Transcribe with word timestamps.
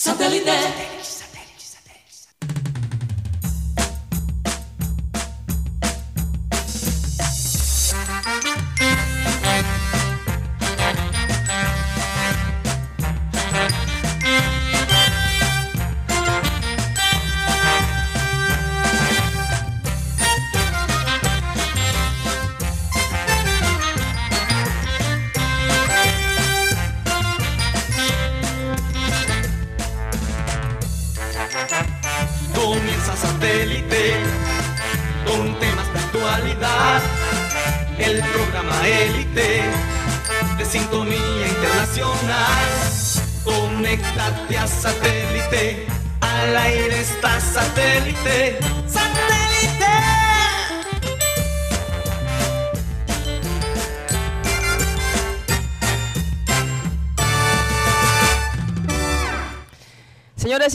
Satellite. 0.00 1.17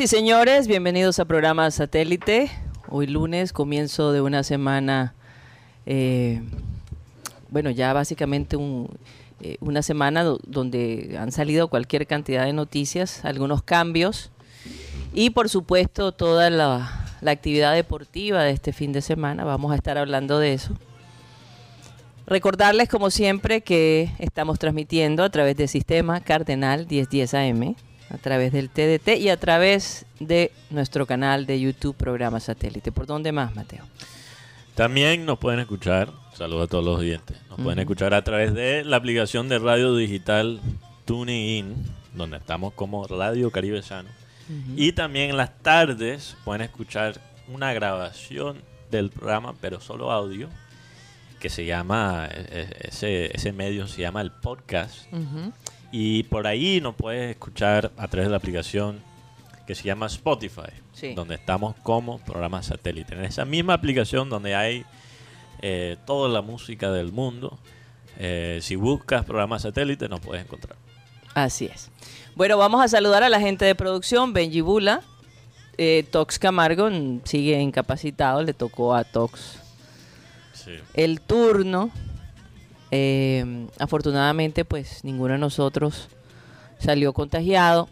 Y 0.03 0.07
señores, 0.07 0.67
bienvenidos 0.67 1.19
a 1.19 1.25
programa 1.25 1.71
Satélite. 1.71 2.51
Hoy 2.89 3.07
lunes, 3.07 3.53
comienzo 3.53 4.11
de 4.11 4.19
una 4.19 4.43
semana, 4.43 5.13
eh, 5.85 6.41
bueno, 7.49 7.69
ya 7.69 7.93
básicamente 7.93 8.57
eh, 9.39 9.57
una 9.61 9.81
semana 9.81 10.23
do- 10.23 10.41
donde 10.45 11.15
han 11.17 11.31
salido 11.31 11.69
cualquier 11.69 12.05
cantidad 12.05 12.43
de 12.43 12.51
noticias, 12.51 13.23
algunos 13.23 13.63
cambios 13.63 14.29
y 15.13 15.29
por 15.29 15.47
supuesto 15.47 16.11
toda 16.11 16.49
la, 16.49 17.05
la 17.21 17.31
actividad 17.31 17.73
deportiva 17.73 18.43
de 18.43 18.51
este 18.51 18.73
fin 18.73 18.91
de 18.91 19.01
semana. 19.01 19.45
Vamos 19.45 19.71
a 19.71 19.75
estar 19.75 19.97
hablando 19.97 20.37
de 20.37 20.53
eso. 20.53 20.73
Recordarles, 22.25 22.89
como 22.89 23.09
siempre, 23.09 23.61
que 23.61 24.09
estamos 24.19 24.59
transmitiendo 24.59 25.23
a 25.23 25.29
través 25.29 25.55
del 25.55 25.69
sistema 25.69 26.19
Cardenal 26.19 26.87
1010 26.89 27.33
AM, 27.33 27.75
a 28.13 28.17
través 28.17 28.51
del 28.53 28.69
TDT 28.69 29.17
y 29.19 29.29
a 29.29 29.37
través 29.37 30.05
de 30.19 30.51
nuestro 30.69 31.05
canal 31.05 31.45
de 31.45 31.59
YouTube 31.59 31.95
Programa 31.95 32.39
Satélite. 32.39 32.91
¿Por 32.91 33.05
dónde 33.07 33.31
más, 33.31 33.55
Mateo? 33.55 33.83
También 34.75 35.25
nos 35.25 35.37
pueden 35.39 35.59
escuchar, 35.59 36.09
saludos 36.35 36.65
a 36.65 36.67
todos 36.67 36.85
los 36.85 36.99
oyentes, 36.99 37.37
nos 37.49 37.59
pueden 37.61 37.79
escuchar 37.79 38.13
a 38.13 38.23
través 38.23 38.53
de 38.53 38.83
la 38.83 38.97
aplicación 38.97 39.49
de 39.49 39.59
radio 39.59 39.95
digital 39.95 40.61
TuneIn, 41.05 41.75
donde 42.15 42.37
estamos 42.37 42.73
como 42.73 43.05
Radio 43.07 43.51
Caribe 43.51 43.81
Sano. 43.81 44.09
Y 44.75 44.91
también 44.91 45.31
en 45.31 45.37
las 45.37 45.57
tardes 45.61 46.35
pueden 46.43 46.61
escuchar 46.63 47.19
una 47.47 47.73
grabación 47.73 48.61
del 48.91 49.09
programa, 49.09 49.53
pero 49.59 49.79
solo 49.79 50.11
audio, 50.11 50.49
que 51.39 51.49
se 51.49 51.65
llama, 51.65 52.27
e- 52.31 52.45
e- 52.51 52.87
ese, 52.89 53.35
ese 53.35 53.51
medio 53.53 53.87
se 53.87 54.01
llama 54.01 54.21
el 54.21 54.31
podcast. 54.31 55.11
Ujú. 55.11 55.51
Y 55.95 56.23
por 56.23 56.47
ahí 56.47 56.81
nos 56.81 56.95
puedes 56.95 57.29
escuchar 57.29 57.91
a 57.97 58.07
través 58.07 58.25
de 58.27 58.31
la 58.31 58.37
aplicación 58.37 58.99
que 59.67 59.75
se 59.75 59.83
llama 59.83 60.07
Spotify, 60.07 60.71
Sí. 60.91 61.13
donde 61.13 61.35
estamos 61.35 61.75
como 61.83 62.17
programa 62.17 62.63
satélite. 62.63 63.13
En 63.15 63.23
esa 63.23 63.45
misma 63.45 63.75
aplicación 63.75 64.27
donde 64.27 64.55
hay 64.55 64.83
eh, 65.61 65.95
toda 66.05 66.27
la 66.29 66.41
música 66.41 66.91
del 66.91 67.11
mundo, 67.13 67.57
eh, 68.17 68.59
si 68.61 68.75
buscas 68.75 69.23
programa 69.23 69.59
satélite 69.59 70.09
nos 70.09 70.19
puedes 70.19 70.43
encontrar. 70.43 70.75
Así 71.35 71.65
es. 71.67 71.89
Bueno, 72.35 72.57
vamos 72.57 72.83
a 72.83 72.87
saludar 72.87 73.21
a 73.23 73.29
la 73.29 73.39
gente 73.39 73.63
de 73.63 73.75
producción, 73.75 74.33
Benji 74.33 74.61
Bula. 74.61 75.01
Eh, 75.77 76.05
Tox 76.11 76.37
Camargo 76.39 76.89
mm, 76.89 77.21
sigue 77.23 77.59
incapacitado, 77.61 78.41
le 78.43 78.53
tocó 78.53 78.93
a 78.95 79.03
Tox 79.03 79.59
Sí. 80.53 80.71
el 80.95 81.21
turno. 81.21 81.91
Eh, 82.95 83.65
afortunadamente, 83.79 84.65
pues 84.65 85.03
ninguno 85.03 85.33
de 85.33 85.39
nosotros 85.39 86.09
salió 86.79 87.11
contagiado. 87.13 87.89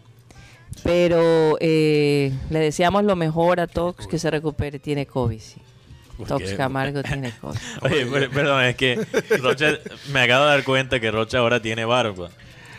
Pero 0.84 1.56
eh, 1.60 2.32
le 2.50 2.58
deseamos 2.60 3.04
lo 3.04 3.16
mejor 3.16 3.58
a 3.60 3.66
Tox, 3.66 4.06
que 4.06 4.18
se 4.18 4.30
recupere. 4.30 4.78
Tiene 4.78 5.04
COVID, 5.06 5.38
sí. 5.40 5.60
¿Por 6.16 6.28
Tox? 6.28 6.52
Camargo 6.54 7.02
tiene 7.02 7.32
COVID. 7.40 7.58
Oye, 7.82 8.06
per- 8.06 8.30
perdón, 8.30 8.62
es 8.64 8.76
que 8.76 8.94
Rocha, 9.40 9.78
me 10.12 10.20
acabo 10.22 10.44
de 10.44 10.50
dar 10.50 10.64
cuenta 10.64 11.00
que 11.00 11.10
Rocha 11.10 11.38
ahora 11.38 11.60
tiene 11.60 11.84
barba. 11.84 12.30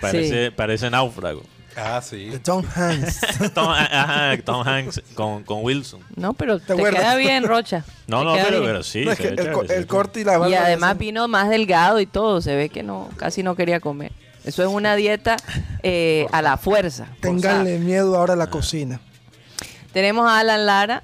Parece, 0.02 0.52
parece 0.52 0.90
náufrago. 0.90 1.44
Ah, 1.76 2.02
sí. 2.02 2.30
De 2.30 2.40
Tom 2.40 2.64
Hanks. 2.76 3.20
Tom, 3.54 3.70
ajá, 3.70 4.38
Tom 4.44 4.68
Hanks 4.68 5.02
con, 5.16 5.44
con 5.44 5.64
Wilson. 5.64 6.02
No, 6.16 6.34
pero 6.34 6.60
te, 6.60 6.76
queda 6.76 7.16
bien, 7.16 7.44
Rocha. 7.46 7.84
No, 8.08 8.24
no, 8.24 8.34
pero, 8.36 8.62
pero 8.64 8.84
sí. 8.84 9.06
No, 9.06 9.12
es 9.12 9.18
se 9.18 9.24
que 9.24 9.30
ve 9.30 9.34
el, 9.36 9.38
chévere, 9.48 9.54
co- 9.68 9.74
el 9.74 9.88
corte 9.88 10.22
y 10.22 10.24
la 10.24 10.36
Y 10.36 10.38
barba 10.38 10.58
además 10.66 10.90
hacen- 10.92 10.98
vino 11.00 11.28
más 11.28 11.50
delgado 11.50 12.00
y 12.00 12.06
todo. 12.06 12.42
Se 12.42 12.56
ve 12.56 12.70
que 12.70 12.84
no, 12.84 13.10
casi 13.18 13.42
no 13.44 13.56
quería 13.56 13.80
comer. 13.80 14.12
Eso 14.46 14.62
es 14.62 14.68
una 14.70 14.96
dieta 14.96 15.38
eh, 15.84 16.28
a 16.32 16.42
la 16.42 16.58
fuerza. 16.58 17.08
Ténganle 17.22 17.80
miedo 17.80 18.18
ahora 18.18 18.34
a 18.34 18.38
la 18.38 18.48
cocina. 18.50 19.00
Tenemos 19.94 20.30
a 20.30 20.40
Alan 20.40 20.66
Lara. 20.66 21.04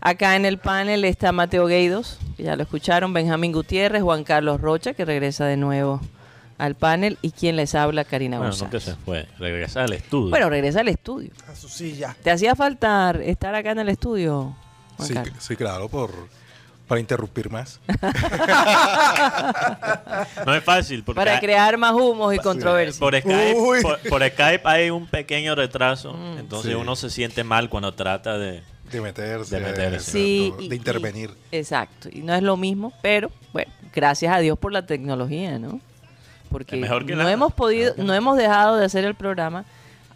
Acá 0.00 0.36
en 0.36 0.44
el 0.44 0.58
panel 0.58 1.04
está 1.06 1.32
Mateo 1.32 1.66
Gueidos, 1.66 2.18
que 2.36 2.42
ya 2.42 2.56
lo 2.56 2.62
escucharon, 2.64 3.14
Benjamín 3.14 3.52
Gutiérrez, 3.52 4.02
Juan 4.02 4.22
Carlos 4.22 4.60
Rocha, 4.60 4.92
que 4.92 5.06
regresa 5.06 5.46
de 5.46 5.56
nuevo 5.56 5.98
al 6.58 6.74
panel, 6.76 7.18
y 7.22 7.30
quien 7.32 7.56
les 7.56 7.74
habla, 7.74 8.04
Karina 8.04 8.38
Bueno, 8.38 8.52
nunca 8.52 8.64
González. 8.70 8.84
se 8.84 8.94
fue. 9.04 9.26
Regresar 9.38 9.84
al 9.84 9.92
estudio. 9.92 10.30
Bueno, 10.30 10.48
regresa 10.50 10.80
al 10.80 10.88
estudio. 10.88 11.30
A 11.50 11.54
su 11.56 11.68
silla. 11.68 12.16
¿Te 12.22 12.30
hacía 12.30 12.54
falta 12.54 13.10
estar 13.22 13.54
acá 13.54 13.72
en 13.72 13.80
el 13.80 13.88
estudio, 13.88 14.54
Juan 14.96 15.08
Sí, 15.08 15.14
Carlos? 15.14 15.36
sí, 15.40 15.56
claro, 15.56 15.88
por, 15.88 16.12
para 16.86 17.00
interrumpir 17.00 17.50
más. 17.50 17.80
no 20.46 20.54
es 20.54 20.64
fácil. 20.64 21.02
Porque 21.04 21.16
Para 21.18 21.40
crear 21.40 21.76
más 21.78 21.92
humos 21.94 22.34
y 22.34 22.38
controversias. 22.38 22.98
por, 22.98 23.18
Skype, 23.18 23.54
por, 23.82 23.98
por 24.08 24.22
Skype 24.28 24.62
hay 24.64 24.90
un 24.90 25.06
pequeño 25.06 25.54
retraso. 25.54 26.12
Mm. 26.14 26.38
entonces 26.38 26.72
Sí. 26.72 26.76
uno 26.76 26.96
se 26.96 27.10
siente 27.10 27.44
mal 27.44 27.68
cuando 27.68 27.92
trata 27.92 28.38
de. 28.38 28.62
De 28.90 29.00
meterse. 29.00 29.58
De 29.58 29.64
meterse. 29.64 30.10
Sí, 30.12 30.52
y- 30.60 30.68
de 30.68 30.76
intervenir. 30.76 31.30
y- 31.50 31.56
exacto, 31.56 32.08
y 32.12 32.20
no 32.22 32.34
es 32.34 32.42
lo 32.42 32.56
mismo, 32.56 32.92
pero 33.02 33.30
bueno, 33.52 33.72
gracias 33.94 34.32
a 34.34 34.38
Dios 34.38 34.58
por 34.58 34.72
la 34.72 34.86
tecnología, 34.86 35.58
¿no? 35.58 35.80
Porque 36.54 36.76
Es 36.76 36.80
mejor 36.80 37.04
que 37.04 37.12
no 37.14 37.18
nada. 37.18 37.32
hemos 37.32 37.52
podido, 37.52 37.94
no 37.96 38.14
hemos 38.14 38.36
dejado 38.36 38.76
de 38.76 38.84
hacer 38.84 39.04
el 39.04 39.16
programa, 39.16 39.64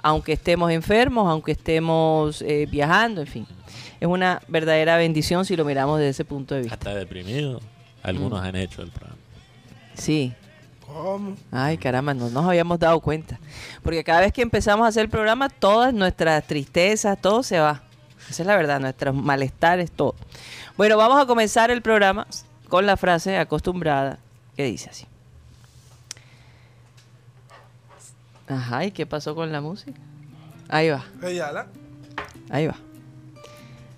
aunque 0.01 0.35
estemos 0.35 0.71
enfermos, 0.71 1.29
aunque 1.29 1.51
estemos 1.51 2.43
eh, 2.43 2.69
viajando, 2.71 3.23
en 3.23 3.27
fin. 3.27 3.47
Es 3.99 4.07
una 4.07 4.41
verdadera 4.47 4.97
bendición 4.99 5.45
si 5.45 5.57
lo 5.57 5.65
miramos 5.65 5.99
desde 5.99 6.11
ese 6.11 6.25
punto 6.25 6.55
de 6.55 6.61
vista. 6.61 6.75
Hasta 6.77 6.95
deprimido. 6.95 7.61
Algunos 8.05 8.41
Mm. 8.41 8.45
han 8.45 8.55
hecho 8.55 8.83
el 8.83 8.91
programa. 8.93 9.17
Sí. 9.95 10.33
¿Cómo? 10.87 11.35
Ay, 11.51 11.77
caramba, 11.77 12.15
no 12.15 12.31
nos 12.31 12.45
habíamos 12.47 12.79
dado 12.79 13.01
cuenta. 13.01 13.41
Porque 13.83 14.05
cada 14.05 14.21
vez 14.21 14.33
que 14.33 14.43
empezamos 14.43 14.85
a 14.85 14.89
hacer 14.91 15.03
el 15.03 15.11
programa, 15.11 15.49
todas 15.49 15.93
nuestras 15.93 16.47
tristezas, 16.47 17.21
todo 17.21 17.43
se 17.43 17.59
va. 17.59 17.83
Esa 18.31 18.43
es 18.45 18.47
la 18.47 18.55
verdad, 18.55 18.79
nuestros 18.79 19.13
malestares, 19.13 19.91
todo. 19.91 20.15
Bueno, 20.77 20.97
vamos 20.97 21.21
a 21.21 21.27
comenzar 21.27 21.73
el 21.73 21.83
programa 21.83 22.29
con 22.69 22.87
la 22.87 22.97
frase 22.97 23.37
acostumbrada 23.39 24.21
que 24.57 24.63
dice 24.63 24.91
así. 24.91 25.07
Ajá, 28.49 28.85
¿y 28.85 28.91
qué 28.93 29.07
pasó 29.07 29.35
con 29.35 29.53
la 29.53 29.61
música? 29.61 29.99
Ahí 30.69 30.91
va, 30.91 31.05
ahí 32.51 32.67
va. 32.67 32.77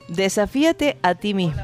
Desafíate 0.08 0.99
a 1.02 1.14
ti 1.14 1.35
mismo. 1.35 1.62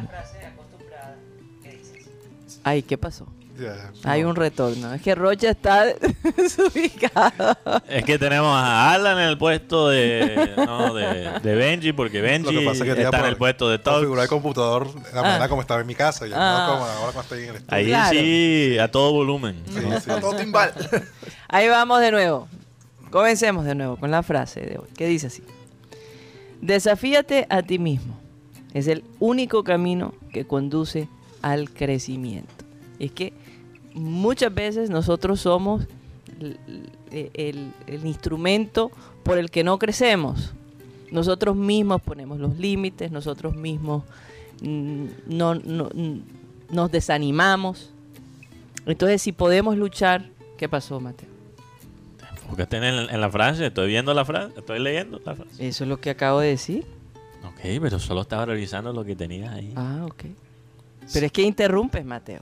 Ay, 2.64 2.82
¿qué 2.82 2.98
pasó? 2.98 3.26
Ya, 3.58 3.90
Hay 4.04 4.22
no. 4.22 4.30
un 4.30 4.36
retorno. 4.36 4.92
Es 4.92 5.00
que 5.00 5.14
Rocha 5.14 5.48
está 5.50 5.86
desubicado. 6.36 7.56
Es 7.88 8.04
que 8.04 8.18
tenemos 8.18 8.54
a 8.54 8.92
Alan 8.92 9.18
en 9.18 9.28
el 9.30 9.38
puesto 9.38 9.88
de, 9.88 10.52
no, 10.58 10.92
de, 10.92 11.40
de 11.42 11.54
Benji, 11.54 11.92
porque 11.92 12.20
Benji 12.20 12.52
Lo 12.52 12.60
que 12.60 12.66
pasa 12.66 12.84
es 12.84 12.94
que 12.94 13.02
está 13.02 13.18
en 13.20 13.24
el 13.24 13.36
puesto 13.38 13.70
de 13.70 13.80
configurar 13.80 14.24
el 14.24 14.28
computador 14.28 14.92
de 14.92 15.00
la 15.12 15.20
Ah. 15.20 15.22
manera 15.22 15.48
como 15.48 15.62
estaba 15.62 15.80
en 15.80 15.86
mi 15.86 15.94
casa. 15.94 16.26
Y 16.26 16.32
Ah. 16.34 16.66
no 16.68 16.72
como 16.74 16.84
ahora 16.84 17.12
cuando 17.12 17.20
estoy 17.22 17.44
en 17.44 17.48
el 17.50 17.56
estudio. 17.56 17.76
Ahí 17.76 17.86
Claro. 17.86 18.10
sí, 18.10 18.78
a 18.78 18.90
todo 18.90 19.12
volumen. 19.12 19.62
Sí, 19.72 19.80
sí. 20.04 20.10
A 20.10 20.20
todo 20.20 20.36
timbal. 20.36 20.72
Ahí 21.48 21.68
vamos 21.68 22.00
de 22.00 22.10
nuevo. 22.10 22.48
Comencemos 23.10 23.64
de 23.64 23.74
nuevo 23.74 23.96
con 23.96 24.10
la 24.10 24.22
frase 24.22 24.60
de 24.60 24.78
hoy, 24.78 24.88
que 24.96 25.06
dice 25.06 25.28
así. 25.28 25.42
Desafíate 26.60 27.46
a 27.50 27.62
ti 27.62 27.78
mismo. 27.78 28.18
Es 28.74 28.88
el 28.88 29.04
único 29.20 29.64
camino 29.64 30.14
que 30.32 30.46
conduce 30.46 31.08
al 31.42 31.70
crecimiento. 31.70 32.52
Es 32.98 33.12
que 33.12 33.32
muchas 33.94 34.52
veces 34.54 34.90
nosotros 34.90 35.40
somos 35.40 35.86
el, 37.10 37.72
instrumento 38.04 38.90
por 39.22 39.38
el 39.38 39.50
que 39.50 39.64
no 39.64 39.78
crecemos. 39.78 40.52
Nosotros 41.10 41.56
mismos 41.56 42.02
ponemos 42.02 42.38
los 42.40 42.58
límites, 42.58 43.12
nosotros 43.12 43.54
mismos 43.54 44.02
mm, 44.60 45.04
no, 45.26 45.54
no- 45.54 45.90
mm, 45.94 46.18
nos 46.72 46.90
desanimamos. 46.90 47.90
Entonces, 48.86 49.22
si 49.22 49.32
podemos 49.32 49.76
luchar, 49.76 50.28
¿qué 50.58 50.68
pasó, 50.68 51.00
Mateo? 51.00 51.28
Enfócate 52.46 52.76
en, 52.76 52.84
en 53.10 53.20
la 53.20 53.30
frase, 53.30 53.66
estoy 53.66 53.88
viendo 53.88 54.14
la 54.14 54.24
frase, 54.24 54.54
estoy 54.56 54.78
leyendo 54.78 55.20
la 55.24 55.34
frase. 55.34 55.68
Eso 55.68 55.84
es 55.84 55.88
lo 55.88 56.00
que 56.00 56.10
acabo 56.10 56.40
de 56.40 56.48
decir. 56.48 56.86
Ok, 57.44 57.60
pero 57.82 57.98
solo 57.98 58.22
estaba 58.22 58.46
revisando 58.46 58.92
lo 58.92 59.04
que 59.04 59.16
tenías 59.16 59.52
ahí. 59.52 59.72
Ah, 59.74 60.04
ok. 60.04 60.24
Pero 61.12 61.26
es 61.26 61.32
que 61.32 61.42
interrumpes, 61.42 62.04
Mateo. 62.04 62.40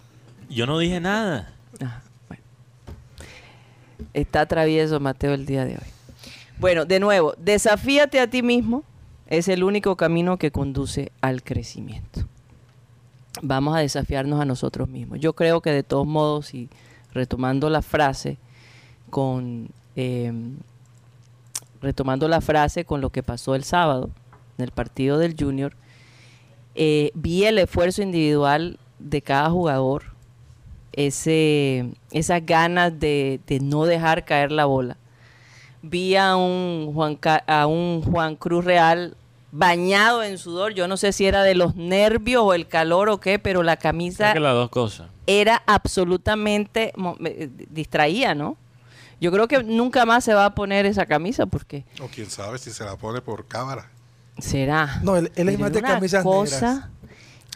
Yo 0.49 0.67
no 0.67 0.79
dije 0.79 1.01
nada. 1.01 1.53
Bueno. 2.29 2.43
Está 4.13 4.47
travieso 4.47 5.01
Mateo 5.01 5.33
el 5.33 5.47
día 5.47 5.65
de 5.65 5.73
hoy. 5.73 5.89
Bueno, 6.59 6.85
de 6.85 7.01
nuevo, 7.01 7.35
desafíate 7.39 8.21
a 8.21 8.29
ti 8.29 8.43
mismo. 8.43 8.85
Es 9.27 9.49
el 9.49 9.65
único 9.65 9.97
camino 9.97 10.37
que 10.37 10.51
conduce 10.51 11.11
al 11.23 11.43
crecimiento. 11.43 12.27
Vamos 13.41 13.75
a 13.75 13.81
desafiarnos 13.81 14.39
a 14.39 14.45
nosotros 14.45 14.89
mismos. 14.89 15.19
Yo 15.19 15.33
creo 15.33 15.63
que 15.63 15.71
de 15.71 15.83
todos 15.83 16.07
modos, 16.07 16.55
y 16.55 16.69
retomando 17.13 17.71
la 17.71 17.81
frase 17.81 18.37
con 19.09 19.71
eh, 19.97 20.33
retomando 21.81 22.29
la 22.29 22.41
frase 22.41 22.85
con 22.85 23.01
lo 23.01 23.11
que 23.11 23.23
pasó 23.23 23.55
el 23.55 23.65
sábado 23.65 24.11
en 24.59 24.65
el 24.65 24.71
partido 24.71 25.19
del 25.19 25.37
Junior, 25.39 25.75
eh, 26.75 27.11
vi 27.15 27.45
el 27.45 27.59
esfuerzo 27.59 28.03
individual 28.03 28.79
de 28.99 29.23
cada 29.23 29.51
jugador, 29.51 30.05
ese, 30.93 31.87
esas 32.11 32.45
ganas 32.47 32.99
de, 32.99 33.41
de 33.47 33.61
no 33.61 33.85
dejar 33.85 34.25
caer 34.25 34.53
la 34.53 34.65
bola. 34.65 34.97
Vi 35.83 36.17
a 36.17 36.37
un, 36.37 36.93
Juan, 36.95 37.19
a 37.47 37.67
un 37.67 38.03
Juan 38.03 38.37
Cruz 38.37 38.65
Real 38.65 39.17
bañado 39.53 40.23
en 40.23 40.39
sudor, 40.39 40.75
yo 40.75 40.89
no 40.89 40.97
sé 40.97 41.13
si 41.13 41.27
era 41.27 41.43
de 41.45 41.55
los 41.55 41.77
nervios 41.77 42.43
o 42.43 42.55
el 42.55 42.67
calor 42.67 43.09
o 43.09 43.21
qué, 43.21 43.39
pero 43.39 43.63
la 43.63 43.77
camisa 43.77 44.33
Creo 44.33 44.35
que 44.35 44.41
las 44.41 44.55
dos 44.55 44.71
cosas. 44.71 45.09
era 45.27 45.63
absolutamente 45.67 46.93
distraía, 47.71 48.35
¿no? 48.35 48.57
Yo 49.25 49.33
creo 49.33 49.49
que 49.49 49.63
nunca 49.63 50.05
más 50.05 50.23
se 50.23 50.35
va 50.35 50.45
a 50.45 50.55
poner 50.55 50.85
esa 50.85 51.07
camisa 51.07 51.47
porque 51.47 51.87
O 52.03 52.09
quién 52.09 52.29
sabe 52.29 52.59
si 52.59 52.71
se 52.73 52.85
la 52.85 52.97
pone 52.97 53.23
por 53.23 53.47
cámara. 53.47 53.89
será. 54.39 55.01
No, 55.03 55.17
él- 55.17 55.33
él 55.35 55.49
es 55.49 55.59
más 55.59 55.73
de 55.73 55.81
camisas 55.81 56.23
cosa 56.23 56.91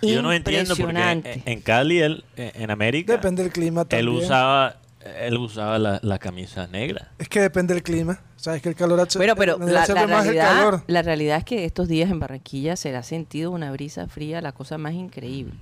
Y 0.00 0.15
Yo 0.15 0.23
no 0.23 0.32
entiendo 0.32 0.75
porque 0.76 1.43
en 1.44 1.61
Cali, 1.61 1.99
él, 1.99 2.25
en 2.37 2.70
América, 2.70 3.12
Depende 3.12 3.43
del 3.43 3.53
clima 3.53 3.82
él 3.82 3.88
también. 3.88 4.17
usaba, 4.17 4.76
él 5.20 5.37
usaba 5.37 5.79
la, 5.79 5.99
la 6.03 6.19
camisa 6.19 6.67
negra. 6.69 7.11
Es 7.19 7.29
que 7.29 7.41
depende 7.41 7.75
del 7.75 7.82
clima. 7.82 8.19
Sabes 8.37 8.62
que 8.62 8.71
el 8.71 8.75
calor 8.75 9.00
hace- 9.00 9.19
Bueno, 9.19 9.37
pero 9.37 9.56
eh, 9.56 9.71
la, 9.71 9.82
hace 9.82 9.93
la 9.93 10.06
más 10.06 10.25
el 10.26 10.32
realidad, 10.35 10.56
calor. 10.56 10.85
la 10.87 11.03
realidad 11.03 11.37
es 11.38 11.44
que 11.44 11.64
estos 11.67 11.87
días 11.88 12.11
en 12.11 12.19
Barranquilla 12.21 12.76
se 12.76 12.93
le 12.93 12.97
ha 12.97 13.03
sentido 13.03 13.50
una 13.50 13.71
brisa 13.73 14.06
fría, 14.06 14.41
la 14.41 14.53
cosa 14.53 14.79
más 14.79 14.94
increíble. 14.94 15.55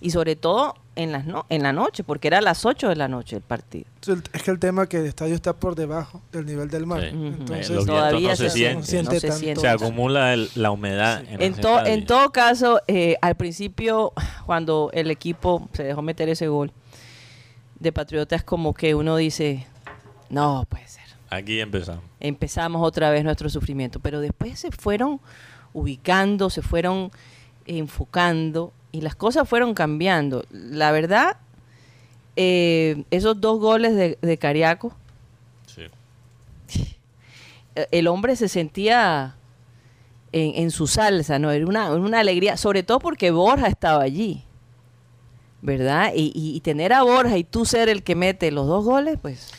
Y 0.00 0.10
sobre 0.10 0.36
todo 0.36 0.74
en, 0.98 1.12
las 1.12 1.24
no- 1.26 1.46
en 1.48 1.62
la 1.62 1.72
noche, 1.72 2.02
porque 2.04 2.28
era 2.28 2.38
a 2.38 2.40
las 2.40 2.66
8 2.66 2.88
de 2.88 2.96
la 2.96 3.06
noche 3.08 3.36
el 3.36 3.42
partido. 3.42 3.86
Es 4.32 4.42
que 4.42 4.50
el 4.50 4.58
tema 4.58 4.82
es 4.82 4.88
que 4.88 4.98
el 4.98 5.06
estadio 5.06 5.34
está 5.34 5.54
por 5.54 5.74
debajo 5.76 6.20
del 6.32 6.44
nivel 6.44 6.68
del 6.68 6.86
mar. 6.86 7.00
Sí. 7.00 7.06
Entonces, 7.08 7.70
Eh, 7.70 7.86
Todavía 7.86 8.30
no 8.30 8.36
se 8.36 8.50
se 8.50 8.56
sienten. 8.56 8.84
siente 8.84 9.14
no 9.14 9.20
se 9.20 9.32
siente. 9.32 9.60
Se 9.60 9.68
acumula 9.68 10.34
el- 10.34 10.50
la 10.56 10.70
humedad 10.72 11.20
en, 11.20 11.40
En, 11.40 11.52
ese 11.52 11.60
to- 11.62 11.86
en 11.86 12.04
todo 12.04 12.30
caso, 12.32 12.80
eh, 12.88 13.16
al 13.22 13.36
principio, 13.36 14.12
cuando 14.44 14.90
el 14.92 15.10
equipo 15.10 15.68
se 15.72 15.84
dejó 15.84 16.02
meter 16.02 16.28
ese 16.28 16.48
gol 16.48 16.72
de 17.78 17.92
Patriotas, 17.92 18.42
como 18.42 18.74
que 18.74 18.94
uno 18.96 19.16
dice, 19.16 19.66
no 20.30 20.66
puede 20.68 20.88
ser. 20.88 21.04
Aquí 21.30 21.60
empezamos. 21.60 22.02
Empezamos 22.18 22.84
otra 22.84 23.10
vez 23.10 23.22
nuestro 23.22 23.48
sufrimiento, 23.48 24.00
pero 24.00 24.20
después 24.20 24.58
se 24.58 24.72
fueron 24.72 25.20
ubicando, 25.72 26.50
se 26.50 26.60
fueron 26.62 27.12
enfocando 27.66 28.72
y 28.92 29.00
las 29.02 29.14
cosas 29.14 29.48
fueron 29.48 29.74
cambiando. 29.74 30.44
La 30.50 30.90
verdad, 30.92 31.36
eh, 32.36 33.04
esos 33.10 33.40
dos 33.40 33.58
goles 33.60 33.94
de, 33.94 34.18
de 34.20 34.38
Cariaco, 34.38 34.94
Sí. 35.66 35.82
el 37.90 38.06
hombre 38.08 38.36
se 38.36 38.48
sentía 38.48 39.36
en, 40.32 40.62
en 40.62 40.70
su 40.70 40.86
salsa, 40.86 41.38
¿no? 41.38 41.50
Era 41.50 41.66
una, 41.66 41.92
una 41.92 42.20
alegría, 42.20 42.56
sobre 42.56 42.82
todo 42.82 42.98
porque 42.98 43.30
Borja 43.30 43.66
estaba 43.68 44.02
allí, 44.02 44.42
¿verdad? 45.62 46.12
Y, 46.14 46.32
y- 46.34 46.56
y 46.56 46.60
tener 46.60 46.92
a 46.92 47.02
Borja 47.02 47.36
y 47.38 47.44
tú 47.44 47.64
ser 47.64 47.88
el 47.88 48.02
que 48.02 48.14
mete 48.14 48.50
los 48.50 48.66
dos 48.66 48.84
goles, 48.84 49.18
pues... 49.20 49.50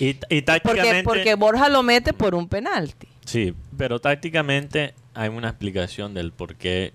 Y, 0.00 0.08
y 0.08 0.14
Porque, 0.14 0.42
tácticamente... 0.42 1.02
porque 1.04 1.34
Borja 1.36 1.68
lo 1.68 1.82
mete 1.82 2.12
por 2.12 2.34
un 2.34 2.48
penalti. 2.48 3.06
Sí, 3.24 3.54
pero 3.76 4.00
tácticamente 4.00 4.94
hay 5.14 5.28
una 5.28 5.48
explicación 5.50 6.14
del 6.14 6.32
por 6.32 6.56
qué 6.56 6.92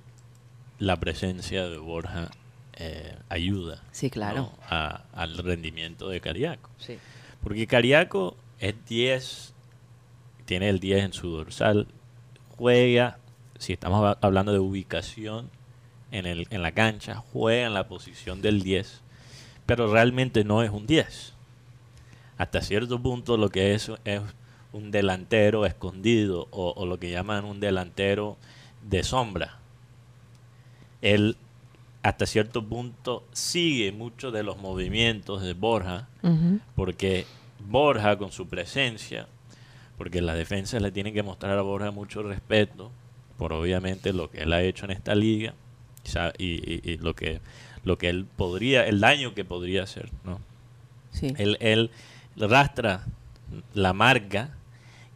la 0.85 0.99
presencia 0.99 1.67
de 1.67 1.77
Borja 1.77 2.29
eh, 2.75 3.15
ayuda 3.29 3.81
Sí, 3.91 4.09
claro. 4.09 4.35
¿no? 4.37 4.57
a- 4.69 5.03
al 5.13 5.37
rendimiento 5.37 6.09
de 6.09 6.19
Cariaco. 6.21 6.69
Sí. 6.77 6.97
Porque 7.43 7.67
Cariaco 7.67 8.35
es 8.59 8.73
10, 8.87 9.53
tiene 10.45 10.69
el 10.69 10.79
10 10.79 11.03
en 11.05 11.13
su 11.13 11.29
dorsal, 11.29 11.87
juega, 12.57 13.17
si 13.59 13.73
estamos 13.73 14.01
hab- 14.01 14.17
hablando 14.21 14.51
de 14.51 14.59
ubicación 14.59 15.49
en, 16.11 16.25
el, 16.25 16.47
en 16.49 16.61
la 16.61 16.71
cancha, 16.71 17.15
juega 17.31 17.67
en 17.67 17.73
la 17.73 17.87
posición 17.87 18.41
del 18.41 18.61
10, 18.63 19.01
pero 19.65 19.91
realmente 19.91 20.43
no 20.43 20.63
es 20.63 20.69
un 20.71 20.85
10. 20.87 21.33
Hasta 22.37 22.61
cierto 22.61 22.99
punto 23.01 23.37
lo 23.37 23.49
que 23.49 23.73
es 23.75 23.91
es 24.05 24.21
un 24.71 24.89
delantero 24.89 25.65
escondido 25.67 26.47
o, 26.51 26.73
o 26.75 26.85
lo 26.87 26.97
que 26.99 27.11
llaman 27.11 27.45
un 27.45 27.59
delantero 27.59 28.37
de 28.81 29.03
sombra. 29.03 29.59
Él 31.03 31.37
hasta 32.01 32.25
cierto 32.25 32.65
punto 32.65 33.23
sigue 33.31 33.91
muchos 33.91 34.33
de 34.33 34.41
los 34.41 34.57
movimientos 34.57 35.41
de 35.41 35.53
Borja 35.53 36.07
porque 36.75 37.25
Borja 37.59 38.17
con 38.17 38.31
su 38.31 38.47
presencia, 38.47 39.27
porque 39.97 40.21
las 40.21 40.35
defensas 40.35 40.81
le 40.81 40.91
tienen 40.91 41.13
que 41.13 41.23
mostrar 41.23 41.57
a 41.57 41.61
Borja 41.61 41.91
mucho 41.91 42.23
respeto 42.23 42.91
por 43.37 43.53
obviamente 43.53 44.11
lo 44.11 44.31
que 44.31 44.39
él 44.41 44.53
ha 44.53 44.63
hecho 44.63 44.85
en 44.85 44.91
esta 44.91 45.13
liga 45.13 45.53
y 46.37 46.97
lo 46.97 47.13
que 47.15 47.39
lo 47.83 47.97
que 47.97 48.09
él 48.09 48.25
podría, 48.37 48.85
el 48.87 48.99
daño 48.99 49.33
que 49.33 49.45
podría 49.45 49.83
hacer, 49.83 50.09
¿no? 50.23 50.39
Sí. 51.11 51.33
Él, 51.37 51.57
él 51.59 51.91
rastra 52.37 53.05
la 53.73 53.93
marca 53.93 54.55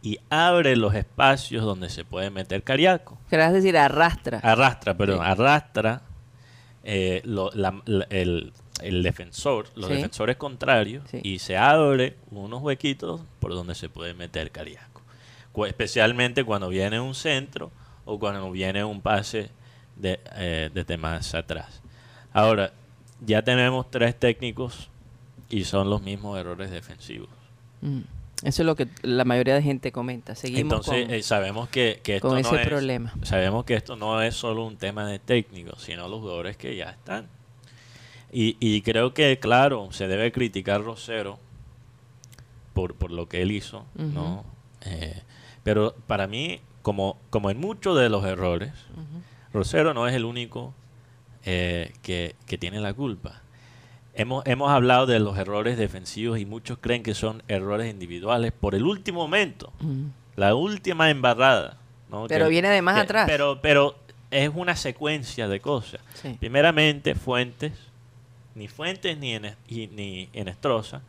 y 0.08 0.18
abre 0.30 0.74
los 0.76 0.94
espacios 0.94 1.64
donde 1.64 1.90
se 1.90 2.02
puede 2.04 2.30
meter 2.30 2.62
Cariaco. 2.62 3.18
Querás 3.28 3.52
decir 3.52 3.76
arrastra. 3.76 4.38
Arrastra, 4.38 4.96
perdón, 4.96 5.18
Sí. 5.18 5.30
arrastra 5.30 6.00
eh, 6.84 7.20
lo- 7.24 7.50
la- 7.52 7.82
la- 7.84 8.06
el, 8.08 8.52
el 8.80 9.02
defensor, 9.02 9.66
los 9.74 9.88
Sí. 9.88 9.96
defensores 9.96 10.36
contrarios, 10.36 11.04
Sí. 11.10 11.20
y 11.22 11.38
se 11.40 11.58
abre 11.58 12.16
unos 12.30 12.62
huequitos 12.62 13.20
por 13.40 13.52
donde 13.52 13.74
se 13.74 13.90
puede 13.90 14.14
meter 14.14 14.50
Cariaco. 14.50 15.02
Especialmente 15.66 16.44
cuando 16.44 16.68
viene 16.70 16.98
un 17.00 17.14
centro 17.14 17.70
o 18.06 18.18
cuando 18.18 18.50
viene 18.50 18.82
un 18.84 19.02
pase 19.02 19.50
de, 19.96 20.20
eh, 20.36 20.70
desde 20.72 20.96
más 20.96 21.34
atrás. 21.34 21.82
Ahora, 22.32 22.72
ya 23.20 23.42
tenemos 23.42 23.90
tres 23.90 24.18
técnicos 24.18 24.88
y 25.50 25.64
son 25.64 25.90
los 25.90 26.00
mismos 26.00 26.38
errores 26.38 26.70
defensivos. 26.70 27.28
Mm. 27.82 28.00
Eso 28.44 28.62
es 28.62 28.66
lo 28.66 28.76
que 28.76 28.86
la 29.02 29.24
mayoría 29.24 29.54
de 29.54 29.62
gente 29.62 29.90
comenta. 29.90 30.34
Seguimos 30.36 30.74
Entonces, 30.74 31.06
con, 31.06 31.14
eh, 31.14 31.22
sabemos 31.22 31.68
que, 31.68 32.00
que 32.02 32.16
esto 32.16 32.28
con 32.28 32.40
no 32.40 32.48
ese 32.48 32.62
es- 32.62 32.68
problema. 32.68 33.12
Sabemos 33.22 33.64
que 33.64 33.74
esto 33.74 33.96
no 33.96 34.22
es 34.22 34.34
solo 34.36 34.64
un 34.64 34.76
tema 34.76 35.06
de 35.06 35.18
técnicos, 35.18 35.82
sino 35.82 36.06
los 36.08 36.20
jugadores 36.20 36.56
que 36.56 36.76
ya 36.76 36.90
están. 36.90 37.26
Y, 38.30 38.56
y 38.60 38.82
creo 38.82 39.12
que, 39.14 39.38
claro, 39.40 39.88
se 39.90 40.06
debe 40.06 40.30
criticar 40.32 40.82
Rosero 40.84 41.38
por, 42.74 42.94
por 42.94 43.10
lo 43.10 43.28
que 43.28 43.42
él 43.42 43.50
hizo, 43.50 43.84
¿no? 43.96 44.44
Eh, 44.82 45.22
pero 45.64 45.94
para 46.06 46.26
mí, 46.28 46.60
como, 46.82 47.18
como 47.30 47.50
en 47.50 47.58
muchos 47.58 47.98
de 47.98 48.08
los 48.08 48.24
errores, 48.24 48.72
Rosero 49.52 49.94
no 49.94 50.06
es 50.06 50.14
el 50.14 50.24
único 50.24 50.74
eh, 51.44 51.92
que, 52.02 52.36
que 52.46 52.58
tiene 52.58 52.80
la 52.80 52.92
culpa. 52.94 53.42
Hemos, 54.18 54.44
hemos 54.46 54.70
hablado 54.70 55.06
de 55.06 55.20
los 55.20 55.38
errores 55.38 55.78
defensivos 55.78 56.38
y 56.38 56.44
muchos 56.44 56.78
creen 56.80 57.02
que 57.02 57.14
son 57.14 57.42
errores 57.48 57.90
individuales 57.90 58.52
por 58.52 58.74
el 58.74 58.82
último 58.84 59.20
momento 59.20 59.72
Mm. 59.80 60.06
la 60.36 60.54
última 60.54 61.08
embarrada. 61.10 61.76
¿no? 62.10 62.26
Pero 62.26 62.46
Que- 62.46 62.50
viene 62.50 62.68
de 62.68 62.82
más 62.82 62.96
que- 62.96 63.00
atrás. 63.02 63.28
Pero, 63.28 63.60
pero 63.62 63.96
es 64.30 64.50
una 64.54 64.74
secuencia 64.76 65.46
de 65.46 65.60
cosas. 65.60 66.00
Sí. 66.14 66.36
Primeramente, 66.40 67.14
Fuentes, 67.14 67.72
ni 68.54 68.66
Fuentes 68.66 69.18
ni, 69.18 69.34
y- 69.68 69.86
ni 69.88 70.28
Enestrosa 70.32 71.00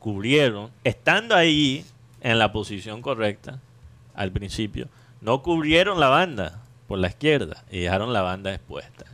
cubrieron, 0.00 0.70
estando 0.84 1.34
ahí 1.36 1.84
en 2.20 2.38
la 2.38 2.52
posición 2.52 3.00
correcta 3.00 3.58
al 4.14 4.32
principio, 4.32 4.88
no 5.20 5.40
cubrieron 5.42 5.98
la 6.00 6.08
banda 6.08 6.60
por 6.88 6.98
la 6.98 7.08
izquierda 7.08 7.64
y 7.70 7.80
dejaron 7.80 8.12
la 8.12 8.22
banda 8.22 8.52
expuesta. 8.52 9.04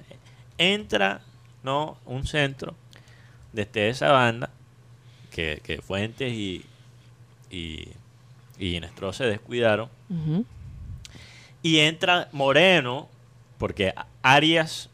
Entra 0.58 1.20
no 1.62 1.98
un 2.06 2.26
centro 2.26 2.74
desde 3.56 3.88
esa 3.88 4.12
banda 4.12 4.50
que, 5.32 5.60
que 5.64 5.80
Fuentes 5.80 6.32
y, 6.32 6.64
y, 7.50 7.88
y 8.58 8.80
se 9.12 9.24
descuidaron. 9.24 9.88
Y 11.62 11.78
entra 11.80 12.28
Moreno, 12.32 13.08
porque 13.58 13.94
Arias 14.22 14.90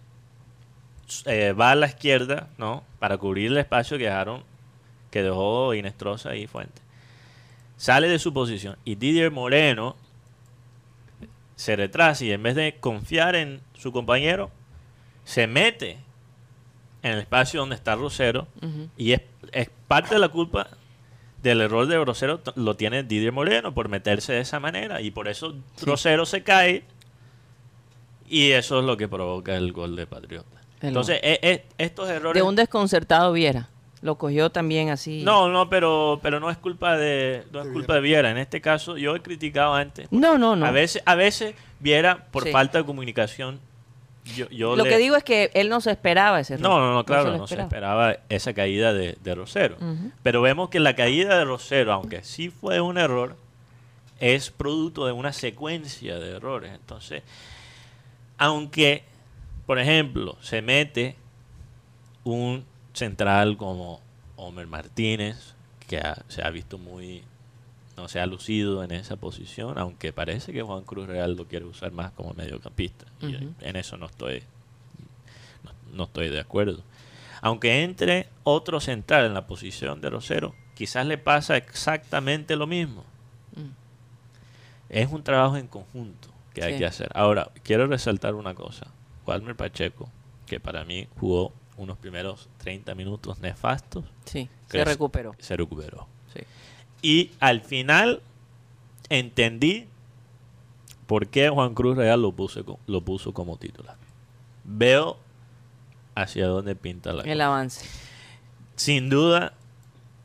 eh, 1.26 1.52
va 1.52 1.73
a 1.73 1.75
la 1.75 1.88
izquierda, 1.88 2.49
¿no? 2.57 2.85
Para 2.99 3.19
cubrir 3.19 3.50
el 3.50 3.59
espacio 3.59 3.99
que 3.99 4.04
dejaron, 4.04 4.45
que 5.11 5.23
dejó 5.23 5.75
Inestrosa 5.75 6.37
y 6.37 6.47
Fuente. 6.47 6.81
Sale 7.76 8.09
de 8.09 8.21
su 8.21 8.33
posición 8.33 8.76
y 8.85 8.95
Didier 8.95 9.33
Moreno 9.33 9.97
se 11.57 11.75
retrasa 11.75 12.25
y 12.25 12.33
en 12.33 12.42
vez 12.42 12.54
de 12.54 12.76
confiar 12.78 13.35
en 13.35 13.61
su 13.75 13.92
compañero, 13.92 14.50
se 15.25 15.47
mete 15.49 15.99
en 17.02 17.12
el 17.12 17.18
espacio 17.21 17.61
donde 17.61 17.75
está 17.76 17.94
Rosero 17.97 18.47
y 18.97 19.12
es, 19.12 19.23
es 19.52 19.68
parte 19.88 20.14
de 20.14 20.21
la 20.21 20.28
culpa 20.28 20.68
del 21.42 21.61
error 21.61 21.87
de 21.87 22.02
Rosero 22.04 22.40
lo 22.54 22.76
tiene 22.76 23.02
Didier 23.02 23.32
Moreno 23.32 23.75
por 23.75 23.88
meterse 23.88 24.32
de 24.35 24.40
esa 24.40 24.61
manera 24.61 25.00
y 25.00 25.11
por 25.11 25.26
eso 25.28 25.54
Rosero 25.85 26.25
se 26.26 26.42
cae 26.44 26.85
y 28.28 28.52
eso 28.52 28.78
es 28.78 28.85
lo 28.85 28.97
que 28.97 29.09
provoca 29.09 29.56
el 29.56 29.73
gol 29.73 29.97
de 29.97 30.06
Patriota. 30.06 30.61
El 30.80 30.88
Entonces, 30.88 31.21
e- 31.23 31.38
e- 31.42 31.64
estos 31.78 32.09
errores... 32.09 32.40
De 32.40 32.49
un 32.49 32.56
desconcertado 32.56 33.32
Viera. 33.32 33.68
Lo 34.00 34.16
cogió 34.16 34.50
también 34.50 34.88
así. 34.90 35.23
No, 35.23 35.49
no, 35.49 35.68
pero, 35.68 36.18
pero 36.23 36.40
no 36.40 36.50
es 36.50 36.56
culpa 36.56 36.97
de 36.97 37.44
no 37.52 37.61
es 37.62 37.68
culpa 37.68 37.94
de 37.94 38.00
Viera. 38.00 38.30
En 38.30 38.38
este 38.38 38.61
caso, 38.61 38.97
yo 38.97 39.14
he 39.14 39.21
criticado 39.23 39.75
antes. 39.75 40.11
no, 40.11 40.38
no. 40.38 40.56
no. 40.56 40.66
A 40.66 40.71
veces, 40.73 41.02
a 41.06 41.14
veces 41.14 41.54
Viera, 41.78 42.25
por 42.32 42.42
Sí. 42.44 42.50
falta 42.50 42.78
de 42.78 42.85
comunicación, 42.85 43.61
yo, 44.37 44.49
yo 44.50 44.76
Lo 44.76 44.85
le- 44.85 44.91
que 44.91 44.99
digo 44.99 45.17
es 45.17 45.25
que 45.25 45.50
él 45.55 45.69
no 45.69 45.81
se 45.81 45.91
esperaba 45.91 46.41
ese 46.41 46.55
error. 46.55 46.69
No, 46.69 46.79
no, 46.81 46.95
no, 46.95 47.05
claro, 47.05 47.37
no 47.37 47.47
se 47.47 47.57
esperaba 47.64 48.17
esa 48.29 48.52
caída 48.55 48.93
de, 48.93 49.17
de 49.23 49.35
Rosero. 49.35 49.76
Pero 50.23 50.41
vemos 50.43 50.69
que 50.71 50.81
la 50.81 50.95
caída 50.95 51.37
de 51.38 51.45
Rosero, 51.45 51.93
aunque 51.93 52.23
sí 52.23 52.49
fue 52.50 52.81
un 52.81 52.99
error, 52.99 53.37
es 54.21 54.50
producto 54.50 55.07
de 55.07 55.12
una 55.12 55.33
secuencia 55.33 56.19
de 56.19 56.37
errores. 56.37 56.73
Entonces, 56.73 57.23
aunque, 58.38 59.05
por 59.67 59.79
ejemplo, 59.79 60.37
se 60.41 60.62
mete 60.62 61.17
un 62.25 62.64
central 62.93 63.57
como 63.57 64.00
Homer 64.37 64.67
Martínez, 64.67 65.55
que 65.88 65.99
ha- 65.99 66.23
se 66.29 66.43
ha 66.47 66.50
visto 66.50 66.79
muy, 66.79 67.23
no 67.97 68.09
se 68.09 68.21
ha 68.21 68.27
lucido 68.27 68.83
en 68.83 68.91
esa 68.93 69.17
posición, 69.17 69.79
aunque 69.79 70.13
parece 70.13 70.53
que 70.53 70.63
Juan 70.63 70.85
Cruz 70.85 71.07
Real 71.07 71.35
lo 71.37 71.47
quiere 71.47 71.67
usar 71.67 71.93
más 71.93 72.13
como 72.13 72.33
mediocampista. 72.35 73.07
Y 73.21 73.37
en 73.61 73.77
eso 73.77 73.97
no 73.97 74.07
estoy, 74.07 74.43
no, 75.63 75.71
no 75.97 76.05
estoy 76.05 76.29
de 76.29 76.41
acuerdo. 76.41 76.83
Aunque 77.41 77.83
entre 77.83 78.29
otro 78.45 78.81
central 78.81 79.27
en 79.27 79.35
la 79.35 79.47
posición 79.47 80.01
de 80.01 80.11
Rosero, 80.11 80.55
quizás 80.75 81.07
le 81.07 81.19
pasa 81.19 81.57
exactamente 81.57 82.57
lo 82.57 82.67
mismo. 82.67 83.05
Mm. 83.57 83.71
Es 84.89 85.11
un 85.11 85.23
trabajo 85.23 85.57
en 85.57 85.67
conjunto 85.67 86.29
que 86.55 86.63
hay 86.63 86.79
que 86.79 86.87
hacer. 86.87 87.11
Ahora, 87.15 87.51
quiero 87.63 87.87
resaltar 87.87 88.35
una 88.35 88.55
cosa. 88.55 88.87
Walmer 89.27 89.57
Pacheco, 89.57 90.09
que 90.47 90.61
para 90.61 90.85
mí 90.85 91.09
jugó 91.19 91.53
unos 91.77 91.97
primeros 91.99 92.49
30 92.59 92.95
minutos 92.95 93.39
nefastos, 93.41 94.05
Sí, 94.25 94.49
se 94.69 94.85
recuperó. 94.85 95.35
se 95.39 95.57
recuperó. 95.57 96.07
Y 97.02 97.32
al 97.40 97.61
final 97.61 98.23
entendí 99.09 99.87
por 101.06 101.26
qué 101.28 101.49
Juan 101.49 101.75
Cruz 101.75 101.97
Real 101.97 102.23
lo 102.23 102.32
puso, 102.32 102.78
lo 102.87 103.00
puso 103.02 103.35
como 103.35 103.56
titular. 103.56 103.97
Veo 104.64 105.18
hacia 106.14 106.47
dónde 106.47 106.75
pinta 106.76 107.12
la 107.12 107.23
El 107.25 107.32
cosa. 107.32 107.47
avance. 107.47 107.87
Sin 108.76 109.11
duda, 109.11 109.52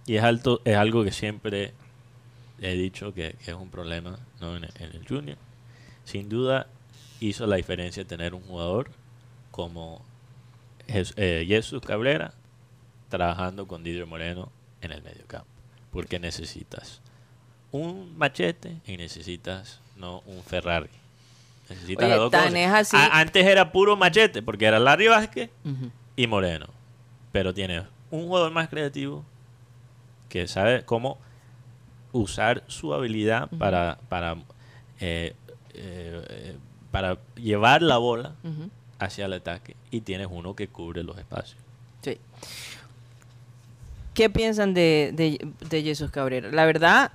y 0.05 0.15
es, 0.15 0.23
alto, 0.23 0.61
es 0.65 0.75
algo 0.77 1.03
que 1.03 1.11
siempre 1.11 1.73
he 2.61 2.73
dicho 2.75 3.13
que, 3.13 3.35
que 3.43 3.51
es 3.51 3.57
un 3.57 3.69
problema 3.69 4.19
¿no? 4.39 4.55
en, 4.55 4.63
en 4.65 4.91
el 4.93 5.05
Junior, 5.07 5.37
sin 6.05 6.29
duda 6.29 6.67
hizo 7.19 7.45
la 7.47 7.55
diferencia 7.57 8.05
tener 8.05 8.33
un 8.33 8.41
jugador 8.41 8.89
como 9.51 10.01
Jes- 10.87 11.13
eh, 11.17 11.43
Jesús 11.47 11.81
Cabrera 11.81 12.33
trabajando 13.09 13.67
con 13.67 13.83
Didier 13.83 14.05
Moreno 14.05 14.51
en 14.81 14.91
el 14.91 15.01
mediocampo. 15.01 15.47
Porque 15.97 16.19
necesitas 16.19 17.01
un 17.71 18.15
machete 18.19 18.77
y 18.85 18.97
necesitas 18.97 19.79
no 19.95 20.19
un 20.27 20.43
Ferrari. 20.43 20.89
Necesitas 21.69 22.03
Oye, 22.03 22.09
las 22.11 22.19
dos 22.19 22.29
tan 22.31 22.43
cosas. 22.49 22.59
es 22.59 22.71
así- 22.71 22.95
A- 22.97 23.19
antes 23.19 23.43
era 23.47 23.71
puro 23.71 23.97
machete, 23.97 24.43
porque 24.43 24.65
era 24.65 24.77
Larry 24.77 25.07
Vázquez 25.07 25.49
y 26.15 26.27
Moreno. 26.27 26.67
Pero 27.31 27.51
tiene 27.51 27.83
un 28.11 28.27
jugador 28.27 28.51
más 28.51 28.69
creativo 28.69 29.25
que 30.29 30.47
sabe 30.47 30.85
cómo 30.85 31.17
usar 32.11 32.63
su 32.67 32.93
habilidad 32.93 33.49
para, 33.57 33.97
para, 34.07 34.35
eh, 34.99 35.33
eh, 35.73 36.57
para 36.91 37.17
llevar 37.35 37.81
la 37.81 37.97
bola 37.97 38.35
hacia 38.99 39.25
el 39.25 39.33
ataque. 39.33 39.75
Y 39.89 40.01
tienes 40.01 40.27
uno 40.29 40.55
que 40.55 40.67
cubre 40.67 41.01
los 41.03 41.17
espacios. 41.17 41.59
Sí. 42.03 42.19
¿Qué 44.17 44.31
piensan 44.31 44.73
de, 44.73 45.11
de, 45.13 45.47
de 45.69 45.83
Jesús 45.83 46.09
Cabrera? 46.09 46.49
La 46.51 46.65
verdad, 46.65 47.11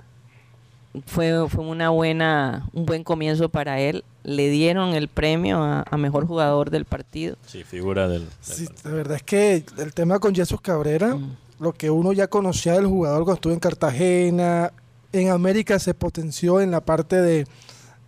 fue, 1.05 1.49
fue 1.49 1.65
una 1.65 1.89
buena, 1.89 2.69
un 2.71 2.85
buen 2.85 3.03
comienzo 3.03 3.49
para 3.49 3.81
él. 3.81 4.05
Le 4.23 4.47
dieron 4.49 4.93
el 4.93 5.09
premio 5.09 5.61
a, 5.61 5.83
a 5.89 5.97
mejor 5.97 6.25
jugador 6.25 6.69
del 6.69 6.85
partido. 6.85 7.35
Sí, 7.45 7.65
figura 7.65 8.07
del... 8.07 8.21
del 8.21 8.29
Sí, 8.39 8.65
partido. 8.67 8.89
la 8.89 8.95
verdad 8.95 9.17
es 9.17 9.23
que 9.23 9.65
el 9.79 9.93
tema 9.93 10.19
con 10.19 10.33
Jesús 10.33 10.61
Cabrera, 10.61 11.15
Mm. 11.15 11.35
lo 11.59 11.73
que 11.73 11.89
uno 11.89 12.13
ya 12.13 12.27
conocía 12.27 12.71
del 12.75 12.87
jugador 12.87 13.23
cuando 13.25 13.33
estuvo 13.35 13.51
en 13.53 13.59
Cartagena, 13.59 14.71
en 15.11 15.29
América 15.29 15.79
se 15.79 15.93
potenció 15.93 16.61
en 16.61 16.71
la 16.71 16.79
parte 16.79 17.21
de 17.21 17.45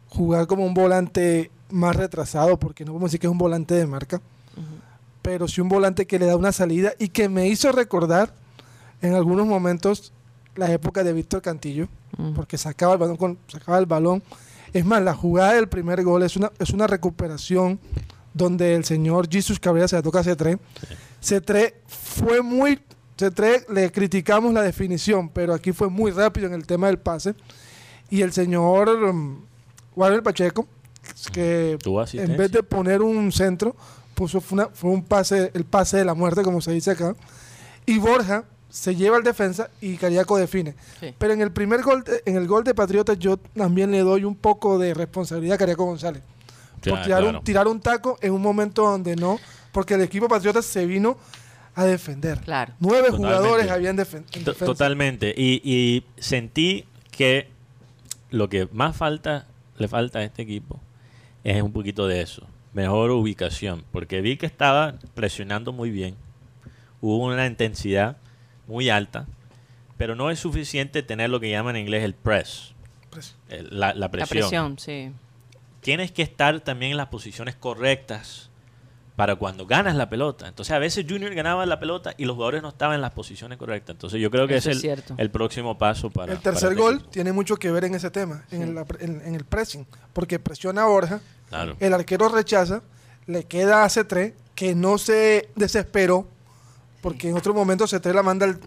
jugar 0.08 0.48
como 0.48 0.66
un 0.66 0.74
volante 0.74 1.52
más 1.70 1.98
retrasado, 1.98 2.58
porque 2.58 2.86
no 2.86 2.94
podemos 2.94 3.12
decir 3.12 3.20
que 3.20 3.28
es 3.28 3.32
un 3.32 3.38
volante 3.38 3.74
de 3.76 3.88
marca, 3.88 4.22
pero 5.22 5.50
sí 5.50 5.60
un 5.60 5.68
volante 5.68 6.06
que 6.06 6.18
le 6.18 6.28
da 6.28 6.38
una 6.38 6.54
salida 6.54 6.94
y 6.98 7.10
que 7.10 7.28
me 7.28 7.50
hizo 7.50 7.74
recordar 7.74 8.32
en 9.06 9.14
algunos 9.16 9.46
momentos 9.48 10.12
la 10.56 10.72
época 10.72 11.04
de 11.04 11.14
Víctor 11.14 11.42
Cantillo, 11.42 11.88
porque 12.34 12.58
sacaba 12.58 12.94
el 12.94 13.00
balón 13.00 13.18
con, 13.18 13.38
sacaba 13.48 13.78
el 13.78 13.86
balón. 13.86 14.24
Es 14.74 14.86
más, 14.86 15.02
la 15.02 15.14
jugada 15.14 15.54
del 15.54 15.68
primer 15.68 16.04
gol 16.04 16.24
es 16.24 16.36
una, 16.38 16.52
es 16.60 16.70
una 16.72 16.88
recuperación 16.88 17.80
donde 18.34 18.76
el 18.76 18.84
señor 18.86 19.28
Jesus 19.30 19.60
Cabrera 19.60 19.88
se 19.88 19.96
la 19.96 20.02
toca 20.02 20.20
a 20.20 20.24
C3. 20.24 20.58
C3 21.22 21.74
fue 21.88 22.42
muy. 22.42 22.80
C3 23.18 23.70
le 23.70 23.92
criticamos 23.92 24.54
la 24.54 24.62
definición, 24.62 25.30
pero 25.30 25.54
aquí 25.54 25.72
fue 25.72 25.90
muy 25.90 26.12
rápido 26.12 26.48
en 26.48 26.54
el 26.54 26.66
tema 26.66 26.88
del 26.88 26.98
pase. 27.00 27.34
Y 28.10 28.22
el 28.22 28.34
señor 28.34 28.90
um, 28.90 29.42
Warner 29.96 30.22
Pacheco, 30.22 30.68
que 31.32 31.78
en 32.20 32.32
vez 32.38 32.52
de 32.52 32.62
poner 32.64 33.02
un 33.02 33.32
centro, 33.32 33.76
puso 34.14 34.42
fue, 34.42 34.58
una- 34.58 34.70
fue 34.74 34.90
un 34.92 35.04
pase, 35.04 35.52
el 35.54 35.64
pase 35.66 35.98
de 35.98 36.06
la 36.06 36.14
muerte, 36.14 36.44
como 36.44 36.60
se 36.62 36.72
dice 36.72 36.92
acá. 36.92 37.16
Y 37.86 37.98
Borja 38.00 38.44
se 38.76 38.94
lleva 38.96 39.16
al 39.16 39.24
defensa 39.24 39.70
y 39.80 39.96
Cariaco 39.96 40.38
define. 40.38 40.76
Sí. 41.00 41.14
Pero 41.18 41.34
en 41.34 41.42
el 41.42 41.52
primer 41.52 41.82
gol, 41.82 42.04
de- 42.04 42.22
en 42.26 42.36
el 42.36 42.46
gol 42.46 42.66
de 42.66 42.74
Patriotas, 42.76 43.18
yo 43.18 43.38
también 43.38 43.90
le 43.92 44.00
doy 44.00 44.26
un 44.26 44.36
poco 44.36 44.78
de 44.78 44.94
responsabilidad 44.94 45.56
a 45.56 45.58
Cariaco 45.60 45.86
González. 45.86 46.22
Por 46.74 46.82
Claro, 46.82 47.04
tirar, 47.06 47.22
claro. 47.22 47.38
un, 47.40 47.44
tirar 47.46 47.68
un 47.70 47.80
taco 47.80 48.18
en 48.22 48.34
un 48.34 48.42
momento 48.42 48.84
donde 48.84 49.16
no, 49.16 49.40
porque 49.72 49.94
el 49.94 50.02
equipo 50.02 50.28
Patriotas 50.28 50.66
se 50.66 50.86
vino 50.86 51.18
a 51.74 51.86
defender. 51.86 52.40
Claro. 52.42 52.74
Nueve 52.82 53.08
Totalmente. 53.12 53.38
jugadores 53.38 53.72
habían 53.72 53.98
defen- 53.98 54.26
en 54.34 54.44
To- 54.44 54.52
defensa. 54.52 54.66
Totalmente. 54.66 55.34
Y, 55.38 55.62
y 55.64 56.04
sentí 56.22 56.86
que 57.12 57.48
lo 58.30 58.50
que 58.50 58.68
más 58.74 58.96
falta, 58.98 59.48
le 59.78 59.88
falta 59.88 60.20
a 60.20 60.24
este 60.24 60.42
equipo 60.42 60.80
es 61.46 61.62
un 61.62 61.72
poquito 61.72 62.08
de 62.08 62.22
eso. 62.22 62.46
Mejor 62.74 63.12
ubicación. 63.12 63.86
Porque 63.94 64.20
vi 64.20 64.36
que 64.36 64.46
estaba 64.46 64.96
presionando 65.14 65.72
muy 65.72 65.92
bien. 65.92 66.16
Hubo 67.02 67.26
una 67.26 67.46
intensidad 67.46 68.18
muy 68.68 68.90
alta. 68.90 69.28
Pero 69.98 70.16
no 70.16 70.30
es 70.30 70.40
suficiente 70.40 71.04
tener 71.04 71.30
lo 71.30 71.40
que 71.40 71.50
llaman 71.50 71.76
en 71.78 71.84
inglés 71.84 72.04
el 72.04 72.14
press. 72.16 72.74
El- 73.48 73.68
la, 73.80 73.94
la 73.94 73.94
La 73.94 74.10
presión. 74.10 74.40
presión, 74.40 74.80
sí. 74.80 75.12
Tienes 75.82 76.12
que 76.12 76.22
estar 76.24 76.60
también 76.62 76.92
en 76.92 76.98
las 76.98 77.08
posiciones 77.08 77.56
correctas 77.56 78.50
para 79.16 79.36
cuando 79.38 79.66
ganas 79.66 79.96
la 79.96 80.10
pelota. 80.10 80.48
Entonces 80.50 80.74
a 80.74 80.80
veces 80.80 81.06
Junior 81.08 81.34
ganaba 81.34 81.66
la 81.66 81.80
pelota 81.80 82.14
y 82.18 82.26
los 82.26 82.36
jugadores 82.36 82.62
no 82.62 82.70
estaban 82.70 82.96
en 82.96 83.02
las 83.02 83.12
posiciones 83.14 83.58
correctas. 83.58 83.94
Entonces 83.94 84.20
yo 84.20 84.30
creo 84.30 84.46
que 84.48 84.58
Eso 84.58 84.70
es 84.72 84.78
es 84.78 84.84
el, 84.84 84.90
cierto. 84.96 85.16
el 85.18 85.32
próximo 85.32 85.78
paso 85.78 86.10
para... 86.10 86.34
el 86.34 86.40
para 86.40 86.52
tercer 86.52 86.72
este 86.74 86.82
gol 86.82 86.96
equipo. 86.96 87.10
tiene 87.12 87.32
mucho 87.32 87.56
que 87.56 87.72
ver 87.72 87.86
en 87.86 87.96
ese 87.96 88.12
tema, 88.12 88.44
en, 88.52 88.64
el, 88.64 88.78
en- 89.00 89.22
en 89.22 89.36
el 89.36 89.46
pressing, 89.46 89.88
porque 90.12 90.40
presiona 90.40 90.84
a 90.84 90.88
Borja, 90.88 91.22
Claro. 91.48 91.78
el 91.80 91.94
arquero 91.94 92.28
rechaza, 92.28 92.82
le 93.28 93.46
queda 93.46 93.86
a 93.86 93.88
C3, 93.88 94.34
que 94.56 94.76
no 94.76 94.98
se 94.98 95.48
desesperó, 95.56 96.28
porque 97.06 97.30
en 97.30 97.38
otro 97.38 97.54
momento 97.54 97.86
C3 97.86 98.14
la 98.16 98.24
manda 98.24 98.48
al, 98.48 98.60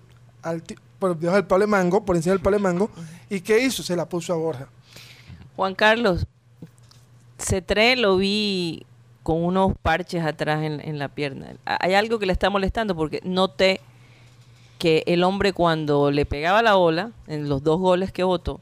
al 0.43 0.63
por 1.01 1.19
debajo 1.19 1.37
del 1.39 1.47
palo 1.47 1.63
de 1.63 1.67
mango, 1.67 2.05
por 2.05 2.15
encima 2.15 2.35
del 2.35 2.41
palo 2.41 2.57
de 2.57 2.63
mango, 2.63 2.89
y 3.29 3.41
¿qué 3.41 3.65
hizo? 3.65 3.83
Se 3.83 3.97
la 3.97 4.09
puso 4.09 4.33
a 4.33 4.37
Borja. 4.37 4.69
Juan 5.57 5.75
Carlos, 5.75 6.25
C3 7.39 7.97
lo 7.97 8.17
vi 8.17 8.87
con 9.25 9.43
unos 9.45 9.73
parches 9.83 10.25
atrás 10.25 10.63
en, 10.63 10.81
en 10.81 11.01
la 11.01 11.09
pierna. 11.09 11.55
¿Ha- 11.67 11.79
¿Hay 11.81 11.95
algo 11.95 12.21
que 12.21 12.27
le 12.27 12.33
está 12.33 12.49
molestando? 12.49 12.95
Porque 12.95 13.21
noté 13.25 13.81
que 14.79 15.03
el 15.07 15.25
hombre 15.25 15.53
cuando 15.53 16.13
le 16.13 16.25
pegaba 16.25 16.63
la 16.63 16.77
ola, 16.77 17.11
en 17.27 17.49
los 17.49 17.65
dos 17.65 17.81
goles 17.81 18.13
que 18.13 18.23
votó, 18.23 18.61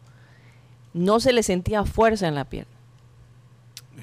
no 0.94 1.20
se 1.20 1.34
le 1.34 1.42
sentía 1.42 1.84
fuerza 1.84 2.26
en 2.28 2.34
la 2.34 2.46
pierna. 2.46 2.72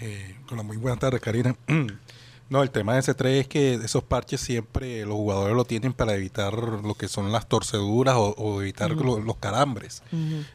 Eh, 0.02 0.36
con 0.48 0.58
la 0.58 0.64
muy 0.64 0.78
buenas 0.78 1.00
tardes, 1.00 1.20
Karina. 1.20 1.56
No, 2.50 2.62
el 2.62 2.70
tema 2.70 2.94
de 2.94 3.00
ese 3.00 3.16
3 3.16 3.42
es 3.42 3.48
que 3.48 3.74
esos 3.76 4.04
parches 4.04 4.40
siempre 4.40 5.06
los 5.06 5.16
jugadores 5.16 5.56
lo 5.56 5.66
tienen 5.66 5.92
para 5.94 6.14
evitar 6.14 6.54
lo 6.54 6.94
que 6.94 7.08
son 7.08 7.32
las 7.32 7.48
torceduras 7.48 8.16
o, 8.16 8.36
o 8.38 8.62
evitar 8.62 8.92
lo- 8.92 9.20
los 9.20 9.38
calambres, 9.38 10.04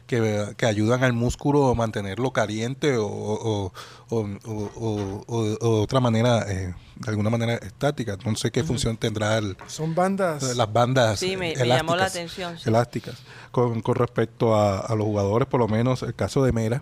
que, 0.07 0.45
que 0.55 0.65
ayudan 0.65 1.03
al 1.03 1.11
músculo 1.11 1.67
a 1.69 1.73
mantenerlo 1.75 2.31
caliente 2.31 2.95
o, 2.95 3.05
o- 3.05 3.73
o- 4.09 4.15
o- 4.15 4.29
o- 4.45 5.23
o- 5.27 5.57
o 5.59 5.75
de 5.77 5.81
otra 5.81 5.99
manera, 5.99 6.45
eh, 6.49 6.73
de 6.95 7.09
alguna 7.09 7.29
manera 7.31 7.55
estática. 7.55 8.15
No 8.23 8.33
sé 8.37 8.49
qué 8.51 8.63
función 8.63 8.95
tendrá 8.95 9.37
el, 9.37 9.57
Son 9.67 9.93
bandas. 9.93 10.55
las 10.55 10.71
bandas 10.71 11.19
Sí, 11.19 11.31
me- 11.31 11.37
me 11.37 11.51
elásticas, 11.53 11.77
llamó 11.77 11.95
la 11.97 12.05
atención, 12.05 12.57
sí. 12.59 12.69
elásticas. 12.69 13.15
Con, 13.51 13.81
con 13.81 13.95
respecto 13.95 14.55
a, 14.55 14.79
a 14.79 14.95
los 14.95 15.05
jugadores, 15.05 15.49
por 15.49 15.59
lo 15.59 15.67
menos 15.67 16.03
el 16.03 16.13
caso 16.15 16.43
de 16.43 16.53
Mera, 16.53 16.81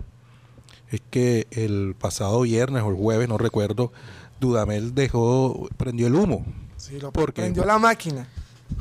es 0.90 1.00
que 1.10 1.48
el 1.50 1.96
pasado 1.98 2.42
viernes 2.42 2.82
o 2.84 2.90
el 2.90 2.94
jueves, 2.96 3.28
no 3.28 3.36
recuerdo, 3.36 3.92
Dudamel 4.40 4.94
dejó, 4.94 5.68
prendió 5.76 6.06
el 6.06 6.14
humo. 6.14 6.44
Sí, 6.76 6.98
lo 7.00 7.12
porque- 7.12 7.42
prendió 7.42 7.64
la 7.64 7.78
máquina. 7.78 8.26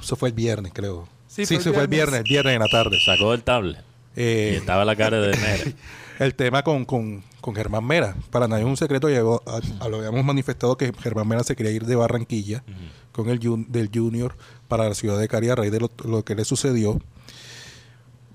Eso 0.01 0.15
fue 0.15 0.29
el 0.29 0.35
viernes, 0.35 0.71
creo. 0.73 1.07
Sí, 1.27 1.45
Sí, 1.45 1.55
fue 1.55 1.57
el 1.57 1.63
se 1.63 1.73
fue 1.73 1.81
el 1.83 1.87
viernes. 1.87 2.11
viernes, 2.11 2.19
el 2.19 2.29
viernes 2.29 2.53
en 2.55 2.59
la 2.59 2.67
tarde. 2.67 2.97
Sacó 3.03 3.33
el 3.33 3.43
tablet. 3.43 3.77
Y 4.15 4.21
Eh, 4.21 4.55
estaba 4.57 4.83
la 4.85 4.95
cara 4.95 5.19
de 5.19 5.35
Mera. 5.37 5.63
el 6.19 6.33
tema 6.35 6.63
con, 6.63 6.85
con, 6.85 7.23
con 7.41 7.55
Germán 7.55 7.85
Mera. 7.85 8.15
Para 8.31 8.47
nadie 8.47 8.63
es 8.63 8.69
un 8.69 8.77
secreto, 8.77 9.09
llegó 9.09 9.43
a, 9.45 9.59
a 9.83 9.89
lo 9.89 9.97
habíamos 9.97 10.23
manifestado 10.25 10.77
que 10.77 10.91
Germán 10.99 11.27
Mera 11.27 11.43
se 11.43 11.55
quería 11.55 11.71
ir 11.71 11.85
de 11.85 11.95
Barranquilla 11.95 12.63
con 13.11 13.29
el 13.29 13.39
del 13.67 13.89
Junior 13.93 14.35
para 14.67 14.87
la 14.89 14.95
ciudad 14.95 15.19
de 15.19 15.27
Cari 15.27 15.49
a 15.49 15.55
raíz 15.55 15.71
de 15.71 15.79
lo, 15.79 15.91
lo 16.05 16.23
que 16.23 16.35
le 16.35 16.45
sucedió. 16.45 16.99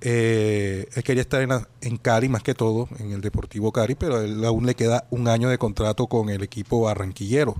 Eh, 0.04 0.88
él 0.94 1.02
quería 1.04 1.22
estar 1.22 1.40
en, 1.42 1.50
en 1.80 1.96
Cali 1.96 2.28
más 2.28 2.42
que 2.42 2.54
todo, 2.54 2.88
en 2.98 3.12
el 3.12 3.20
Deportivo 3.20 3.70
Cari, 3.72 3.94
pero 3.94 4.20
él 4.20 4.44
aún 4.44 4.66
le 4.66 4.74
queda 4.74 5.06
un 5.10 5.28
año 5.28 5.48
de 5.48 5.58
contrato 5.58 6.06
con 6.08 6.28
el 6.28 6.42
equipo 6.42 6.80
barranquillero. 6.82 7.54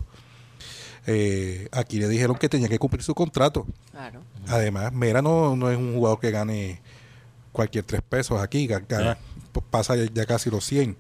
Eh, 1.07 1.69
aquí 1.73 1.99
le 1.99 2.09
dijeron 2.09 2.37
que 2.37 2.49
tenía 2.49 2.69
que 2.69 2.79
cumplir 2.79 3.03
su 3.03 3.15
contrato. 3.15 3.67
Claro. 3.91 4.23
Además, 4.49 4.93
Mera 4.93 5.23
no, 5.23 5.57
no 5.57 5.71
es 5.71 5.77
un 5.77 5.95
jugador 5.95 6.21
que 6.21 6.31
gane 6.31 6.81
cualquier 7.53 7.85
tres 7.85 8.03
pesos 8.03 8.41
aquí, 8.41 8.67
ga- 8.69 8.85
gana- 8.89 9.19
pasa 9.71 9.95
ya, 9.97 10.07
ya 10.13 10.27
casi 10.27 10.51
los 10.51 10.65
100. 10.65 10.97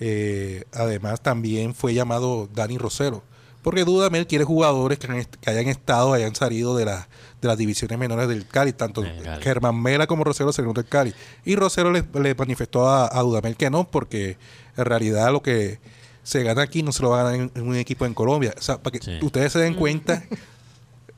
Eh, 0.00 0.64
además, 0.72 1.20
también 1.22 1.74
fue 1.74 1.94
llamado 1.94 2.48
Dani 2.52 2.78
Rosero, 2.78 3.22
porque 3.64 3.84
Dudamel 3.84 4.28
quiere 4.28 4.44
jugadores 4.44 5.00
que, 5.00 5.08
han 5.08 5.16
est- 5.16 5.34
que 5.40 5.50
hayan 5.50 5.66
estado, 5.66 6.12
hayan 6.12 6.36
salido 6.36 6.76
de, 6.76 6.84
la- 6.84 7.08
de 7.42 7.48
las 7.48 7.58
divisiones 7.58 7.98
menores 7.98 8.28
del 8.28 8.46
Cali, 8.46 8.72
tanto 8.72 9.02
Cali. 9.02 9.42
Germán 9.42 9.82
Mera 9.82 10.06
como 10.06 10.22
Rosero 10.22 10.52
salieron 10.52 10.74
del 10.74 10.84
Cali. 10.86 11.12
Y 11.44 11.56
Rosero 11.56 11.90
le, 11.90 12.04
le 12.22 12.34
manifestó 12.36 12.88
a, 12.88 13.08
a 13.18 13.22
Dudamel 13.22 13.56
que 13.56 13.70
no, 13.70 13.90
porque 13.90 14.36
en 14.76 14.84
realidad 14.84 15.32
lo 15.32 15.42
que 15.42 15.80
se 16.22 16.42
gana 16.42 16.62
aquí 16.62 16.82
no 16.82 16.92
se 16.92 17.02
lo 17.02 17.10
va 17.10 17.20
a 17.20 17.24
ganar 17.24 17.40
en, 17.40 17.50
en 17.54 17.68
un 17.68 17.76
equipo 17.76 18.06
en 18.06 18.14
Colombia. 18.14 18.54
O 18.56 18.62
sea, 18.62 18.78
para 18.82 18.96
que 18.98 19.04
Sí. 19.04 19.18
ustedes 19.20 19.52
se 19.52 19.58
den 19.58 19.74
cuenta 19.74 20.22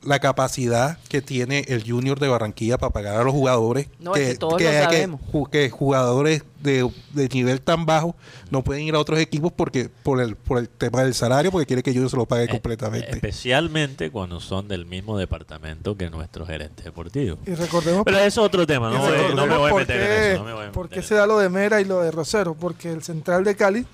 la 0.07 0.19
capacidad 0.19 0.97
que 1.09 1.21
tiene 1.21 1.65
el 1.67 1.83
Junior 1.89 2.19
de 2.19 2.27
Barranquilla 2.27 2.77
para 2.77 2.91
pagar 2.93 3.19
a 3.19 3.23
los 3.23 3.33
jugadores 3.33 3.87
No, 3.99 4.15
es 4.15 4.29
que 4.29 4.35
todos 4.37 4.53
lo 4.53 4.57
que- 4.59 4.79
sabemos. 4.81 5.21
ju- 5.31 5.49
que 5.49 5.69
jugadores 5.69 6.43
de, 6.61 6.89
de 7.13 7.29
nivel 7.29 7.61
tan 7.61 7.85
bajo 7.85 8.15
no 8.49 8.63
pueden 8.63 8.83
ir 8.83 8.95
a 8.95 8.99
otros 8.99 9.19
equipos 9.19 9.51
porque 9.51 9.89
por 10.03 10.19
el 10.21 10.35
por 10.35 10.57
el 10.57 10.67
tema 10.69 11.03
del 11.03 11.13
salario 11.13 11.51
porque 11.51 11.65
quiere 11.67 11.83
que 11.83 11.91
Junior 11.91 12.09
se 12.09 12.17
lo 12.17 12.25
pague 12.25 12.45
Eh, 12.45 12.49
completamente 12.49 13.11
Especialmente 13.11 14.09
cuando 14.11 14.39
son 14.39 14.67
del 14.67 14.85
mismo 14.85 15.17
departamento 15.17 15.95
que 15.95 16.09
nuestro 16.09 16.45
gerente 16.45 16.83
deportivo. 16.83 17.37
Y 17.45 17.53
recordemos 17.53 18.03
Pero 18.05 18.17
es 18.19 18.37
otro 18.37 18.65
tema, 18.65 18.89
no, 18.89 18.99
voy- 18.99 19.35
no 19.35 19.45
me 19.45 19.57
voy 19.57 19.71
a 19.71 19.75
meter 19.75 19.97
qué- 19.99 20.05
en 20.27 20.31
eso. 20.33 20.39
No 20.39 20.45
me 20.45 20.53
voy 20.53 20.65
a 20.67 20.71
por 20.71 20.89
qué 20.89 21.01
se 21.01 21.15
da 21.15 21.27
lo 21.27 21.37
de 21.39 21.49
Mera 21.49 21.79
y 21.81 21.85
lo 21.85 22.01
de 22.01 22.11
Rosero. 22.11 22.55
Porque 22.55 22.91
el 22.91 23.03
central 23.03 23.43
de 23.43 23.55
Cali 23.55 23.85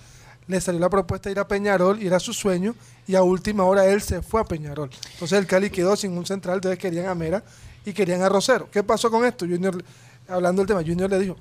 le 0.48 0.60
salió 0.62 0.80
la 0.80 0.90
propuesta 0.90 1.30
de 1.30 1.34
ir 1.34 1.40
a 1.40 1.48
Peñarol 1.48 2.02
y 2.02 2.08
era 2.08 2.20
su 2.20 2.34
sueño. 2.34 2.76
Y 3.08 3.16
a 3.16 3.24
última 3.24 3.64
hora 3.64 3.86
él 3.86 4.02
se 4.02 4.22
fue 4.22 4.42
a 4.42 4.44
Peñarol. 4.46 4.90
Entonces 5.14 5.38
el 5.40 5.46
Cali 5.48 5.70
quedó 5.70 5.96
sin 5.96 6.18
un 6.18 6.26
central. 6.26 6.56
Entonces 6.56 6.80
querían 6.80 7.08
a 7.08 7.16
Mera 7.16 7.44
y 7.86 7.94
querían 7.94 8.22
a 8.22 8.30
Rosero. 8.30 8.70
¿Qué 8.72 8.84
pasó 8.84 9.10
con 9.12 9.26
esto? 9.26 9.46
Junior, 9.46 9.84
hablando 10.28 10.62
del 10.62 10.68
tema, 10.68 10.82
Junior 10.82 11.10
le 11.10 11.20
dijo: 11.20 11.38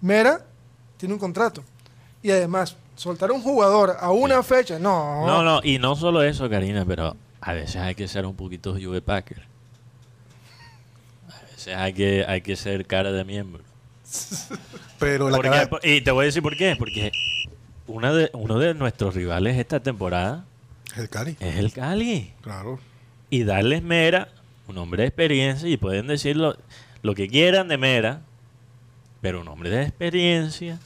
Mera 0.00 0.44
tiene 0.96 1.14
un 1.14 1.20
contrato. 1.20 1.62
Y 2.22 2.30
además, 2.30 2.76
soltar 2.96 3.30
a 3.30 3.32
un 3.34 3.42
jugador 3.42 3.96
a 4.00 4.10
una 4.12 4.42
fecha, 4.42 4.78
no. 4.78 5.26
No, 5.26 5.42
no, 5.42 5.60
y 5.62 5.78
no 5.78 5.94
solo 5.96 6.22
eso, 6.22 6.48
Karina, 6.48 6.84
pero 6.86 7.16
a 7.40 7.52
veces 7.52 7.76
hay 7.76 7.94
que 7.94 8.08
ser 8.08 8.24
un 8.24 8.34
poquito 8.34 8.72
Juve 8.72 9.02
Packer. 9.02 9.42
A 11.28 11.40
veces 11.52 11.74
hay 11.76 11.92
que, 11.92 12.24
hay 12.26 12.40
que 12.40 12.56
ser 12.56 12.86
cara 12.86 13.12
de 13.12 13.24
miembro. 13.24 13.62
pero 14.98 15.28
la 15.28 15.36
Porque- 15.36 15.50
cara- 15.50 15.68
y 15.82 16.00
te 16.00 16.10
voy 16.10 16.22
a 16.22 16.26
decir 16.26 16.42
por 16.42 16.56
qué. 16.56 16.76
Porque 16.78 17.12
una 17.86 18.12
de, 18.12 18.30
uno 18.32 18.58
de 18.58 18.74
nuestros 18.74 19.14
rivales 19.14 19.58
esta 19.58 19.80
temporada 19.80 20.44
el 20.96 21.08
Cali 21.08 21.36
es 21.40 21.56
el 21.56 21.72
Cali. 21.72 22.32
claro 22.40 22.78
Y 23.30 23.44
darles 23.44 23.82
Mera, 23.82 24.28
un 24.68 24.78
hombre 24.78 25.02
de 25.02 25.08
experiencia, 25.08 25.68
y 25.68 25.76
pueden 25.76 26.06
decir 26.06 26.36
lo, 26.36 26.56
lo 27.02 27.14
que 27.14 27.28
quieran 27.28 27.68
de 27.68 27.76
Mera, 27.78 28.20
pero 29.20 29.40
un 29.40 29.48
hombre 29.48 29.70
de 29.70 29.82
experiencia 29.82 30.78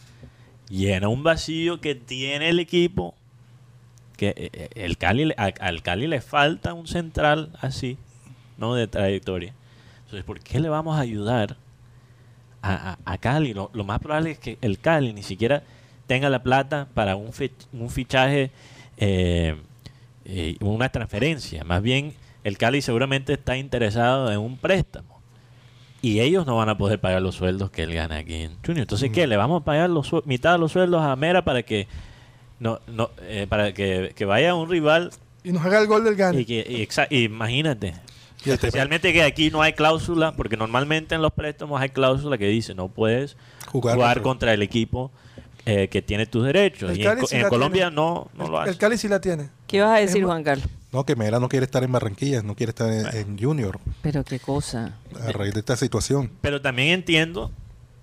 llena 0.68 1.08
un 1.08 1.22
vacío 1.22 1.80
que 1.80 1.94
tiene 1.94 2.48
el 2.48 2.58
equipo. 2.60 3.14
Que 4.16 4.28
eh, 4.30 4.50
eh, 4.52 4.68
el 4.74 4.96
Cali, 4.98 5.32
al 5.36 5.82
Cali 5.82 6.06
le 6.08 6.20
falta 6.20 6.74
un 6.74 6.86
central 6.88 7.50
así, 7.60 7.96
no 8.56 8.74
de 8.74 8.88
trayectoria. 8.88 9.54
Entonces, 10.04 10.24
¿por 10.24 10.40
qué 10.40 10.58
le 10.58 10.68
vamos 10.68 10.96
a 10.96 11.00
ayudar 11.00 11.56
a, 12.62 12.92
a- 12.92 12.98
a 13.04 13.18
Cali? 13.18 13.54
Lo, 13.54 13.70
lo 13.74 13.84
más 13.84 14.00
probable 14.00 14.32
es 14.32 14.38
que 14.38 14.58
el 14.60 14.78
Cali 14.80 15.12
ni 15.12 15.22
siquiera 15.22 15.62
tenga 16.08 16.28
la 16.30 16.42
plata 16.42 16.88
para 16.94 17.14
un, 17.14 17.30
un 17.72 17.90
fichaje, 17.90 18.50
eh, 18.96 19.54
eh, 20.24 20.56
una 20.60 20.88
transferencia. 20.88 21.62
Más 21.62 21.82
bien, 21.82 22.14
el 22.42 22.58
Cali 22.58 22.82
seguramente 22.82 23.34
está 23.34 23.56
interesado 23.56 24.32
en 24.32 24.40
un 24.40 24.56
préstamo. 24.56 25.20
Y 26.00 26.20
ellos 26.20 26.46
no 26.46 26.56
van 26.56 26.68
a 26.68 26.78
poder 26.78 27.00
pagar 27.00 27.22
los 27.22 27.34
sueldos 27.36 27.70
que 27.70 27.82
él 27.82 27.92
gana 27.92 28.18
aquí 28.18 28.34
en 28.34 28.56
Junior. 28.64 28.82
Entonces, 28.82 29.10
¿qué? 29.10 29.26
¿Le 29.26 29.36
vamos 29.36 29.62
a 29.62 29.64
pagar 29.64 29.90
los, 29.90 30.10
mitad 30.26 30.52
de 30.52 30.58
los 30.58 30.72
sueldos 30.72 31.02
a 31.02 31.14
Mera 31.16 31.44
para 31.44 31.62
que 31.62 31.86
no, 32.60 32.80
no, 32.86 33.10
eh, 33.22 33.46
para 33.48 33.72
que, 33.74 34.12
que 34.16 34.24
vaya 34.24 34.54
un 34.54 34.68
rival 34.68 35.10
Y 35.44 35.52
nos 35.52 35.64
haga 35.64 35.80
el 35.80 35.86
gol 35.86 36.04
del 36.04 36.16
Gane. 36.16 36.40
y 36.40 36.44
que 36.44 36.88
y 37.10 37.24
imagínate 37.24 37.94
Y 38.44 38.50
especialmente 38.50 39.12
que 39.12 39.22
aquí 39.22 39.50
no 39.50 39.62
hay 39.62 39.74
cláusula 39.74 40.34
porque 40.36 40.56
normalmente 40.56 41.14
en 41.14 41.22
los 41.22 41.32
préstamos 41.32 41.80
hay 41.80 41.90
cláusula 41.90 42.38
que 42.38 42.46
dice 42.46 42.74
no 42.74 42.88
puedes 42.88 43.36
Jugar 43.66 43.96
jugar, 43.96 44.22
contra 44.22 44.54
el 44.54 44.62
equipo 44.62 45.10
eh, 45.68 45.88
que 45.88 46.00
tiene 46.02 46.26
tus 46.26 46.44
derechos 46.44 46.90
El 46.90 46.96
y 46.98 47.00
en, 47.02 47.06
Cali 47.08 47.20
Co- 47.20 47.26
sí 47.26 47.36
en 47.36 47.42
la 47.42 47.48
Colombia 47.48 47.82
tiene. 47.84 47.96
no 47.96 48.28
no 48.34 48.48
lo 48.48 48.56
el, 48.56 48.62
hace 48.62 48.70
el 48.70 48.78
Cali 48.78 48.96
sí 48.98 49.08
la 49.08 49.20
tiene. 49.20 49.50
¿Qué 49.66 49.76
ibas 49.78 49.90
a 49.96 50.00
decir, 50.00 50.24
Juan 50.24 50.42
Carlos? 50.42 50.66
no 50.92 51.04
que 51.04 51.14
Mera 51.16 51.38
no 51.38 51.48
quiere 51.50 51.64
estar 51.66 51.84
en 51.84 51.92
Barranquilla 51.92 52.42
no 52.42 52.54
quiere 52.56 52.70
estar 52.70 52.90
en, 52.90 53.06
en 53.14 53.38
Junior 53.38 53.78
Pero 54.02 54.24
qué 54.24 54.38
cosa. 54.40 54.94
a 55.20 55.32
raíz 55.32 55.52
de 55.52 55.60
esta 55.60 55.76
situación 55.76 56.30
pero 56.40 56.60
también 56.62 56.88
entiendo 56.90 57.50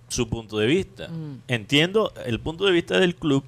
su 0.08 0.30
punto 0.30 0.60
de 0.60 0.68
vista 0.68 1.08
Mm. 1.08 1.38
entiendo 1.48 2.14
el 2.26 2.40
punto 2.40 2.66
de 2.66 2.72
vista 2.72 3.00
del 3.00 3.16
club 3.16 3.44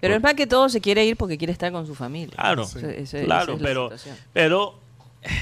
Pero 0.00 0.14
es 0.16 0.22
más 0.22 0.34
que 0.34 0.46
todo 0.46 0.68
se 0.68 0.80
quiere 0.82 1.04
ir 1.06 1.16
porque 1.16 1.38
quiere 1.38 1.52
estar 1.52 1.72
con 1.72 1.86
su 1.86 1.94
familia. 1.94 2.34
claro 2.36 2.64
Ese- 2.64 3.00
ese- 3.00 3.24
claro 3.24 3.54
es 3.54 3.62
pero 3.62 3.84
situación. 3.86 4.16
pero 4.34 4.74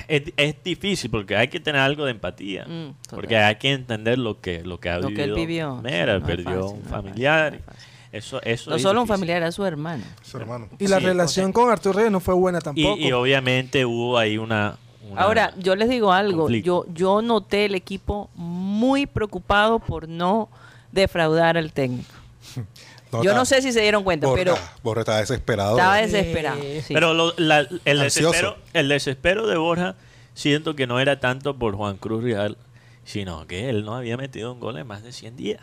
es, 0.09 0.23
es 0.37 0.55
difícil 0.65 1.11
porque 1.11 1.37
hay 1.37 1.49
que 1.49 1.59
tener 1.61 1.81
algo 1.81 2.05
de 2.05 2.13
empatía 2.13 2.65
Mm, 2.67 2.95
porque 3.11 3.37
hay 3.37 3.57
que 3.57 3.73
entender 3.73 4.19
lo 4.19 4.41
que 4.41 4.63
lo 4.63 4.79
que 4.79 4.89
ha 4.89 4.99
Lo 5.01 5.09
que 5.09 5.25
él 5.25 5.35
vivido 5.35 5.81
vivió. 5.81 5.83
Mera 5.83 6.15
Sí, 6.15 6.21
no 6.21 6.29
es 6.29 6.37
perdió 6.37 6.61
fácil, 6.63 6.63
un 6.63 6.71
no 6.71 6.77
es 6.77 6.91
fácil, 6.91 6.91
familiar 7.09 7.53
no 7.53 7.59
es 7.59 7.65
fácil. 7.65 7.91
Eso 8.17 8.41
eso 8.43 8.71
No 8.71 8.77
es 8.77 8.83
solo 8.83 9.03
un 9.03 9.07
familiar, 9.09 9.39
era 9.39 9.53
su 9.53 9.65
hermano. 9.65 10.05
su 10.23 10.37
hermano 10.39 10.69
Y 10.79 10.87
la 10.89 10.99
Sí, 10.99 11.05
relación 11.07 11.53
con 11.53 11.71
Arturo 11.71 11.95
Reyes 11.99 12.13
no 12.13 12.21
fue 12.21 12.35
buena 12.35 12.61
tampoco. 12.61 12.97
y 12.99 13.13
obviamente 13.13 13.85
hubo 13.85 14.19
ahí 14.19 14.39
una, 14.39 14.77
una- 15.11 15.21
Ahora, 15.23 15.55
yo 15.59 15.77
les 15.77 15.89
digo 15.89 16.13
algo. 16.13 16.43
conflicto. 16.43 16.85
Yo, 16.87 16.93
yo 16.95 17.23
noté 17.23 17.67
el 17.67 17.75
equipo 17.75 18.29
muy 18.35 19.07
preocupado 19.07 19.79
por 19.79 20.09
no 20.09 20.49
defraudar 20.93 21.57
al 21.57 21.73
técnico. 21.73 22.13
yo 23.13 23.21
está- 23.23 23.35
no 23.35 23.45
sé 23.45 23.63
si 23.63 23.73
se 23.73 23.81
dieron 23.81 24.03
cuenta, 24.05 24.27
Borja, 24.27 24.45
pero 24.45 24.59
Borja 24.83 25.01
está 25.01 25.19
desesperado 25.19 25.77
estaba 25.79 25.97
desesperado. 25.97 26.61
sí. 26.61 26.93
pero 26.95 27.15
lo- 27.15 27.35
la- 27.37 27.67
el 27.85 27.99
desespero 28.01 28.57
el 28.73 28.89
desespero 28.89 29.47
de 29.47 29.57
Borja 29.57 29.95
siento 30.35 30.75
que 30.77 30.87
no 30.87 31.01
era 31.01 31.19
tanto 31.21 31.57
por 31.57 31.77
Juan 31.77 31.97
Cruz 31.97 32.23
Real 32.25 32.57
sino 33.05 33.47
que 33.47 33.69
él 33.71 33.85
no 33.85 33.95
había 33.95 34.17
metido 34.17 34.53
un 34.53 34.59
gol 34.61 34.77
en 34.79 34.87
más 34.87 35.03
de 35.05 35.13
100 35.13 35.37
días 35.37 35.61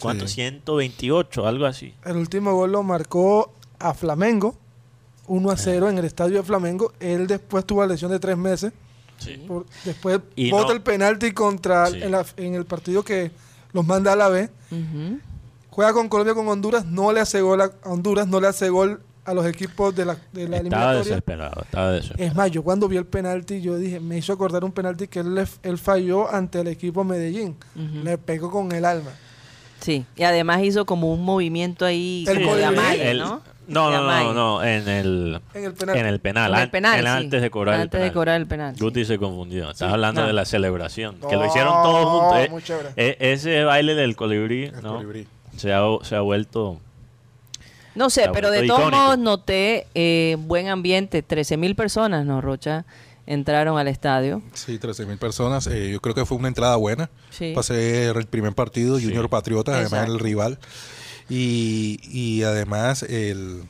¿cuánto? 0.00 0.26
Sí. 0.28 0.34
128 0.34 1.46
algo 1.46 1.66
así 1.66 1.94
El 2.04 2.16
último 2.16 2.54
gol 2.54 2.72
lo 2.72 2.82
marcó 2.82 3.52
a 3.78 3.94
Flamengo, 3.94 4.56
1 5.26 5.50
a 5.50 5.56
0 5.56 5.88
en 5.90 5.98
el 5.98 6.04
estadio 6.04 6.36
de 6.38 6.42
Flamengo. 6.42 6.92
Él 7.00 7.26
después 7.26 7.64
tuvo 7.64 7.80
la 7.82 7.88
lesión 7.88 8.10
de 8.10 8.18
tres 8.20 8.36
meses. 8.36 8.72
sí. 9.18 9.36
Por- 9.48 9.66
después 9.84 10.20
Y 10.34 10.50
bota 10.50 10.68
no- 10.68 10.72
el 10.72 10.82
penalti 10.82 11.32
contra 11.32 11.86
Sí. 11.86 12.02
en, 12.02 12.10
la- 12.12 12.24
en 12.36 12.54
el 12.54 12.64
partido 12.66 13.02
que 13.02 13.30
los 13.72 13.86
manda 13.86 14.12
a 14.12 14.16
la 14.16 14.28
B. 14.28 14.48
Juega 15.70 15.92
con 15.92 16.08
Colombia 16.08 16.34
con 16.34 16.48
Honduras, 16.48 16.86
no 16.86 17.12
le 17.12 17.20
hace 17.20 17.40
gol 17.42 17.60
a 17.60 17.70
Honduras, 17.84 18.26
no 18.28 18.40
le 18.40 18.46
hace 18.48 18.68
gol 18.70 19.00
a 19.26 19.34
los 19.34 19.44
equipos 19.44 19.94
de 19.94 20.04
la, 20.04 20.14
de 20.32 20.48
la 20.48 20.56
estaba 20.58 20.60
eliminatoria. 20.60 20.98
desesperado 21.00 21.62
estaba 21.62 21.90
desesperado 21.92 22.30
Es 22.30 22.34
más, 22.36 22.50
yo 22.50 22.62
cuando 22.62 22.88
vi 22.88 22.96
el 22.96 23.06
penalti, 23.06 23.60
yo 23.60 23.76
dije, 23.76 23.98
me 24.00 24.16
hizo 24.16 24.32
acordar 24.32 24.62
un 24.64 24.70
penalti 24.72 25.08
que 25.08 25.18
él, 25.20 25.34
le- 25.34 25.44
él 25.64 25.76
falló 25.78 26.32
ante 26.32 26.60
el 26.60 26.68
equipo 26.68 27.02
Medellín. 27.04 27.56
Ujú. 27.74 28.04
Le 28.04 28.16
pegó 28.18 28.50
con 28.50 28.70
el 28.72 28.84
alma. 28.84 29.10
Sí, 29.80 30.04
y 30.16 30.22
además 30.24 30.62
hizo 30.62 30.84
como 30.86 31.12
un 31.12 31.22
movimiento 31.24 31.84
ahí 31.84 32.24
El 32.28 32.42
como 32.42 32.56
de 32.56 32.62
colibrí. 32.64 32.80
amague, 32.80 33.10
El- 33.10 33.18
¿no? 33.18 33.42
No, 33.68 33.90
no, 33.90 34.00
no, 34.04 34.32
no, 34.32 34.62
en 34.62 34.88
el, 34.88 35.40
En 35.52 35.64
el 35.64 35.72
penal. 35.74 35.96
en 35.98 36.06
el 36.06 36.20
penal. 36.20 36.50
En 36.52 36.56
el 36.56 36.62
an- 36.62 36.70
penal, 36.70 36.98
en 37.00 37.04
sí. 37.04 37.08
antes 37.08 37.42
de 37.42 37.50
cobrar 37.50 37.74
el 37.74 37.80
Antes 37.82 37.98
de 37.98 38.04
penal. 38.04 38.14
cobrar 38.14 38.40
el 38.40 38.46
penal, 38.46 38.74
sí. 38.76 38.80
Guti 38.80 39.04
se 39.04 39.18
confundió. 39.18 39.64
Estás 39.72 39.88
Sí. 39.88 39.92
hablando 39.92 40.20
No. 40.20 40.26
de 40.28 40.32
la 40.32 40.44
celebración. 40.44 41.16
que 41.28 41.34
lo 41.36 41.46
hicieron 41.46 41.72
todos 41.82 42.04
juntos. 42.06 42.38
eh. 42.38 42.48
muy 42.48 42.62
chévere. 42.62 42.90
E- 42.96 43.16
ese 43.18 43.64
baile 43.64 43.96
del 43.96 44.14
colibrí, 44.14 44.66
El 44.66 44.82
¿no? 44.82 44.94
colibrí. 44.94 45.26
Se 45.56 45.72
ha, 45.72 45.82
se 46.02 46.14
ha 46.14 46.20
vuelto... 46.20 46.78
No 47.96 48.08
sé, 48.10 48.28
pero 48.32 48.50
de 48.52 48.66
todos 48.68 48.90
modos 48.92 49.18
noté 49.18 49.86
eh, 49.94 50.36
buen 50.38 50.68
ambiente. 50.68 51.22
13 51.22 51.56
mil 51.56 51.74
personas, 51.74 52.24
¿no, 52.26 52.40
Rocha? 52.42 52.84
Entraron 53.26 53.76
al 53.78 53.88
estadio. 53.88 54.40
Sí, 54.54 54.78
13 54.78 55.04
mil 55.06 55.18
personas. 55.18 55.66
Eh, 55.66 55.90
yo 55.92 56.00
creo 56.00 56.14
que 56.14 56.24
fue 56.24 56.36
una 56.38 56.48
entrada 56.48 56.76
buena. 56.76 57.10
Sí. 57.30 57.52
Para 57.54 57.64
ser 57.64 58.16
el 58.16 58.26
primer 58.26 58.54
partido, 58.54 58.98
Sí. 58.98 59.04
Junior 59.06 59.28
Patriota, 59.28 59.72
además 59.72 59.92
Exacto. 59.92 60.12
el 60.12 60.18
rival. 60.20 60.58
Y, 61.28 61.98
y 62.04 62.42
además 62.44 63.02
el, 63.02 63.64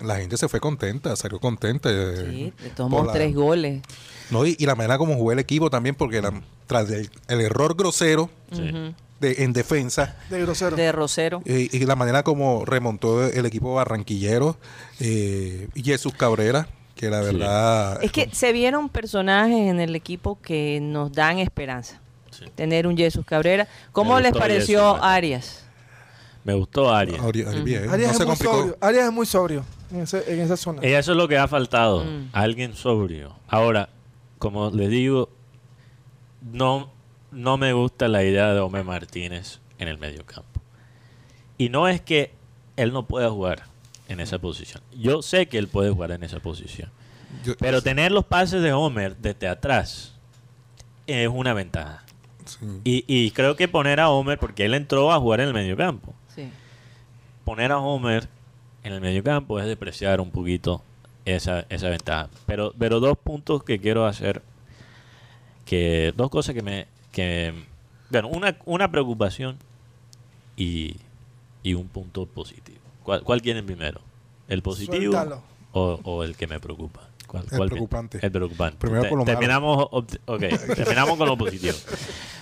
la 0.00 0.16
gente 0.16 0.36
se 0.36 0.48
fue 0.48 0.60
contenta, 0.60 1.14
salió 1.16 1.38
contenta. 1.38 1.90
eh, 1.92 2.30
Sí, 2.30 2.52
la- 2.78 3.12
tres 3.12 3.34
goles. 3.34 3.82
No, 4.30 4.46
y, 4.46 4.56
y 4.58 4.64
la 4.66 4.74
manera 4.74 4.96
como 4.96 5.14
jugó 5.16 5.32
el 5.32 5.38
equipo 5.38 5.68
también, 5.68 5.94
porque 5.94 6.22
la- 6.22 6.32
tras 6.66 6.88
el, 6.90 7.10
el 7.28 7.40
error 7.42 7.76
grosero 7.76 8.30
Sí. 8.52 8.94
De, 9.20 9.44
en 9.44 9.52
defensa 9.52 10.16
De 10.30 10.40
grosero. 10.42 10.76
De 10.76 10.90
Rosero. 10.92 11.42
eh, 11.44 11.68
y 11.70 11.84
la 11.86 11.94
manera 11.94 12.22
como 12.24 12.64
remontó 12.64 13.24
el 13.26 13.46
equipo 13.46 13.74
barranquillero 13.74 14.56
eh, 15.00 15.68
Jesús 15.76 16.14
Cabrera, 16.14 16.68
que 16.94 17.10
la 17.10 17.20
Sí. 17.22 17.26
verdad... 17.36 18.02
Es 18.04 18.12
que 18.12 18.28
se 18.32 18.52
vieron 18.52 18.88
personajes 18.88 19.56
en 19.58 19.80
el 19.80 19.94
equipo 19.96 20.38
que 20.40 20.78
nos 20.80 21.12
dan 21.12 21.38
esperanza. 21.38 22.00
Sí. 22.30 22.44
Tener 22.54 22.86
un 22.86 22.96
Jesús 22.96 23.24
Cabrera. 23.24 23.68
¿Cómo 23.92 24.18
les 24.20 24.32
pareció. 24.32 25.02
Arias? 25.02 25.64
Me 26.44 26.52
gustó 26.54 26.92
Arias. 26.92 27.20
Ari- 27.20 27.46
Ari- 27.46 27.62
bien, 27.64 27.88
Arias, 27.88 28.08
no 28.08 28.12
es 28.12 28.16
se 28.18 28.24
muy 28.24 28.26
complicó. 28.36 28.56
sobrio. 28.58 28.76
Arias 28.80 29.04
es 29.06 29.12
muy 29.12 29.26
sobrio 29.26 29.64
en, 29.92 30.00
ese- 30.02 30.32
en 30.32 30.40
esa 30.40 30.56
zona. 30.56 30.86
Y 30.86 30.92
eso 30.92 31.12
es 31.12 31.16
lo 31.18 31.26
que 31.28 31.38
ha 31.38 31.48
faltado. 31.48 32.04
Mm. 32.04 32.28
Alguien 32.32 32.74
sobrio. 32.74 33.34
Ahora, 33.48 33.88
como 34.38 34.70
les 34.70 34.90
digo, 34.90 35.30
no, 36.52 36.90
no 37.32 37.56
me 37.56 37.72
gusta 37.72 38.08
la 38.08 38.22
idea 38.24 38.52
de 38.52 38.60
Homer 38.60 38.84
Martínez 38.84 39.60
en 39.78 39.88
el 39.88 39.98
medio 39.98 40.24
campo. 40.26 40.60
Y 41.56 41.68
no 41.68 41.88
es 41.88 42.00
que 42.00 42.32
él 42.76 42.92
no 42.92 43.06
pueda 43.06 43.30
jugar 43.30 43.64
en 44.08 44.20
esa 44.20 44.38
posición. 44.38 44.82
Yo 44.96 45.22
sé 45.22 45.46
que 45.46 45.58
él 45.58 45.68
puede 45.68 45.90
jugar 45.90 46.10
en 46.12 46.22
esa 46.22 46.40
posición. 46.40 46.90
Yo- 47.44 47.56
Pero 47.58 47.82
tener 47.82 48.12
los 48.12 48.24
pases 48.24 48.62
de 48.62 48.72
Homer 48.72 49.16
desde 49.16 49.48
atrás 49.48 50.14
es 51.06 51.28
una 51.28 51.52
ventaja. 51.54 52.04
sí. 52.44 52.56
Y, 52.84 53.04
y 53.08 53.30
creo 53.32 53.56
que 53.56 53.66
poner 53.68 54.00
a 54.00 54.10
Homer, 54.10 54.38
porque 54.38 54.64
él 54.66 54.74
entró 54.74 55.12
a 55.12 55.18
jugar 55.18 55.40
en 55.40 55.48
el 55.48 55.54
medio 55.54 55.76
campo, 55.76 56.14
Sí. 56.34 56.48
poner 57.44 57.72
a 57.72 57.78
Homer 57.78 58.28
en 58.82 58.92
el 58.92 59.00
medio 59.00 59.22
campo 59.24 59.58
es 59.58 59.66
depreciar 59.66 60.20
un 60.20 60.30
poquito 60.30 60.82
esa, 61.24 61.64
esa 61.70 61.88
ventaja. 61.88 62.28
Pero, 62.46 62.74
pero 62.78 63.00
dos 63.00 63.16
puntos 63.16 63.64
que 63.64 63.78
quiero 63.80 64.06
hacer, 64.06 64.42
que 65.64 66.12
dos 66.16 66.30
cosas 66.30 66.54
que 66.54 66.62
me... 66.62 66.86
Que, 67.12 67.54
bueno, 68.10 68.28
una, 68.28 68.56
una 68.66 68.90
preocupación 68.90 69.56
y, 70.56 70.96
y 71.62 71.74
un 71.74 71.88
punto 71.88 72.26
positivo. 72.26 72.78
¿Cuál, 73.04 73.22
cuál 73.22 73.40
quieren 73.40 73.64
primero? 73.64 74.00
¿El 74.48 74.62
positivo 74.62 75.14
o, 75.72 76.00
o 76.02 76.24
el 76.24 76.36
que 76.36 76.46
me 76.48 76.58
preocupa? 76.58 77.02
¿Cuál- 77.28 77.44
El 77.50 77.56
cuál 77.56 77.68
preocupante. 77.68 78.18
El 78.20 78.32
preocupante. 78.32 78.78
Primero 78.78 79.02
Te- 79.02 79.08
por 79.10 79.18
lo 79.18 79.24
malo. 79.24 79.38
terminamos, 79.38 79.88
ok, 79.90 80.40
terminamos 80.74 81.16
con 81.16 81.28
lo 81.28 81.36
positivo. 81.38 81.74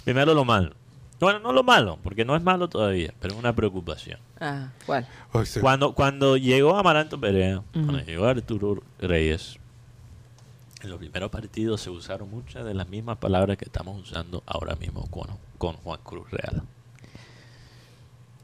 Primero 0.04 0.32
lo 0.34 0.44
malo. 0.44 0.72
Bueno, 1.20 1.38
no 1.38 1.52
lo 1.52 1.62
malo, 1.62 1.98
porque 2.02 2.24
no 2.24 2.34
es 2.34 2.42
malo 2.42 2.68
todavía, 2.68 3.14
pero 3.20 3.34
es 3.34 3.38
una 3.38 3.54
preocupación. 3.54 4.18
Ah, 4.40 4.70
¿cuál? 4.86 5.06
Sí. 5.44 5.60
Cuando, 5.60 5.92
cuando 5.94 6.36
llegó 6.36 6.76
Amaranto 6.76 7.20
Perea, 7.20 7.62
cuando 7.72 8.00
llegó 8.00 8.26
Arturo 8.26 8.82
Reyes, 8.98 9.56
en 10.82 10.90
los 10.90 10.98
primeros 10.98 11.30
partidos 11.30 11.80
se 11.80 11.90
usaron 11.90 12.28
muchas 12.28 12.64
de 12.64 12.74
las 12.74 12.88
mismas 12.88 13.18
palabras 13.18 13.56
que 13.56 13.64
estamos 13.66 14.02
usando 14.02 14.42
ahora 14.46 14.74
mismo 14.74 15.06
con, 15.12 15.28
con 15.58 15.76
Juan 15.76 16.00
Cruz 16.02 16.28
Real. 16.32 16.62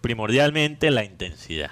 Primordialmente 0.00 0.90
la 0.92 1.04
intensidad. 1.04 1.70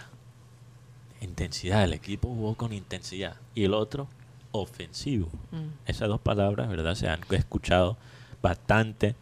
Intensidad, 1.21 1.85
el 1.85 1.93
equipo 1.95 2.29
jugó 2.29 2.55
con 2.55 2.73
intensidad. 2.73 3.37
Y 3.55 3.65
el 3.65 3.75
otro, 3.75 4.09
ofensivo. 4.53 5.29
Mm. 5.51 5.69
Esas 5.87 6.09
dos 6.09 6.21
palabras, 6.21 6.69
¿verdad? 6.69 6.95
Se 6.95 7.09
han 7.09 7.21
escuchado 7.31 7.97
bastante 8.43 9.17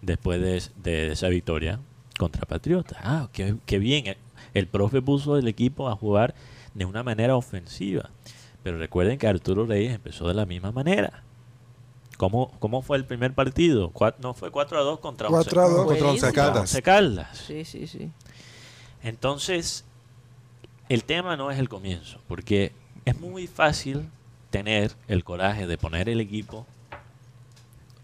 después 0.00 0.40
de, 0.40 0.62
de 0.82 1.12
esa 1.12 1.28
victoria 1.28 1.80
contra 2.18 2.46
Patriotas. 2.46 2.98
Ah, 3.02 3.28
qué, 3.32 3.56
qué 3.66 3.78
bien. 3.78 4.06
El, 4.06 4.16
el 4.54 4.66
profe 4.66 5.00
puso 5.02 5.36
el 5.38 5.48
equipo 5.48 5.88
a 5.88 5.96
jugar 5.96 6.34
de 6.74 6.84
una 6.84 7.02
manera 7.02 7.36
ofensiva. 7.36 8.10
Pero 8.62 8.78
recuerden 8.78 9.18
que 9.18 9.26
Arturo 9.26 9.66
Reyes 9.66 9.94
empezó 9.94 10.28
de 10.28 10.34
la 10.34 10.46
misma 10.46 10.70
manera. 10.72 11.22
¿Cómo, 12.18 12.52
cómo 12.60 12.82
fue 12.82 12.96
el 12.98 13.04
primer 13.04 13.34
partido? 13.34 13.90
Cuat- 13.92 14.18
no 14.20 14.32
fue 14.34 14.50
4 14.52 14.78
a 14.78 14.82
2 14.82 15.00
contra 15.00 15.28
4 15.28 15.60
a 15.60 15.64
2. 15.64 15.74
Contra 15.74 15.92
Once 15.94 16.02
Buenísimo. 16.04 16.32
Caldas. 16.32 16.60
Once 16.60 16.82
Caldas. 16.82 17.38
Sí, 17.38 17.64
sí, 17.64 17.86
sí. 17.88 18.10
Entonces, 19.02 19.84
el 20.94 21.04
tema 21.04 21.36
no 21.36 21.50
es 21.50 21.58
el 21.58 21.68
comienzo, 21.68 22.18
porque 22.28 22.72
es 23.04 23.18
muy 23.18 23.46
fácil 23.46 24.08
tener 24.50 24.92
el 25.08 25.24
coraje 25.24 25.66
de 25.66 25.78
poner 25.78 26.08
el 26.08 26.20
equipo 26.20 26.66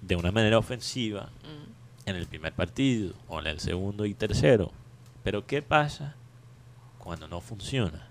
de 0.00 0.16
una 0.16 0.32
manera 0.32 0.58
ofensiva 0.58 1.28
en 2.06 2.16
el 2.16 2.26
primer 2.26 2.52
partido 2.54 3.12
o 3.28 3.40
en 3.40 3.46
el 3.48 3.60
segundo 3.60 4.06
y 4.06 4.14
tercero. 4.14 4.70
Pero 5.22 5.46
¿qué 5.46 5.60
pasa 5.60 6.14
cuando 6.98 7.28
no 7.28 7.40
funciona? 7.40 8.06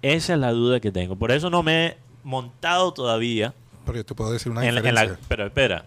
Esa 0.00 0.34
es 0.34 0.38
la 0.38 0.52
duda 0.52 0.80
que 0.80 0.90
tengo. 0.92 1.16
Por 1.16 1.30
eso 1.32 1.50
no 1.50 1.62
me 1.62 1.86
he 1.86 1.96
montado 2.22 2.92
todavía 2.92 3.52
Pero 3.84 3.98
yo 3.98 4.04
te 4.06 4.14
puedo 4.14 4.32
decir 4.32 4.50
una 4.52 4.66
en 4.66 4.74
la- 4.94 5.18
pero 5.28 5.46
espera, 5.46 5.84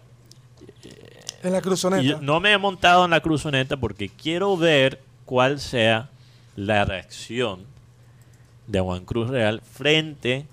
En 1.42 1.52
la 1.52 1.60
cruzoneta. 1.60 2.02
yo 2.02 2.20
no 2.20 2.38
me 2.38 2.52
he 2.52 2.58
montado 2.58 3.04
en 3.04 3.10
la 3.10 3.20
cruzoneta 3.20 3.76
porque 3.76 4.08
quiero 4.08 4.56
ver 4.56 5.00
cuál 5.24 5.58
sea 5.58 6.10
la 6.54 6.84
reacción 6.84 7.64
de 8.68 8.80
Juan 8.80 9.04
Cruz 9.04 9.28
Real 9.28 9.60
frente 9.62 10.46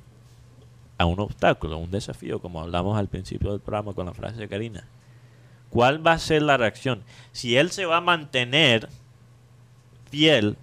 a 0.97 1.06
un 1.06 1.19
obstáculo, 1.19 1.78
un 1.78 1.91
desafío, 1.91 2.39
como 2.39 2.62
hablamos 2.62 2.97
al 2.97 3.10
principio 3.10 3.51
del 3.51 3.60
programa 3.60 3.93
con 3.93 4.08
la 4.08 4.13
frase 4.13 4.38
de 4.38 4.47
Karina. 4.47 4.88
¿Cuál 5.69 6.06
va 6.06 6.13
a 6.13 6.19
ser 6.19 6.41
la 6.41 6.58
reacción? 6.58 7.04
Si 7.34 7.58
él 7.58 7.69
se 7.69 7.86
va 7.86 7.97
a 7.97 8.01
mantener 8.01 8.88
fiel 10.10 10.56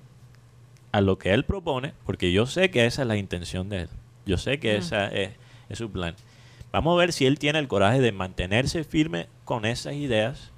a 0.91 1.03
lo 1.03 1.19
que 1.19 1.35
él 1.35 1.45
propone, 1.45 1.93
porque 2.07 2.33
yo 2.33 2.47
sé 2.47 2.71
que 2.71 2.87
esa 2.87 3.03
es 3.03 3.09
la 3.09 3.17
intención 3.17 3.69
de 3.69 3.83
él, 3.83 3.89
yo 4.25 4.39
sé 4.39 4.59
que 4.59 4.77
esa 4.77 5.09
es, 5.09 5.33
es 5.69 5.79
su 5.79 5.91
plan. 5.91 6.15
Vamos 6.73 6.95
a 6.95 6.99
ver 6.99 7.13
si 7.13 7.27
él 7.27 7.39
tiene 7.39 7.59
el 7.59 7.69
coraje 7.69 8.01
de 8.01 8.13
mantenerse 8.13 8.85
firme 8.85 9.27
con 9.45 9.67
esas 9.67 9.93
ideas 9.95 10.51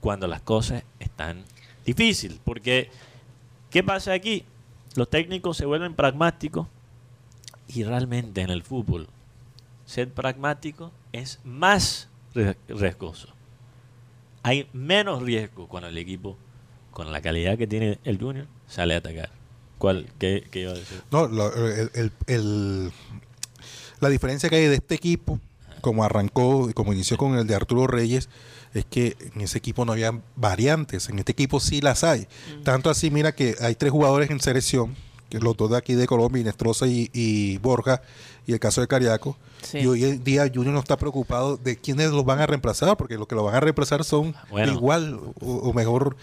cuando 0.00 0.26
las 0.26 0.40
cosas 0.40 0.82
están 0.98 1.44
difíciles. 1.86 2.40
Porque, 2.42 2.90
¿qué 3.70 3.84
pasa 3.84 4.12
aquí? 4.12 4.44
Los 4.96 5.10
técnicos 5.10 5.56
se 5.56 5.66
vuelven 5.66 5.94
pragmáticos 5.94 6.66
y 7.68 7.82
realmente 7.84 8.42
en 8.42 8.50
el 8.50 8.62
fútbol 8.62 9.08
ser 9.86 10.10
pragmático 10.12 10.92
es 11.12 11.40
más 11.44 12.08
rie- 12.34 12.56
riesgoso. 12.68 13.28
Hay 14.42 14.68
menos 14.72 15.22
riesgo 15.22 15.68
cuando 15.68 15.88
el 15.88 15.98
equipo, 15.98 16.36
con 16.90 17.10
la 17.12 17.20
calidad 17.22 17.56
que 17.58 17.66
tiene 17.66 17.98
el 18.04 18.18
Junior, 18.20 18.46
sale 18.68 18.94
a 18.94 18.98
atacar. 18.98 19.30
¿Cuál? 19.78 20.06
¿Qué, 20.18 20.46
qué 20.50 20.60
iba 20.60 20.72
a 20.72 20.74
decir? 20.74 21.02
No, 21.10 21.26
lo- 21.26 21.52
el- 21.66 21.90
el- 21.94 22.12
el- 22.26 22.92
la 24.00 24.08
diferencia 24.08 24.48
que 24.48 24.56
hay 24.56 24.66
de 24.66 24.76
este 24.76 24.94
equipo, 24.94 25.40
como 25.80 26.04
arrancó 26.04 26.70
y 26.70 26.72
como 26.72 26.92
inició 26.92 27.16
con 27.16 27.34
el 27.36 27.46
de 27.46 27.54
Arturo 27.54 27.86
Reyes, 27.86 28.28
es 28.74 28.84
que 28.84 29.16
en 29.34 29.40
ese 29.40 29.56
equipo 29.58 29.84
no 29.84 29.92
había 29.92 30.12
variantes. 30.36 31.08
En 31.08 31.18
este 31.18 31.32
equipo 31.32 31.60
sí 31.60 31.80
las 31.80 32.04
hay. 32.04 32.26
Tanto 32.64 32.90
así, 32.90 33.10
mira 33.10 33.32
que 33.32 33.54
hay 33.60 33.74
tres 33.76 33.92
jugadores 33.92 34.30
en 34.30 34.40
selección, 34.40 34.94
que 35.30 35.38
los 35.38 35.56
dos 35.56 35.70
de 35.70 35.76
aquí 35.76 35.94
de 35.94 36.06
Colombia, 36.06 36.40
Inestrosa 36.42 36.86
y, 36.86 37.08
y 37.12 37.58
Borja, 37.58 38.02
y 38.46 38.52
el 38.52 38.58
caso 38.60 38.80
de 38.80 38.88
Cariaco. 38.88 39.36
Sí. 39.62 39.78
Y 39.78 39.86
hoy 39.86 40.04
en 40.04 40.22
día 40.24 40.50
Junior 40.52 40.74
no 40.74 40.80
está 40.80 40.96
preocupado 40.98 41.56
de 41.56 41.76
quiénes 41.76 42.10
los 42.10 42.24
van 42.24 42.40
a 42.40 42.46
reemplazar, 42.46 42.96
porque 42.96 43.16
los 43.16 43.26
que 43.28 43.34
lo 43.34 43.44
van 43.44 43.54
a 43.54 43.60
reemplazar 43.60 44.04
son 44.04 44.34
Bueno. 44.50 44.72
igual 44.72 45.18
o, 45.40 45.52
o 45.56 45.72
mejor 45.72 46.16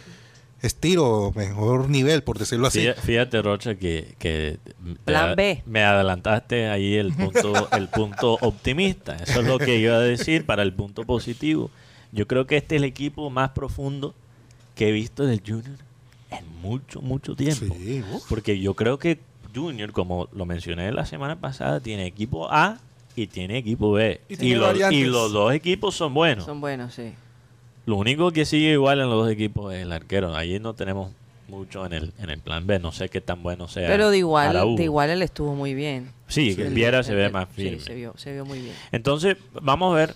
estilo, 0.61 1.05
o 1.09 1.33
mejor 1.33 1.89
nivel, 1.89 2.21
por 2.21 2.37
decirlo 2.37 2.67
así. 2.67 2.85
Fíjate, 3.03 3.41
Rocha, 3.41 3.73
que, 3.75 4.13
que 4.19 4.59
Plan 5.05 5.35
B. 5.35 5.63
me 5.65 5.83
adelantaste 5.83 6.67
ahí 6.69 6.95
el 6.95 7.13
punto, 7.13 7.69
el 7.71 7.87
punto 7.87 8.33
optimista. 8.41 9.15
Eso 9.15 9.41
es 9.41 9.47
lo 9.47 9.57
que 9.57 9.77
iba 9.79 9.95
a 9.95 9.99
decir 10.01 10.45
para 10.45 10.61
el 10.61 10.73
punto 10.73 11.03
positivo. 11.03 11.71
Yo 12.11 12.27
creo 12.27 12.45
que 12.47 12.57
este 12.57 12.75
es 12.75 12.81
el 12.81 12.85
equipo 12.87 13.29
más 13.29 13.49
profundo 13.51 14.13
que 14.75 14.89
he 14.89 14.91
visto 14.91 15.25
del 15.25 15.41
Junior 15.45 15.77
en 16.29 16.45
mucho, 16.61 17.01
mucho 17.01 17.35
tiempo. 17.35 17.73
Sí. 17.77 18.03
Porque 18.29 18.59
yo 18.59 18.73
creo 18.73 18.97
que 18.99 19.19
Junior, 19.53 19.91
como 19.91 20.29
lo 20.33 20.45
mencioné 20.45 20.91
la 20.91 21.05
semana 21.05 21.39
pasada, 21.39 21.79
tiene 21.79 22.05
equipo 22.05 22.49
A 22.51 22.79
y 23.15 23.27
tiene 23.27 23.57
equipo 23.57 23.91
B. 23.91 24.21
Y 24.29 24.55
los, 24.55 24.91
y 24.91 25.03
los 25.05 25.31
dos 25.33 25.53
equipos 25.53 25.95
son 25.95 26.13
buenos. 26.13 26.45
Son 26.45 26.61
buenos, 26.61 26.93
sí. 26.93 27.13
Lo 27.85 27.95
único 27.97 28.31
que 28.31 28.45
sigue 28.45 28.71
igual 28.73 28.99
en 29.01 29.09
los 29.09 29.23
dos 29.25 29.31
equipos 29.31 29.73
es 29.73 29.81
el 29.81 29.91
arquero. 29.91 30.35
Ahí 30.35 30.59
no 30.59 30.73
tenemos 30.73 31.11
mucho 31.49 31.85
en 31.85 31.91
el, 31.93 32.13
en 32.19 32.29
el 32.29 32.39
plan 32.39 32.65
B. 32.65 32.79
No 32.79 32.91
sé 32.93 33.09
qué 33.09 33.19
tan 33.19 33.43
bueno 33.43 33.67
sea. 33.67 33.87
Pero 33.89 34.09
de 34.09 34.19
igual, 34.19 34.75
de 34.77 34.83
igual 34.83 35.09
él 35.09 35.21
estuvo 35.21 35.53
muy 35.55 35.73
bien. 35.73 36.11
Sí, 36.27 36.55
que 36.55 36.67
El- 36.67 36.73
Viera 36.73 37.03
se 37.03 37.11
el- 37.11 37.17
ve 37.17 37.25
el- 37.25 37.31
más 37.33 37.49
sí, 37.55 37.63
firme. 37.63 37.79
se 37.79 37.95
vio, 37.95 38.13
se 38.17 38.31
vio 38.31 38.45
muy 38.45 38.59
bien. 38.61 38.73
Entonces, 38.93 39.35
vamos 39.61 39.93
a 39.93 39.97
ver. 39.97 40.15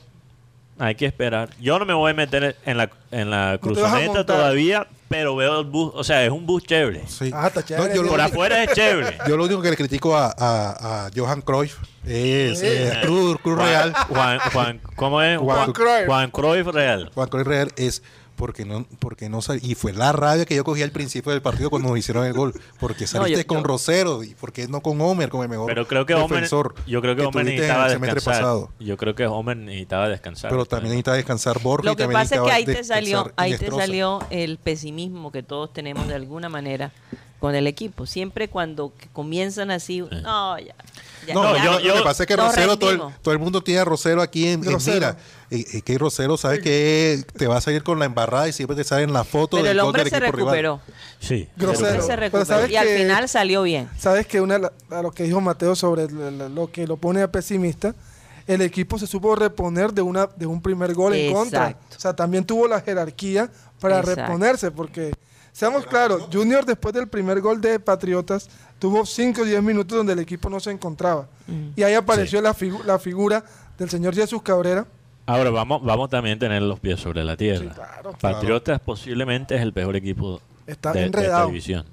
Hay 0.78 0.96
que 0.96 1.06
esperar. 1.06 1.50
Yo 1.60 1.80
no 1.80 1.86
me 1.86 1.94
voy 1.94 2.12
a 2.12 2.14
meter 2.14 2.58
en 2.66 2.78
la, 2.78 2.90
en 3.12 3.30
la 3.32 3.58
cruzoneta 3.62 4.26
todavía, 4.26 4.88
pero 5.08 5.36
veo 5.36 5.62
el 5.62 5.66
bus. 5.66 5.92
O 5.96 6.04
sea, 6.04 6.24
es 6.26 6.32
un 6.32 6.46
bus 6.46 6.64
chévere. 6.64 7.04
Sí. 7.08 7.32
Ah, 7.34 7.48
está 7.48 7.64
chévere, 7.64 7.96
yo, 7.96 8.06
Por 8.06 8.20
afuera 8.20 8.62
es 8.64 8.74
chévere. 8.74 9.18
yo 9.28 9.38
lo 9.38 9.46
único 9.46 9.62
que 9.62 9.70
le 9.70 9.78
critico 9.78 10.16
a, 10.18 10.34
a, 10.38 11.06
a 11.06 11.10
Johan 11.16 11.42
Cruyff 11.42 11.78
es 12.06 12.62
eh, 12.62 13.00
Cruz, 13.04 13.38
Cruz 13.42 13.56
Juan- 13.56 13.68
Real. 13.70 13.94
Juan, 14.10 14.40
Juan, 14.52 14.82
¿cómo 14.98 15.22
es? 15.22 15.38
Juan 15.40 15.58
Juan, 15.58 15.72
Cruyff. 15.74 16.06
Juan 16.08 16.32
Cruyff 16.32 16.68
Real. 16.68 17.12
Juan 17.14 17.30
Cruyff 17.30 17.48
Real 17.48 17.72
es 17.78 18.04
porque 18.36 18.66
no, 18.66 18.86
porque 19.00 19.30
no 19.30 19.42
sal- 19.42 19.60
y 19.64 19.76
fue 19.76 19.94
la 19.94 20.12
rabia 20.12 20.46
que 20.46 20.56
yo 20.56 20.64
cogí 20.64 20.82
al 20.82 20.92
principio 20.92 21.32
del 21.32 21.42
partido 21.42 21.70
cuando 21.70 21.90
nos 21.90 21.98
hicieron 21.98 22.26
el 22.26 22.34
gol. 22.34 22.54
Porque 22.80 23.08
saliste 23.08 23.42
yo- 23.42 23.48
con 23.48 23.58
yo- 23.60 23.64
Rosero 23.64 24.24
y 24.24 24.36
porque 24.36 24.68
no 24.68 24.82
con 24.82 25.00
Homer, 25.02 25.30
como 25.30 25.44
el 25.44 25.50
mejor 25.50 25.68
Pero 25.68 25.88
creo 25.88 26.06
que 26.06 26.14
Homer, 26.14 26.30
defensor 26.30 26.76
yo 26.86 27.02
creo 27.02 27.16
que, 27.16 27.24
Homer 27.26 27.46
necesitaba 27.46 27.88
descansar. 27.90 28.34
pasado. 28.34 28.70
Yo 28.80 28.98
creo 28.98 29.16
que 29.16 29.26
Homer 29.26 29.58
necesitaba 29.58 30.10
descansar. 30.10 30.52
Pero 30.52 30.66
también 30.66 30.90
necesitaba 30.92 31.18
descansar 31.18 31.60
Borja. 31.62 31.90
Lo 31.90 31.96
que 31.96 32.08
pasa 32.08 32.36
es 32.36 32.42
que 32.42 32.52
ahí 32.52 32.66
te 32.66 32.84
salió, 32.84 33.32
ahí 33.38 33.58
te 33.58 33.72
salió 33.72 34.20
el 34.30 34.58
pesimismo 34.58 35.32
que 35.32 35.42
todos 35.44 35.72
tenemos 35.74 36.08
de 36.08 36.16
alguna 36.16 36.50
manera 36.50 36.92
con 37.40 37.54
el 37.56 37.68
equipo. 37.68 38.06
Siempre 38.06 38.48
cuando 38.50 38.94
que 38.98 39.08
comienzan 39.14 39.70
así, 39.72 40.02
no, 40.24 40.58
ya. 40.60 40.74
Ya, 41.28 41.34
No, 41.34 41.56
ya 41.56 41.80
yo, 41.82 41.90
lo 41.90 41.96
que 41.98 42.04
pasa 42.04 42.24
es 42.24 42.28
que 42.28 42.36
Rosero, 42.36 42.78
todo 42.78 42.92
el, 42.92 43.02
todo 43.22 43.34
el 43.34 43.40
mundo 43.40 43.62
tiene 43.62 43.82
a 43.82 43.86
Rosero 43.86 44.22
aquí 44.22 44.48
en, 44.48 44.64
en 44.68 44.78
mira. 44.86 45.18
Y, 45.50 45.78
y 45.78 45.82
que 45.82 45.98
Rosero 45.98 46.38
sabe 46.38 46.60
que 46.62 47.24
te 47.38 47.48
va 47.48 47.58
a 47.58 47.62
salir 47.62 47.84
con 47.84 48.00
la 48.00 48.06
embarrada 48.06 48.48
y 48.48 48.54
siempre 48.54 48.76
te 48.76 48.84
salen 48.84 49.14
la 49.14 49.24
foto 49.24 49.58
Pero 49.58 49.68
del 49.68 49.78
el 49.78 49.80
hombre 49.82 50.04
del 50.04 50.10
se 50.12 50.18
equipo 50.18 50.32
rival. 50.38 50.56
recuperó. 50.56 50.82
Sí. 51.20 51.48
El 51.58 51.64
hombre 51.66 51.78
Grosero. 51.82 52.02
se 52.02 52.08
Pero 52.08 52.20
recuperó. 52.22 52.46
¿sabes 52.46 52.72
Y 52.72 52.76
al 52.78 52.88
final 52.88 53.30
salió 53.30 53.64
bien. 53.64 53.90
Sabes 53.98 54.26
que 54.28 54.42
una 54.42 54.60
a 54.90 55.02
lo 55.02 55.12
que 55.12 55.24
dijo 55.24 55.42
Mateo 55.42 55.76
sobre 55.76 56.08
lo 56.10 56.72
que 56.72 56.88
lo 56.88 56.98
pone 56.98 57.22
a 57.22 57.32
pesimista, 57.32 57.94
el 58.48 58.62
equipo 58.62 58.98
se 59.00 59.08
supo 59.08 59.36
reponer 59.36 59.92
de 59.94 60.02
una 60.02 60.28
de 60.28 60.46
un 60.46 60.62
primer 60.62 60.94
gol 60.94 61.14
en 61.16 61.34
contra. 61.34 61.78
O 61.96 62.00
sea, 62.00 62.16
también 62.16 62.44
tuvo 62.46 62.68
la 62.68 62.82
jerarquía 62.82 63.50
para 63.80 64.00
Exacto. 64.00 64.22
reponerse, 64.22 64.72
porque 64.72 65.12
seamos 65.52 65.86
claros, 65.86 66.28
Junior 66.32 66.66
después 66.66 66.94
del 66.94 67.08
primer 67.08 67.40
gol 67.42 67.60
de 67.62 67.80
Patriotas 67.80 68.48
tuvo 68.80 69.06
5 69.06 69.42
o 69.42 69.46
10 69.46 69.62
minutos 69.64 69.98
donde 69.98 70.14
el 70.14 70.20
equipo 70.20 70.50
no 70.50 70.60
se 70.60 70.72
encontraba. 70.72 71.28
Y 71.76 71.84
ahí 71.84 71.94
apareció 71.94 72.42
la, 72.42 72.54
figu- 72.54 72.84
la 72.84 73.00
figura 73.00 73.44
del 73.78 73.90
señor 73.90 74.16
Jesús 74.16 74.42
Cabrera. 74.42 74.86
Ahora 75.28 75.50
vamos, 75.50 75.84
vamos 75.84 76.10
también 76.10 76.38
a 76.38 76.40
tener 76.40 76.62
los 76.62 76.80
pies 76.80 77.00
sobre 77.00 77.24
la 77.24 77.36
tierra. 77.36 77.60
Sí, 77.64 77.68
claro. 77.74 78.14
Patriotas 78.20 78.80
posiblemente 78.80 79.56
es 79.56 79.62
el 79.62 79.74
peor 79.74 79.96
equipo 79.96 80.40
Está 80.68 80.94
de, 80.94 81.02
de 81.10 81.22
esta 81.22 81.46
división. 81.48 81.86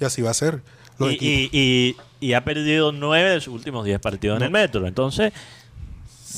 Y 0.00 0.04
así 0.04 0.20
va 0.22 0.30
a 0.30 0.34
ser. 0.34 0.62
Los 0.98 1.10
Y, 1.12 1.14
equipos. 1.14 1.54
y, 1.54 1.96
y- 2.20 2.26
y 2.28 2.32
ha 2.34 2.44
perdido 2.44 2.92
nueve 2.92 3.30
de 3.30 3.40
sus 3.40 3.54
últimos 3.54 3.84
diez 3.84 3.98
partidos 3.98 4.36
en 4.38 4.44
el 4.44 4.50
metro. 4.50 4.86
Entonces, 4.86 5.32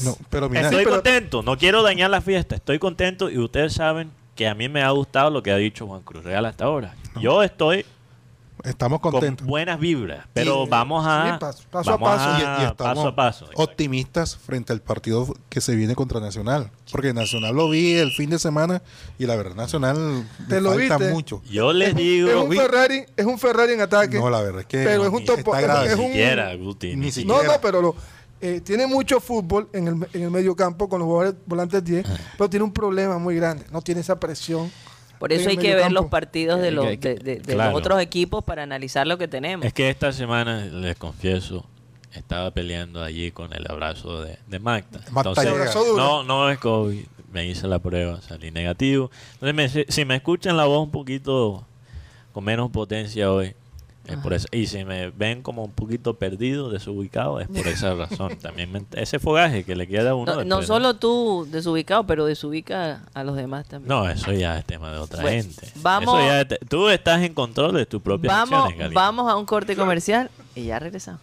No, 0.04 0.16
pero 0.30 0.48
mira, 0.48 0.62
estoy 0.62 0.84
pero- 0.84 0.96
contento. 0.96 1.42
No 1.42 1.58
quiero 1.58 1.82
dañar 1.82 2.10
la 2.10 2.20
fiesta. 2.20 2.54
Estoy 2.54 2.78
contento 2.78 3.28
y 3.30 3.38
ustedes 3.38 3.72
saben 3.74 4.10
que 4.34 4.48
a 4.48 4.54
mí 4.54 4.68
me 4.68 4.82
ha 4.82 4.90
gustado 4.90 5.30
lo 5.30 5.42
que 5.42 5.50
ha 5.52 5.56
dicho 5.56 5.86
Juan 5.86 6.02
Cruz 6.02 6.24
Real 6.24 6.44
hasta 6.46 6.64
ahora. 6.64 6.94
Yo 7.20 7.42
estoy 7.42 7.84
estamos 8.64 9.00
con 9.00 9.12
contentos. 9.12 9.46
buenas 9.46 9.78
vibras, 9.78 10.26
pero 10.32 10.66
vamos 10.66 11.04
a 11.06 11.38
paso- 11.38 11.62
paso 11.70 11.90
a 11.90 11.96
vamos 11.96 12.08
paso. 12.18 12.38
Y, 12.38 12.62
y 12.62 12.66
estamos 12.66 12.76
paso 12.96 13.08
a 13.08 13.14
paso. 13.16 13.48
optimistas 13.56 14.36
frente 14.36 14.72
al 14.72 14.80
partido 14.80 15.32
que 15.48 15.60
se 15.60 15.76
viene 15.76 15.94
contra 15.94 16.20
Nacional. 16.20 16.70
Porque 16.90 17.12
Nacional 17.12 17.54
lo 17.54 17.68
vi 17.70 17.92
el 17.94 18.10
fin 18.12 18.30
de 18.30 18.38
semana 18.38 18.82
y 19.18 19.26
la 19.26 19.36
verdad 19.36 19.54
Nacional 19.56 20.28
¿Te 20.48 20.60
lo 20.60 20.70
falta 20.74 20.96
viste? 20.98 21.12
mucho. 21.12 21.42
Yo 21.50 21.72
les 21.72 21.90
Es 21.90 21.94
digo, 21.96 22.42
un 22.44 22.52
Ferrari, 22.56 23.04
es 23.16 23.26
un 23.26 23.38
Ferrari 23.38 23.72
en 23.74 23.80
ataque. 23.82 24.18
No, 24.18 24.30
la 24.30 24.40
verdad 24.42 24.60
es 24.60 24.66
que 24.66 24.82
Pero 24.84 25.02
es 25.04 25.08
un 25.10 25.20
está 25.20 25.36
topo- 25.36 25.52
grave. 25.52 25.90
es 25.92 25.96
ni 25.98 26.04
un- 26.04 26.10
siquiera, 26.10 26.54
Guti, 26.54 26.88
Ni 26.90 26.96
ni 27.06 27.12
siquiera. 27.12 27.42
No, 27.42 27.52
no, 27.52 27.60
pero 27.60 27.82
lo- 27.82 27.96
eh, 28.40 28.60
tiene 28.60 28.86
mucho 28.86 29.20
fútbol 29.20 29.68
en 29.72 29.88
el, 29.88 30.08
en 30.12 30.22
el 30.22 30.30
medio 30.30 30.54
campo 30.54 30.88
con 30.88 30.98
los 30.98 31.06
jugadores 31.06 31.34
volantes 31.46 31.82
10, 31.82 32.06
pero 32.36 32.50
tiene 32.50 32.64
un 32.64 32.72
problema 32.72 33.16
muy 33.18 33.36
grande. 33.36 33.64
No 33.72 33.80
tiene 33.80 34.02
esa 34.02 34.20
presión. 34.20 34.70
Por 35.18 35.32
eso 35.32 35.48
hay 35.48 35.56
que 35.56 35.74
ver 35.74 35.92
los 35.92 36.06
partidos 36.06 36.60
de, 36.60 36.68
Eh, 36.68 36.70
los, 36.72 36.86
de, 36.86 36.96
de- 36.96 37.14
de 37.16 37.40
claro. 37.40 37.70
los 37.70 37.78
otros 37.80 38.00
equipos 38.00 38.44
para 38.44 38.62
analizar 38.62 39.06
lo 39.06 39.16
que 39.18 39.28
tenemos. 39.28 39.64
Es 39.66 39.72
que 39.72 39.88
esta 39.90 40.12
semana, 40.12 40.64
les 40.66 40.96
confieso, 40.96 41.64
estaba 42.12 42.50
peleando 42.50 43.02
allí 43.02 43.30
con 43.30 43.52
el 43.52 43.64
abrazo 43.70 44.22
de, 44.22 44.38
de 44.46 44.58
Magda. 44.58 45.00
Magda 45.10 45.30
Entonces, 45.30 45.74
no, 45.96 46.22
no 46.24 46.50
es 46.50 46.58
COVID. 46.58 47.04
Me 47.32 47.46
hice 47.46 47.66
la 47.66 47.78
prueba, 47.80 48.20
salí 48.22 48.50
negativo. 48.50 49.10
Entonces, 49.40 49.54
me- 49.76 49.84
si 49.92 50.04
me 50.04 50.16
escuchan 50.16 50.56
la 50.56 50.66
voz 50.66 50.84
un 50.84 50.90
poquito 50.92 51.64
con 52.32 52.44
menos 52.44 52.70
potencia 52.70 53.32
hoy, 53.32 53.54
es 54.06 54.16
por 54.18 54.34
eso. 54.34 54.46
Y 54.52 54.66
si 54.66 54.84
me 54.84 55.10
ven 55.10 55.42
como 55.42 55.64
un 55.64 55.70
poquito 55.72 56.14
perdido, 56.18 56.68
desubicado, 56.70 57.40
es 57.40 57.48
por 57.48 57.66
esa 57.68 57.94
razón. 57.94 58.36
También 58.36 58.70
me- 58.72 58.84
ese 58.96 59.18
fogaje 59.18 59.64
que 59.64 59.74
le 59.76 59.86
queda 59.88 60.10
a 60.10 60.14
uno. 60.14 60.34
no, 60.36 60.44
no 60.44 60.62
solo 60.62 60.94
tú 60.94 61.46
desubicado, 61.50 62.04
pero 62.06 62.26
desubica 62.26 63.02
a 63.14 63.24
los 63.24 63.36
demás 63.36 63.66
también. 63.66 63.88
No, 63.88 64.08
eso 64.08 64.32
ya 64.32 64.58
es 64.58 64.64
tema 64.64 64.92
de 64.92 64.98
otra 64.98 65.22
gente. 65.28 65.68
vamos- 65.76 66.18
Eso 66.18 66.26
ya 66.26 66.40
es 66.42 66.48
te- 66.48 66.58
tú 66.68 66.88
estás 66.88 67.22
en 67.22 67.32
control 67.34 67.74
de 67.74 67.86
tus 67.86 68.02
propias 68.02 68.32
vamos, 68.32 68.66
acciones, 68.68 68.92
vamos 68.92 69.30
a 69.30 69.36
un 69.36 69.46
corte 69.46 69.74
comercial 69.76 70.30
y 70.54 70.64
ya 70.66 70.78
regresamos. 70.78 71.20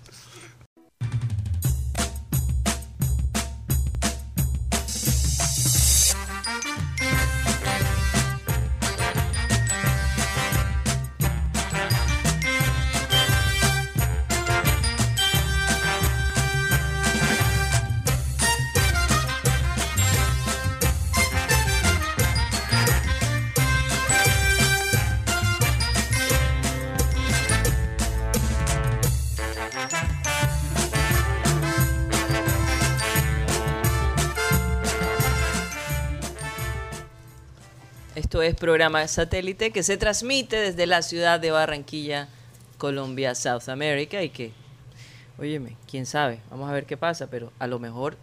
Esto 38.41 38.49
es 38.49 38.59
programa 38.59 39.07
satélite 39.07 39.69
que 39.69 39.83
se 39.83 39.97
transmite 39.97 40.55
desde 40.55 40.87
la 40.87 41.03
ciudad 41.03 41.39
de 41.39 41.51
Barranquilla, 41.51 42.27
Colombia, 42.79 43.35
South 43.35 43.69
America 43.69 44.23
y 44.23 44.29
que, 44.29 44.51
óyeme, 45.37 45.77
quién 45.87 46.07
sabe, 46.07 46.39
vamos 46.49 46.67
a 46.67 46.73
ver 46.73 46.87
qué 46.87 46.97
pasa, 46.97 47.27
pero 47.27 47.53
a 47.59 47.67
lo 47.67 47.77
mejor 47.77 48.17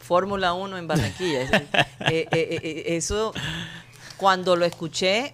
Fórmula 0.00 0.52
1 0.52 0.76
en 0.76 0.86
Barranquilla. 0.86 1.48
Eh, 2.10 2.26
eh, 2.30 2.60
eh, 2.62 2.82
eso, 2.96 3.32
cuando 4.18 4.54
lo 4.54 4.66
escuché, 4.66 5.32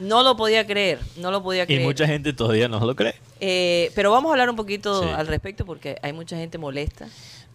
no 0.00 0.24
lo 0.24 0.36
podía 0.36 0.66
creer, 0.66 0.98
no 1.16 1.30
lo 1.30 1.40
podía 1.42 1.62
Y 1.62 1.66
creer. 1.66 1.82
mucha 1.82 2.06
gente 2.08 2.32
todavía 2.32 2.66
no 2.68 2.80
lo 2.84 2.96
cree. 2.96 3.14
Pero 3.94 4.10
vamos 4.10 4.30
a 4.30 4.32
hablar 4.34 4.50
un 4.50 4.56
poquito 4.56 5.04
Sí. 5.04 5.08
al 5.08 5.28
respecto 5.28 5.64
porque 5.64 5.96
hay 6.02 6.12
mucha 6.12 6.36
gente 6.36 6.58
molesta 6.58 7.06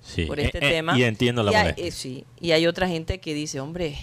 Sí. 0.02 0.26
por 0.26 0.40
este 0.40 0.60
tema. 0.60 0.98
Y 0.98 1.04
entiendo 1.04 1.44
la 1.44 1.52
y 1.52 1.56
hay, 1.56 1.62
molestia. 1.64 1.92
sí, 1.92 2.26
y 2.40 2.52
hay 2.54 2.66
otra 2.66 2.88
gente 2.88 3.20
que 3.20 3.34
dice, 3.34 3.60
hombre, 3.60 3.98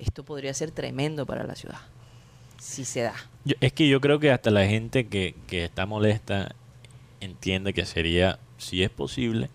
esto 0.00 0.24
podría 0.24 0.52
ser 0.54 0.70
tremendo 0.70 1.26
para 1.26 1.44
la 1.44 1.54
ciudad. 1.54 1.78
Si 2.58 2.84
se 2.84 3.02
da. 3.02 3.14
Yo- 3.44 3.54
es 3.60 3.72
que 3.72 3.88
yo 3.88 4.00
creo 4.00 4.18
que 4.20 4.30
hasta 4.30 4.50
la 4.50 4.66
gente 4.66 5.06
que, 5.08 5.34
que 5.46 5.64
está 5.64 5.86
molesta 5.86 6.54
entiende 7.20 7.72
que 7.72 7.86
sería, 7.86 8.38
si 8.58 8.82
es 8.82 8.90
posible, 8.90 9.48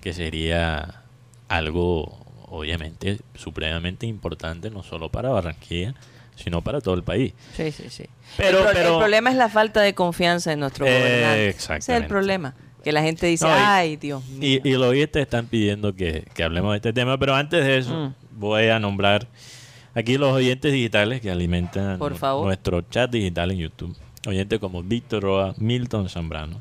que 0.00 0.12
sería 0.12 1.02
algo 1.48 2.24
obviamente 2.50 3.18
supremamente 3.34 4.06
importante, 4.06 4.70
no 4.70 4.82
solo 4.82 5.10
para 5.10 5.28
Barranquilla, 5.30 5.94
sino 6.36 6.62
para 6.62 6.80
todo 6.80 6.94
el 6.94 7.02
país. 7.02 7.34
Sí, 7.56 7.70
sí, 7.72 7.90
sí. 7.90 8.04
Pero- 8.36 8.58
el, 8.58 8.64
pro- 8.64 8.72
pero- 8.74 8.92
el 8.94 8.98
problema 8.98 9.30
es 9.30 9.36
la 9.36 9.48
falta 9.48 9.80
de 9.80 9.94
confianza 9.94 10.52
en 10.52 10.60
nuestro 10.60 10.86
Eh, 10.86 10.98
gobernante. 10.98 11.48
Ese 11.50 11.76
es 11.76 11.88
el 11.88 12.06
problema. 12.06 12.54
Que 12.82 12.92
la 12.92 13.02
gente 13.02 13.26
dice, 13.26 13.44
No, 13.44 13.50
y- 13.50 13.54
ay, 13.60 13.96
Dios 13.96 14.24
mío. 14.26 14.60
Y, 14.64 14.68
y 14.68 14.72
los 14.74 14.86
oyentes 14.88 15.20
están 15.20 15.46
pidiendo 15.46 15.94
que, 15.94 16.26
que 16.32 16.44
hablemos 16.44 16.70
de 16.72 16.76
este 16.76 16.92
tema, 16.92 17.18
pero 17.18 17.34
antes 17.34 17.64
de 17.64 17.78
eso 17.78 17.92
Mm. 17.92 18.14
voy 18.38 18.68
a 18.68 18.78
nombrar 18.78 19.26
aquí 19.94 20.16
los 20.18 20.32
oyentes 20.32 20.72
digitales 20.72 21.20
que 21.20 21.30
alimentan 21.30 21.98
Por 21.98 22.12
nu- 22.12 22.18
favor. 22.18 22.46
nuestro 22.46 22.82
chat 22.82 23.10
digital 23.10 23.50
en 23.50 23.58
YouTube. 23.58 23.96
Oyentes 24.26 24.58
como 24.58 24.82
Víctor 24.82 25.22
Roa, 25.22 25.54
Milton 25.58 26.08
Zambrano, 26.08 26.60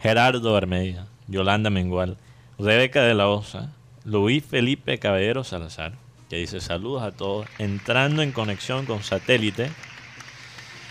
Gerardo 0.00 0.56
Armedia, 0.56 1.06
Yolanda 1.28 1.70
Mengual, 1.70 2.16
Rebeca 2.58 3.02
de 3.02 3.14
la 3.14 3.28
Osa, 3.28 3.72
Luis 4.04 4.44
Felipe 4.44 4.98
Caballero 4.98 5.44
Salazar, 5.44 5.92
que 6.30 6.36
dice 6.36 6.60
saludos 6.60 7.02
a 7.02 7.12
todos, 7.12 7.46
entrando 7.58 8.22
en 8.22 8.32
conexión 8.32 8.86
con 8.86 9.02
satélite 9.02 9.70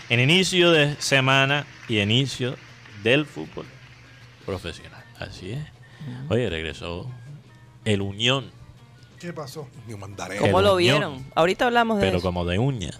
en 0.08 0.20
inicio 0.20 0.70
de 0.70 0.94
semana 1.00 1.66
y 1.88 1.98
inicio 2.00 2.54
del 3.02 3.26
fútbol 3.26 3.66
profesional. 4.44 5.02
Así 5.18 5.52
es. 5.52 5.64
Oye, 6.28 6.48
regresó 6.48 7.10
el 7.84 8.00
Unión, 8.02 8.50
¿Qué 9.20 9.32
pasó? 9.32 9.66
Ni 9.86 9.94
mandaré. 9.94 10.36
¿Cómo 10.38 10.60
lo 10.60 10.76
vieron? 10.76 11.24
Ahorita 11.34 11.66
hablamos 11.66 11.98
de 11.98 12.06
pero 12.06 12.18
eso. 12.18 12.26
como 12.26 12.44
de 12.44 12.58
uña. 12.58 12.90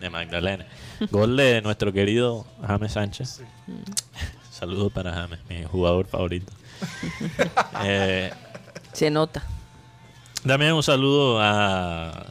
de 0.00 0.10
Magdalena. 0.10 0.66
Gol 1.10 1.36
de 1.36 1.60
nuestro 1.62 1.92
querido 1.92 2.46
James 2.66 2.92
Sánchez. 2.92 3.42
Saludos 4.50 4.92
para 4.92 5.12
James, 5.12 5.38
mi 5.48 5.64
jugador 5.64 6.06
favorito. 6.06 6.52
Eh, 7.84 8.32
Se 8.92 9.10
nota. 9.10 9.42
también 10.44 10.72
un 10.72 10.82
saludo 10.82 11.38
a 11.40 12.26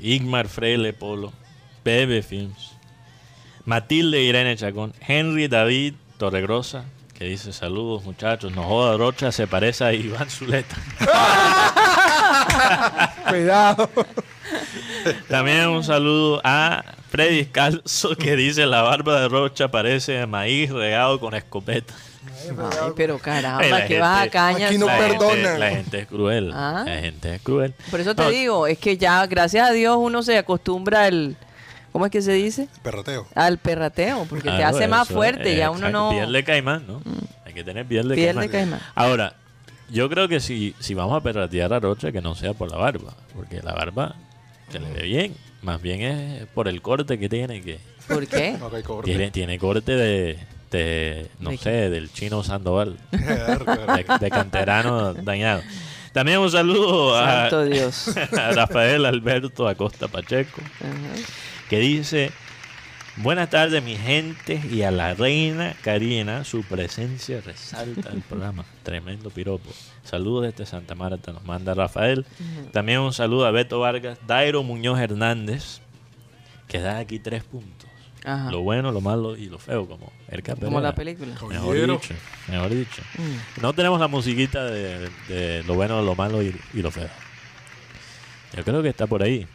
Igmar 0.00 0.48
Freile 0.48 0.92
Polo, 0.94 1.32
Bebe 1.84 2.22
Films, 2.22 2.72
Matilde 3.66 4.22
Irene 4.22 4.56
Chacón, 4.56 4.94
Henry 5.06 5.48
David 5.48 5.94
Torregrosa, 6.18 6.84
que 7.14 7.26
dice 7.26 7.52
saludos 7.52 8.04
muchachos, 8.04 8.52
no 8.52 8.62
joda 8.64 8.96
Rocha, 8.96 9.30
se 9.30 9.46
parece 9.46 9.84
a 9.84 9.92
Iván 9.92 10.30
Zuleta. 10.30 10.76
Cuidado. 13.28 13.90
También 15.28 15.68
un 15.68 15.82
saludo 15.84 16.40
a 16.44 16.84
Freddy 17.10 17.46
Calzo, 17.46 18.16
que 18.16 18.36
dice 18.36 18.66
la 18.66 18.82
barba 18.82 19.20
de 19.20 19.28
Rocha 19.28 19.68
parece 19.68 20.26
maíz 20.26 20.70
regado 20.70 21.20
con 21.20 21.34
escopeta. 21.34 21.94
Ay, 22.44 22.90
pero 22.96 23.18
caramba, 23.18 23.62
la 23.64 23.86
que 23.86 24.00
vas 24.00 24.26
a 24.26 24.30
caña. 24.30 24.66
Aquí 24.66 24.78
no 24.78 24.86
la, 24.86 24.98
perdona. 24.98 25.32
gente, 25.34 25.58
la 25.58 25.70
gente 25.70 25.98
es 26.00 26.06
cruel. 26.08 26.50
Ah. 26.52 26.82
La 26.86 26.98
gente 27.00 27.34
es 27.36 27.42
cruel. 27.42 27.74
Por 27.90 28.00
eso 28.00 28.14
te 28.14 28.22
No, 28.22 28.30
digo, 28.30 28.66
es 28.66 28.78
que 28.78 28.96
ya, 28.96 29.24
gracias 29.26 29.68
a 29.68 29.72
Dios, 29.72 29.96
uno 29.98 30.22
se 30.22 30.36
acostumbra 30.38 31.04
al. 31.04 31.36
¿Cómo 31.92 32.06
es 32.06 32.10
que 32.12 32.22
se 32.22 32.32
dice? 32.32 32.68
Perroteo. 32.82 33.26
Al 33.34 33.58
perrateo, 33.58 34.24
porque 34.28 34.48
te 34.50 34.56
Claro, 34.56 34.76
hace 34.76 34.88
más 34.88 35.08
fuerte. 35.08 35.52
eh, 35.52 35.56
ya 35.58 35.70
uno 35.70 35.90
no. 35.90 36.10
Piel 36.10 36.32
de 36.32 36.42
caimán, 36.42 36.84
¿no? 36.86 37.02
Hay 37.44 37.52
que 37.52 37.62
tener 37.62 37.84
piel 37.86 38.08
de 38.08 38.14
Piel 38.14 38.28
caimán. 38.34 38.46
de 38.46 38.50
caimán. 38.50 38.80
Ahora, 38.94 39.34
yo 39.92 40.08
creo 40.08 40.28
que 40.28 40.40
si, 40.40 40.74
si 40.78 40.94
vamos 40.94 41.16
a 41.16 41.20
perratear 41.22 41.72
a 41.72 41.80
Rocha, 41.80 42.12
que 42.12 42.20
no 42.20 42.34
sea 42.34 42.54
por 42.54 42.70
la 42.70 42.76
barba. 42.76 43.14
Porque 43.34 43.62
la 43.62 43.72
barba 43.74 44.16
se 44.70 44.80
le 44.80 44.90
ve 44.90 45.02
bien. 45.02 45.34
Más 45.62 45.80
bien 45.80 46.00
es 46.02 46.46
por 46.46 46.66
el 46.68 46.82
corte 46.82 47.18
que 47.18 47.28
tiene. 47.28 47.62
que 47.62 47.78
¿Por 48.08 48.26
qué? 48.26 48.58
Corte. 48.84 49.10
Tiene, 49.10 49.30
tiene 49.30 49.58
corte 49.58 49.94
de, 49.94 50.38
de, 50.70 51.28
no 51.38 51.50
¿De 51.50 51.58
sé, 51.58 51.90
del 51.90 52.12
chino 52.12 52.42
Sandoval. 52.42 52.96
De, 53.12 54.06
de 54.20 54.30
canterano 54.30 55.14
dañado. 55.14 55.62
También 56.12 56.38
un 56.40 56.50
saludo 56.50 57.16
a, 57.16 57.42
Santo 57.42 57.64
Dios. 57.66 58.16
a 58.16 58.52
Rafael 58.52 59.06
Alberto 59.06 59.68
Acosta 59.68 60.08
Pacheco 60.08 60.60
que 61.72 61.78
dice, 61.78 62.30
buenas 63.16 63.50
tardes 63.50 63.82
mi 63.82 63.96
gente 63.96 64.60
y 64.70 64.82
a 64.82 64.90
la 64.90 65.14
reina 65.14 65.74
Karina, 65.82 66.44
su 66.44 66.62
presencia 66.62 67.40
resalta 67.40 68.10
el 68.10 68.22
programa. 68.22 68.64
Tremendo 68.82 69.30
piropo. 69.30 69.70
Saludos 70.04 70.44
desde 70.44 70.66
Santa 70.66 70.94
Marta, 70.94 71.32
nos 71.32 71.44
manda 71.44 71.74
Rafael. 71.74 72.26
También 72.72 73.00
un 73.00 73.12
saludo 73.12 73.46
a 73.46 73.50
Beto 73.50 73.80
Vargas, 73.80 74.18
Dairo 74.26 74.62
Muñoz 74.62 74.98
Hernández, 74.98 75.80
que 76.68 76.80
da 76.80 76.98
aquí 76.98 77.18
tres 77.18 77.44
puntos. 77.44 77.88
Ajá. 78.24 78.50
Lo 78.52 78.60
bueno, 78.60 78.92
lo 78.92 79.00
malo 79.00 79.36
y 79.36 79.46
lo 79.46 79.58
feo, 79.58 79.86
como 79.88 80.12
el 80.28 80.42
Como 80.42 80.80
la 80.80 80.94
película. 80.94 81.34
Mejor 81.48 81.74
dicho, 81.74 82.14
mejor 82.48 82.70
dicho. 82.70 83.02
Mm. 83.18 83.62
No 83.62 83.72
tenemos 83.72 83.98
la 83.98 84.06
musiquita 84.06 84.64
de, 84.64 85.10
de 85.28 85.64
lo 85.64 85.74
bueno, 85.74 86.00
lo 86.02 86.14
malo 86.14 86.40
y, 86.42 86.54
y 86.72 86.82
lo 86.82 86.90
feo. 86.92 87.08
Yo 88.56 88.64
creo 88.64 88.82
que 88.82 88.90
está 88.90 89.06
por 89.06 89.22
ahí. 89.22 89.46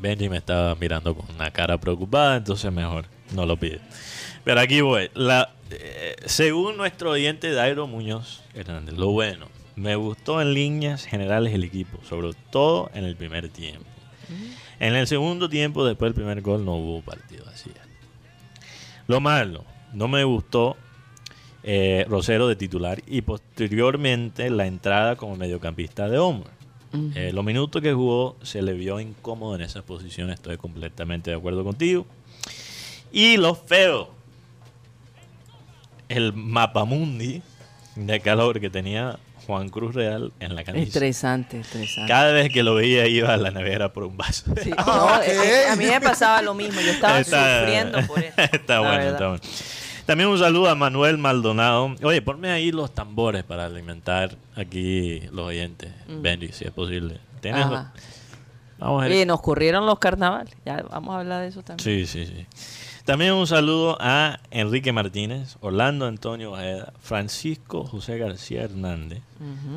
Benji 0.00 0.28
me 0.28 0.36
estaba 0.38 0.74
mirando 0.74 1.14
con 1.14 1.34
una 1.34 1.50
cara 1.50 1.78
preocupada, 1.78 2.36
entonces 2.36 2.72
mejor 2.72 3.06
no 3.34 3.46
lo 3.46 3.56
pide. 3.56 3.80
Pero 4.44 4.60
aquí 4.60 4.80
voy. 4.80 5.10
La, 5.14 5.50
eh, 5.70 6.16
según 6.26 6.76
nuestro 6.76 7.10
oyente 7.10 7.52
Dairo 7.52 7.86
Muñoz 7.86 8.42
Hernández, 8.54 8.96
lo 8.96 9.10
bueno, 9.10 9.48
me 9.76 9.96
gustó 9.96 10.40
en 10.40 10.54
líneas 10.54 11.04
generales 11.04 11.52
el 11.54 11.64
equipo, 11.64 11.98
sobre 12.08 12.30
todo 12.50 12.90
en 12.94 13.04
el 13.04 13.16
primer 13.16 13.48
tiempo. 13.48 13.86
En 14.80 14.94
el 14.94 15.06
segundo 15.06 15.48
tiempo, 15.48 15.84
después 15.84 16.08
del 16.10 16.14
primer 16.14 16.42
gol, 16.42 16.64
no 16.64 16.74
hubo 16.74 17.02
partido 17.02 17.44
así. 17.48 17.70
Lo 19.06 19.20
malo, 19.20 19.64
no 19.92 20.06
me 20.06 20.22
gustó 20.24 20.76
eh, 21.62 22.04
Rosero 22.08 22.46
de 22.46 22.56
titular 22.56 23.02
y 23.06 23.22
posteriormente 23.22 24.50
la 24.50 24.66
entrada 24.66 25.16
como 25.16 25.36
mediocampista 25.36 26.08
de 26.08 26.18
Ujú. 26.92 27.10
Eh, 27.14 27.32
los 27.32 27.44
minutos 27.44 27.82
que 27.82 27.92
jugó 27.92 28.36
se 28.42 28.62
le 28.62 28.72
vio 28.72 28.98
incómodo 29.00 29.54
en 29.54 29.62
esa 29.62 29.82
posición, 29.82 30.30
estoy 30.30 30.56
completamente 30.56 31.30
de 31.30 31.36
acuerdo 31.36 31.64
contigo. 31.64 32.06
Y 33.12 33.36
lo 33.36 33.54
feo, 33.54 34.10
el 36.08 36.32
mapamundi 36.32 37.42
de 37.96 38.20
calor 38.20 38.60
que 38.60 38.70
tenía 38.70 39.18
Juan 39.46 39.68
Cruz 39.70 39.94
Real 39.94 40.32
en 40.40 40.54
la 40.54 40.62
camisa. 40.64 40.84
Estresante, 40.86 41.60
estresante. 41.60 42.06
Cada 42.10 42.32
vez 42.32 42.50
que 42.52 42.62
lo 42.62 42.74
veía 42.74 43.06
iba 43.06 43.32
a 43.32 43.36
la 43.38 43.50
nevera 43.50 43.92
por 43.92 44.04
un 44.04 44.16
vaso. 44.16 44.44
Sí, 44.62 44.70
no, 44.70 45.08
a 45.72 45.76
mí 45.76 45.86
me 45.86 46.00
pasaba 46.00 46.42
lo 46.42 46.54
mismo. 46.54 46.80
Yo 46.80 46.90
estaba 46.90 47.20
Está- 47.20 47.60
sufriendo 47.60 48.06
por 48.06 48.18
eso. 48.22 48.34
está 48.52 48.80
bueno, 48.80 48.96
verdad. 48.96 49.12
está 49.12 49.28
bueno. 49.28 49.42
También 50.08 50.30
un 50.30 50.38
saludo 50.38 50.70
a 50.70 50.74
Manuel 50.74 51.18
Maldonado. 51.18 51.94
Oye, 52.02 52.22
ponme 52.22 52.48
ahí 52.50 52.72
los 52.72 52.94
tambores 52.94 53.44
para 53.44 53.66
alimentar 53.66 54.36
aquí 54.56 55.20
los 55.32 55.48
oyentes. 55.48 55.92
Mm. 56.08 56.22
Benji, 56.22 56.48
si 56.52 56.64
es 56.64 56.70
posible. 56.70 57.20
¿Tienes? 57.42 57.66
Vamos 58.78 59.02
a 59.04 59.08
nos 59.26 59.42
corrieron 59.42 59.84
los 59.84 59.98
carnavales. 59.98 60.56
Ya 60.64 60.82
vamos 60.90 61.14
a 61.14 61.18
hablar 61.18 61.42
de 61.42 61.48
eso 61.48 61.62
también. 61.62 61.84
Sí, 61.84 62.06
sí, 62.06 62.24
sí. 62.24 62.46
También 63.04 63.34
un 63.34 63.46
saludo 63.46 63.98
a 64.00 64.40
Enrique 64.50 64.94
Martínez, 64.94 65.58
Orlando 65.60 66.06
Antonio 66.06 66.52
Ojeda, 66.52 66.94
Francisco 67.00 67.84
José 67.84 68.16
García 68.16 68.62
Hernández. 68.62 69.20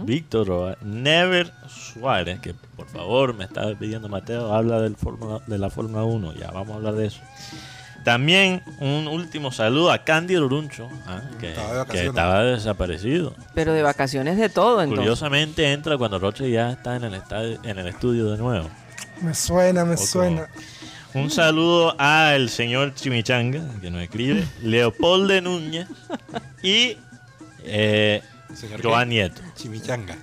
Víctor 0.06 0.48
Roa, 0.48 0.78
Never 0.82 1.52
Suárez, 1.68 2.40
que 2.40 2.54
por 2.78 2.88
favor 2.88 3.34
me 3.34 3.44
estaba 3.44 3.76
pidiendo 3.76 4.08
Mateo, 4.08 4.54
habla 4.56 4.80
del 4.80 4.96
Fórmula- 4.96 5.42
de 5.46 5.58
la 5.58 5.70
Fórmula 5.70 6.06
1, 6.06 6.36
ya 6.36 6.52
vamos 6.52 6.70
a 6.72 6.76
hablar 6.76 6.94
de 6.96 7.08
eso. 7.08 7.20
También 8.04 8.64
un 8.80 9.08
último 9.08 9.52
saludo 9.52 9.92
a 9.92 10.00
Cándido 10.00 10.46
Uruncho, 10.46 10.90
ah, 11.06 11.22
que, 11.40 11.52
Estaba 11.52 11.86
que 11.86 12.50
desaparecido. 12.50 13.36
Pero 13.54 13.74
de 13.74 13.84
vacaciones 13.84 14.38
de 14.38 14.50
todo, 14.50 14.82
entonces. 14.82 15.00
Curiosamente 15.00 15.72
entra 15.72 15.98
cuando 15.98 16.18
Roche 16.18 16.50
ya 16.50 16.72
está 16.72 16.96
en 16.96 17.04
el, 17.04 17.14
estadio, 17.14 17.60
en 17.64 17.78
el 17.78 17.88
estudio 17.88 18.32
de 18.32 18.38
nuevo. 18.38 18.70
Me 19.22 19.36
suena, 19.36 19.86
me 19.86 19.98
suena. 19.98 20.48
Un 21.14 21.30
saludo 21.30 21.94
al 22.00 22.50
señor 22.50 22.96
Chimichanga, 22.96 23.62
que 23.82 23.92
nos 23.92 24.02
escribe, 24.02 24.46
Leopoldo 24.62 25.40
Núñez 25.42 25.88
y 26.64 26.98
eh, 27.64 28.22
Joan. 28.82 29.10
Nieto. 29.10 29.42
Chimichanga. 29.56 30.18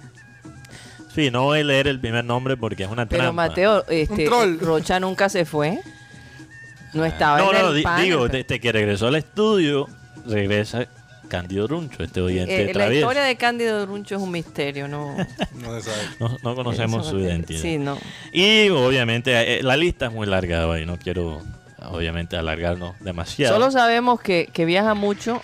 Sí, 1.14 1.30
no 1.30 1.44
voy 1.44 1.60
a 1.60 1.64
leer 1.64 1.88
el 1.88 2.00
primer 2.00 2.24
nombre 2.24 2.56
porque 2.56 2.84
es 2.84 2.90
una 2.90 3.06
Pero 3.06 3.24
trampa. 3.24 3.48
Mateo, 3.48 3.84
este. 3.88 4.28
Rocha 4.60 4.98
nunca 4.98 5.28
se 5.28 5.44
fue. 5.44 5.80
No 6.94 7.04
estaba 7.04 7.38
no, 7.38 7.52
en 7.54 7.60
no, 7.62 7.68
el 7.72 7.82
panel, 7.82 8.04
digo, 8.04 8.22
pero- 8.26 8.32
desde 8.38 8.60
que 8.60 8.72
regresó 8.72 9.06
al 9.08 9.14
estudio, 9.16 9.88
regresa 10.26 10.86
Cándido 11.28 11.66
Runcho, 11.66 12.02
este 12.02 12.20
oyente 12.22 12.62
Eh, 12.62 12.66
la 12.68 12.72
travieso. 12.72 13.00
historia 13.06 13.22
de 13.24 13.36
Cándido 13.36 13.84
Runcho 13.86 14.16
es 14.16 14.22
un 14.22 14.30
misterio, 14.30 14.88
¿no? 14.88 15.14
No 15.54 15.74
se 15.80 15.90
sabe. 15.90 16.02
No, 16.20 16.36
no 16.42 16.54
conocemos 16.54 17.02
Eso 17.06 17.10
su 17.16 17.20
identidad. 17.24 17.60
Sí, 17.60 17.76
no. 17.78 17.98
Y 18.32 18.68
obviamente 18.70 19.58
eh, 19.58 19.62
la 19.62 19.76
lista 19.76 20.06
es 20.06 20.12
muy 20.12 20.26
larga 20.26 20.66
hoy, 20.66 20.86
no 20.86 20.96
quiero 20.98 21.42
obviamente 21.80 22.36
alargarnos 22.36 22.98
demasiado. 23.00 23.54
Solo 23.54 23.70
sabemos 23.70 24.20
que, 24.20 24.48
que 24.52 24.64
viaja 24.64 24.94
mucho 24.94 25.42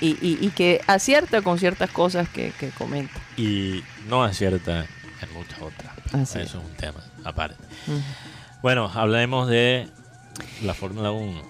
y, 0.00 0.10
y- 0.24 0.38
y 0.40 0.50
que 0.50 0.80
acierta 0.86 1.42
con 1.42 1.58
ciertas 1.58 1.90
cosas 1.90 2.28
que, 2.28 2.52
que 2.58 2.68
comenta. 2.70 3.18
Y 3.36 3.82
no 4.08 4.22
acierta 4.22 4.86
en 5.20 5.32
muchas 5.34 5.60
otras. 5.60 5.92
Así 6.12 6.38
Eso 6.38 6.58
es 6.58 6.64
un 6.64 6.74
tema 6.76 7.00
aparte. 7.24 7.56
Bueno, 8.62 8.90
hablemos 8.94 9.48
de 9.48 9.88
la 10.62 10.74
Fórmula 10.74 11.10
1. 11.10 11.40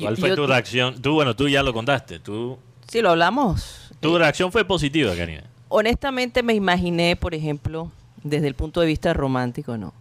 ¿Cuál 0.00 0.16
Yo- 0.16 0.20
fue 0.20 0.28
yo- 0.30 0.36
tu 0.36 0.46
reacción? 0.46 1.00
Tú, 1.00 1.14
bueno, 1.14 1.34
tú 1.36 1.48
ya 1.48 1.62
lo 1.62 1.72
contaste. 1.72 2.18
Tú, 2.18 2.58
Sí, 2.88 3.00
lo 3.02 3.10
hablamos. 3.10 3.90
tu 4.00 4.16
reacción 4.18 4.50
fue 4.52 4.64
positiva, 4.64 5.14
Karina. 5.16 5.44
Honestamente 5.68 6.42
me 6.42 6.54
imaginé, 6.54 7.16
por 7.16 7.34
ejemplo, 7.34 7.90
desde 8.22 8.46
el 8.48 8.54
punto 8.54 8.80
de 8.80 8.86
vista 8.86 9.12
romántico, 9.12 9.76
¿no? 9.76 9.92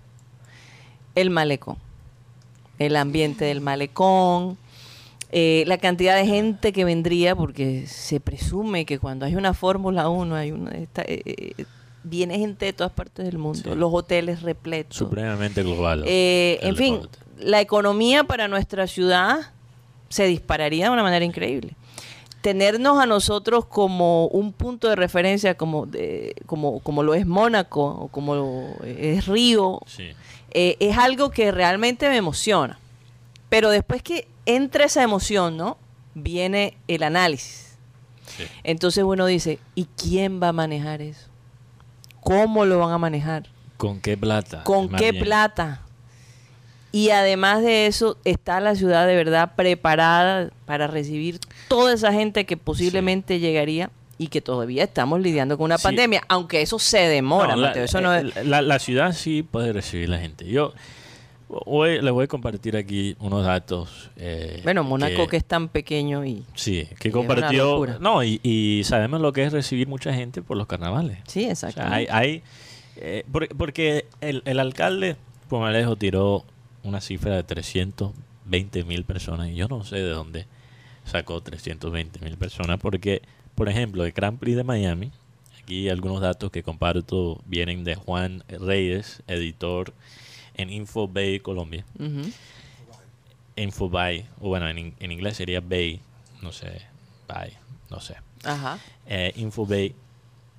El 1.16 1.30
malecón. 1.30 1.78
El 2.80 2.96
ambiente 2.96 3.46
del 3.46 3.62
malecón. 3.62 4.58
eh, 5.38 5.64
la 5.68 5.78
cantidad 5.80 6.16
de 6.16 6.26
gente 6.26 6.72
que 6.72 6.86
vendría, 6.86 7.36
porque 7.36 7.88
se 7.88 8.22
presume 8.22 8.86
que 8.86 9.00
cuando 9.00 9.26
hay 9.26 9.36
una 9.36 9.54
Fórmula 9.54 10.08
1, 10.08 10.34
hay 10.36 10.52
una, 10.52 10.72
esta- 10.72 11.02
eh, 11.02 11.22
eh, 11.26 11.66
viene 12.08 12.38
gente 12.40 12.66
de 12.66 12.74
todas 12.74 12.94
partes 12.94 13.26
del 13.26 13.38
mundo. 13.38 13.60
Sí. 13.74 13.76
Los 13.78 13.92
hoteles 13.94 14.42
repletos. 14.44 14.96
Supremamente 14.98 15.64
global. 15.64 16.04
Eh, 16.06 16.60
en 16.62 16.76
fin, 16.76 17.00
la 17.40 17.60
economía 17.62 18.24
para 18.24 18.48
nuestra 18.48 18.88
ciudad 18.88 19.52
se 20.10 20.26
dispararía 20.28 20.86
de 20.86 20.92
una 20.92 21.04
manera 21.04 21.26
increíble. 21.26 21.76
Tenernos 22.42 23.00
a 23.00 23.08
nosotros 23.08 23.66
como 23.66 24.28
un 24.28 24.54
punto 24.54 24.88
de 24.88 24.96
referencia, 24.96 25.56
como, 25.56 25.88
de- 25.88 26.36
como, 26.46 26.80
como 26.82 27.02
lo 27.02 27.16
es 27.16 27.26
Mónaco 27.26 27.84
o 27.86 28.08
como 28.10 28.36
lo 28.36 28.68
es 28.86 29.26
Río, 29.26 29.80
Sí. 29.88 30.10
eh, 30.52 30.78
es 30.80 30.96
algo 30.98 31.32
que 31.32 31.52
realmente 31.52 32.08
me 32.08 32.18
emociona. 32.18 32.78
Pero 33.50 33.70
después 33.72 34.04
que 34.04 34.28
entra 34.46 34.86
esa 34.86 35.02
emoción, 35.02 35.58
¿no? 35.58 35.78
Viene 36.14 36.78
el 36.88 37.02
análisis. 37.04 37.78
sí. 38.38 38.44
Entonces 38.64 39.04
uno 39.04 39.26
dice, 39.26 39.60
¿y 39.76 39.86
quién 39.98 40.42
va 40.42 40.50
a 40.50 40.54
manejar 40.54 41.02
eso? 41.02 41.28
¿Cómo 42.26 42.66
lo 42.66 42.80
van 42.80 42.92
a 42.92 42.98
manejar? 42.98 43.44
¿Con 43.78 44.02
qué 44.02 44.18
plata? 44.18 44.64
¿Con 44.64 44.90
qué 44.90 45.12
bien. 45.12 45.24
plata? 45.24 45.82
Y 46.92 47.12
además 47.12 47.62
de 47.62 47.86
eso, 47.86 48.18
está 48.26 48.60
la 48.62 48.74
ciudad 48.74 49.06
de 49.06 49.16
verdad 49.16 49.52
preparada 49.56 50.50
para 50.66 50.88
recibir 50.88 51.40
toda 51.68 51.94
esa 51.94 52.12
gente 52.12 52.46
que 52.48 52.58
posiblemente 52.58 53.40
llegaría 53.40 53.92
y 54.18 54.30
que 54.30 54.42
todavía 54.42 54.84
estamos 54.86 55.20
lidiando 55.22 55.56
con 55.58 55.66
una 55.66 55.78
Sí. 55.78 55.84
pandemia, 55.84 56.24
aunque 56.28 56.62
eso 56.64 56.80
se 56.80 57.00
demora, 57.00 57.56
No, 57.56 57.62
la, 57.62 57.68
Mateo, 57.68 57.84
eso 57.84 58.02
no 58.02 58.12
es- 58.16 58.36
eh, 58.38 58.44
la- 58.44 58.62
la 58.64 58.80
ciudad 58.80 59.14
sí 59.14 59.44
puede 59.44 59.72
recibir 59.72 60.10
la 60.10 60.18
gente. 60.18 60.46
Yo 60.46 60.74
hoy 61.50 62.02
les 62.02 62.12
voy 62.12 62.26
a 62.26 62.28
compartir 62.28 62.76
aquí 62.78 63.16
unos 63.20 63.44
datos. 63.46 64.10
eh, 64.18 64.62
Bueno, 64.64 64.84
Mónaco 64.84 65.28
que, 65.28 65.38
es 65.38 65.46
tan 65.46 65.70
pequeño 65.70 66.26
y... 66.26 66.44
Sí, 66.56 66.88
que 67.00 67.12
compartió. 67.12 67.86
No, 68.00 68.24
y, 68.24 68.40
y 68.44 68.84
sabemos 68.84 69.22
lo 69.22 69.32
que 69.34 69.44
es 69.44 69.54
recibir 69.54 69.88
mucha 69.88 70.14
gente 70.14 70.42
por 70.42 70.58
los 70.58 70.68
carnavales. 70.68 71.20
Sí, 71.28 71.46
exacto. 71.46 71.82
sea, 71.82 71.94
hay, 71.94 72.08
hay, 72.10 72.44
eh, 72.98 73.24
por- 73.32 73.48
porque 73.56 74.06
el, 74.22 74.42
el 74.46 74.60
alcalde 74.60 75.16
Pomalejo 75.50 75.96
tiró 75.96 76.44
una 76.84 77.02
cifra 77.02 77.36
de 77.36 77.44
320 77.44 78.84
mil 78.84 79.04
personas 79.04 79.50
y 79.50 79.56
yo 79.56 79.68
no 79.68 79.84
sé 79.84 79.98
de 79.98 80.10
dónde 80.10 80.46
sacó 81.04 81.42
320 81.42 82.20
mil 82.20 82.38
personas 82.38 82.80
porque, 82.80 83.22
por 83.56 83.70
ejemplo, 83.70 84.06
el 84.06 84.12
Grand 84.12 84.40
Prix 84.40 84.56
de 84.58 84.64
Miami, 84.64 85.12
aquí 85.62 85.90
algunos 85.90 86.22
datos 86.22 86.52
que 86.52 86.64
comparto 86.64 87.40
vienen 87.46 87.84
de 87.84 87.96
Juan 87.96 88.44
Reyes, 88.48 89.22
editor 89.28 89.94
en 90.58 90.70
Infobay 90.70 91.40
Colombia. 91.40 91.86
Ujú. 92.00 92.32
Infobay, 93.56 94.26
o 94.40 94.50
bueno, 94.50 94.68
en, 94.68 94.94
en 95.00 95.12
inglés 95.12 95.38
sería 95.38 95.62
Bay, 95.62 96.02
no 96.42 96.52
sé, 96.52 96.82
Bay, 97.28 97.54
no 97.90 98.00
sé. 98.02 98.16
Ajá. 98.44 98.80
Eh, 99.08 99.34
Infobay, 99.36 99.96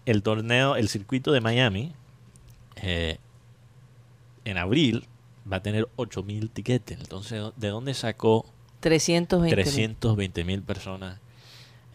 el 0.06 0.22
torneo, 0.22 0.76
el 0.76 0.88
circuito 0.88 1.32
de 1.32 1.40
Miami, 1.40 1.92
eh, 2.76 3.18
en 4.44 4.58
abril 4.58 5.06
va 5.50 5.58
a 5.58 5.62
tener 5.62 5.88
8000 5.96 6.50
tiquetes. 6.50 6.98
Entonces, 6.98 7.42
¿de 7.56 7.68
dónde 7.68 7.94
sacó 7.94 8.46
320 8.80 9.56
mil. 9.56 9.64
320 9.64 10.44
mil 10.44 10.62
personas 10.62 11.18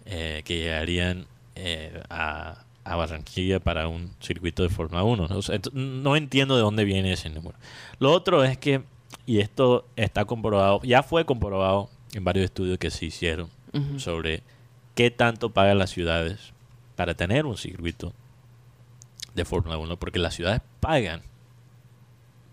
eh, 0.05 0.41
que 0.45 0.57
llegarían 0.57 1.25
eh, 1.55 2.03
a, 2.09 2.65
a 2.83 2.95
Barranquilla 2.95 3.59
para 3.59 3.87
un 3.87 4.11
circuito 4.19 4.63
de 4.63 4.69
Fórmula 4.69 5.03
1? 5.03 5.27
¿no? 5.27 5.37
O 5.37 5.41
sea, 5.41 5.55
ent- 5.59 5.71
no 5.73 6.15
entiendo 6.15 6.55
de 6.55 6.61
dónde 6.61 6.83
viene 6.83 7.11
ese 7.13 7.29
número. 7.29 7.55
Lo 7.99 8.11
otro 8.11 8.43
es 8.43 8.57
que, 8.57 8.83
y 9.25 9.39
esto 9.39 9.85
está 9.95 10.25
comprobado, 10.25 10.81
ya 10.83 11.03
fue 11.03 11.25
comprobado 11.25 11.89
en 12.13 12.23
varios 12.23 12.45
estudios 12.45 12.77
que 12.77 12.89
se 12.91 13.05
hicieron 13.05 13.49
sobre 13.99 14.43
qué 14.95 15.11
tanto 15.11 15.51
pagan 15.51 15.77
las 15.77 15.91
ciudades 15.91 16.51
para 16.95 17.13
tener 17.13 17.45
un 17.45 17.55
circuito 17.57 18.13
de 19.33 19.45
Fórmula 19.45 19.77
1, 19.77 19.97
porque 19.97 20.19
las 20.19 20.33
ciudades 20.35 20.61
pagan 20.81 21.21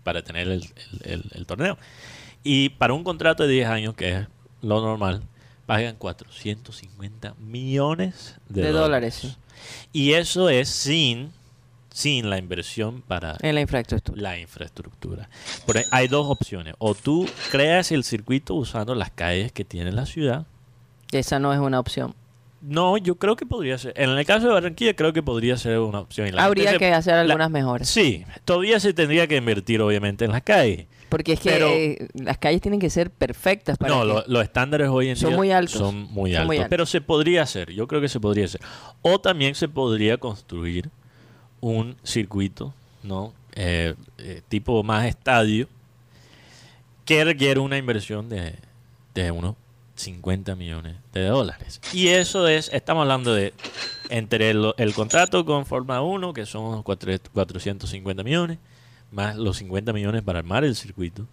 para 0.03 0.21
tener 0.23 0.47
el, 0.47 0.63
el- 1.03 1.11
el- 1.11 1.31
el 1.33 1.45
torneo. 1.45 1.77
Y 2.43 2.69
para 2.69 2.93
un 2.93 3.03
contrato 3.03 3.43
de 3.43 3.49
10 3.53 3.67
años, 3.67 3.95
que 3.95 4.11
es 4.11 4.27
lo 4.61 4.79
normal, 4.81 5.23
pagan 5.65 5.97
450 5.97 7.35
millones 7.39 8.37
de, 8.47 8.61
De 8.63 8.71
dólares. 8.71 9.37
Y 9.93 10.13
eso 10.13 10.49
es 10.49 10.69
sin, 10.69 11.31
sin 11.91 12.29
la 12.29 12.37
inversión 12.37 13.01
para 13.01 13.35
En 13.41 13.55
la 13.55 13.61
infraestructura. 13.61 14.21
la 14.21 14.39
infraestructura. 14.39 15.29
Pero 15.65 15.81
hay 15.91 16.07
dos 16.07 16.27
opciones. 16.29 16.75
O 16.77 16.93
tú 16.95 17.27
creas 17.51 17.91
el 17.91 18.03
circuito 18.03 18.53
usando 18.55 18.93
las 18.95 19.09
calles 19.11 19.51
que 19.51 19.65
tiene 19.65 19.91
la 19.91 20.05
ciudad, 20.05 20.45
Esa 21.11 21.39
no 21.39 21.51
es 21.53 21.59
una 21.59 21.79
opción. 21.79 22.13
no, 22.61 22.97
yo 22.97 23.15
creo 23.15 23.35
que 23.35 23.45
podría 23.45 23.77
ser. 23.77 23.93
En 23.95 24.09
el 24.11 24.25
caso 24.25 24.47
de 24.47 24.53
Barranquilla, 24.53 24.93
creo 24.95 25.13
que 25.13 25.23
podría 25.23 25.57
ser 25.57 25.79
una 25.79 25.99
opción. 26.01 26.29
La 26.35 26.43
Habría 26.45 26.77
que 26.77 26.91
hacer 26.93 27.13
la- 27.15 27.21
algunas 27.21 27.49
mejoras. 27.49 27.87
Sí, 27.89 28.25
todavía 28.45 28.79
se 28.79 28.93
tendría 28.93 29.25
que 29.27 29.37
invertir, 29.37 29.81
obviamente, 29.81 30.25
en 30.25 30.31
las 30.31 30.41
calles. 30.43 30.85
Porque 31.09 31.33
es 31.33 31.39
que 31.39 31.49
Pero- 31.49 31.67
eh, 31.69 32.07
las 32.13 32.37
calles 32.37 32.61
tienen 32.61 32.79
que 32.79 32.89
ser 32.89 33.09
perfectas 33.11 33.77
para 33.77 33.93
No, 33.93 34.05
lo- 34.05 34.23
los 34.27 34.43
estándares 34.43 34.87
hoy 34.89 35.09
en 35.09 35.15
Son 35.15 35.29
día 35.31 35.37
muy 35.37 35.51
altos. 35.51 35.79
son 35.79 35.95
muy 36.11 36.31
Son 36.31 36.37
altos. 36.41 36.47
muy 36.47 36.57
altos. 36.57 36.69
Pero 36.69 36.85
se 36.85 37.01
podría 37.01 37.41
hacer, 37.43 37.71
yo 37.71 37.87
creo 37.87 37.99
que 38.01 38.09
se 38.09 38.19
podría 38.19 38.45
hacer. 38.45 38.61
O 39.01 39.19
también 39.19 39.55
se 39.55 39.67
podría 39.67 40.17
construir 40.17 40.89
un 41.61 41.95
circuito, 42.03 42.73
¿no? 43.03 43.33
Eh, 43.55 43.95
eh, 44.19 44.41
tipo 44.47 44.83
más 44.83 45.05
estadio, 45.07 45.67
que 47.05 47.23
requiere 47.25 47.59
una 47.59 47.77
inversión 47.77 48.29
de, 48.29 48.55
de 49.15 49.31
unos 49.31 49.55
50 49.95 50.55
millones 50.55 50.95
de 51.11 51.25
dólares. 51.25 51.81
Y 51.91 52.09
eso 52.09 52.47
es, 52.47 52.69
estamos 52.71 53.01
hablando 53.01 53.33
de 53.33 53.53
entre 54.09 54.51
el, 54.51 54.71
el 54.77 54.93
contrato 54.93 55.43
con 55.45 55.65
Fórmula 55.65 56.01
1, 56.01 56.31
que 56.33 56.45
son 56.45 56.63
unos 56.65 56.83
cuatro- 56.83 57.11
450 57.33 58.23
millones, 58.23 58.59
más 59.11 59.35
los 59.35 59.57
50 59.57 59.93
millones 59.93 60.21
para 60.21 60.39
armar 60.39 60.63
el 60.63 60.75
circuito, 60.75 61.27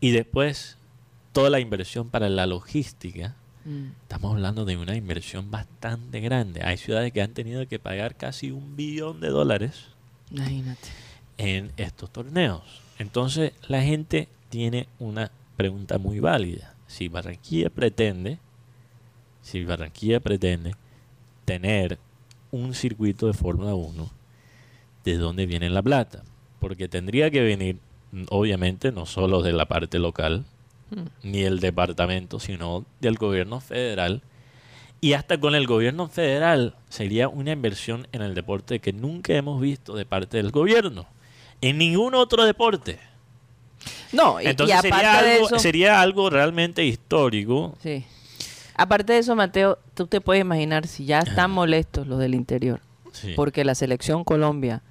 y 0.00 0.10
después 0.10 0.76
toda 1.32 1.50
la 1.50 1.60
inversión 1.60 2.10
para 2.10 2.28
la 2.28 2.46
logística. 2.46 3.34
Mm. 3.64 3.90
Estamos 4.02 4.34
hablando 4.34 4.64
de 4.64 4.76
una 4.76 4.96
inversión 4.96 5.50
bastante 5.50 6.20
grande. 6.20 6.62
Hay 6.62 6.76
ciudades 6.76 7.12
que 7.12 7.22
han 7.22 7.32
tenido 7.32 7.66
que 7.66 7.78
pagar 7.78 8.16
casi 8.16 8.50
un 8.50 8.76
billón 8.76 9.20
de 9.20 9.28
dólares 9.28 9.86
Imagínate. 10.30 10.88
en 11.38 11.72
estos 11.76 12.10
torneos. 12.10 12.82
Entonces 12.98 13.52
la 13.68 13.82
gente 13.82 14.28
tiene 14.48 14.88
una 14.98 15.30
pregunta 15.56 15.98
muy 15.98 16.20
válida. 16.20 16.74
Si 16.86 17.08
Barranquilla 17.08 17.70
pretende, 17.70 18.38
si 19.40 19.64
Barranquilla 19.64 20.20
pretende 20.20 20.74
tener 21.44 21.98
un 22.50 22.74
circuito 22.74 23.26
de 23.26 23.32
Fórmula 23.32 23.74
1, 23.74 24.10
¿de 25.04 25.16
dónde 25.16 25.46
viene 25.46 25.70
la 25.70 25.82
plata? 25.82 26.22
Porque 26.62 26.86
tendría 26.88 27.28
que 27.28 27.42
venir, 27.42 27.76
mm, 28.12 28.26
obviamente, 28.30 28.92
no 28.92 29.04
solo 29.04 29.42
de 29.42 29.52
la 29.52 29.66
parte 29.66 29.98
local, 29.98 30.44
ni 31.22 31.42
el 31.42 31.58
departamento, 31.58 32.38
sino 32.38 32.84
del 33.00 33.16
gobierno 33.16 33.58
federal. 33.60 34.22
Y 35.00 35.14
hasta 35.14 35.40
con 35.40 35.56
el 35.56 35.66
gobierno 35.66 36.06
federal 36.06 36.76
sería 36.88 37.28
una 37.28 37.50
inversión 37.50 38.06
en 38.12 38.22
el 38.22 38.34
deporte 38.36 38.78
que 38.78 38.92
nunca 38.92 39.34
hemos 39.34 39.60
visto 39.60 39.96
de 39.96 40.04
parte 40.04 40.36
del 40.36 40.52
gobierno. 40.52 41.06
En 41.60 41.78
ningún 41.78 42.14
otro 42.14 42.44
deporte. 42.44 43.00
No, 44.12 44.40
y, 44.40 44.46
Entonces 44.46 44.80
sería, 44.82 45.18
algo, 45.18 45.46
eso... 45.46 45.58
sería 45.58 46.00
algo 46.00 46.30
realmente 46.30 46.84
histórico. 46.84 47.74
Sí. 47.82 48.04
Aparte 48.76 49.14
de 49.14 49.18
eso, 49.18 49.34
Mateo, 49.34 49.78
tú 49.94 50.06
te 50.06 50.20
puedes 50.20 50.42
imaginar 50.42 50.86
si 50.86 51.06
ya 51.06 51.18
están 51.18 51.50
molestos 51.50 52.06
los 52.06 52.20
del 52.20 52.34
interior, 52.34 52.80
Sí. 53.12 53.32
porque 53.34 53.64
la 53.64 53.74
selección 53.74 54.22
Colombia 54.22 54.82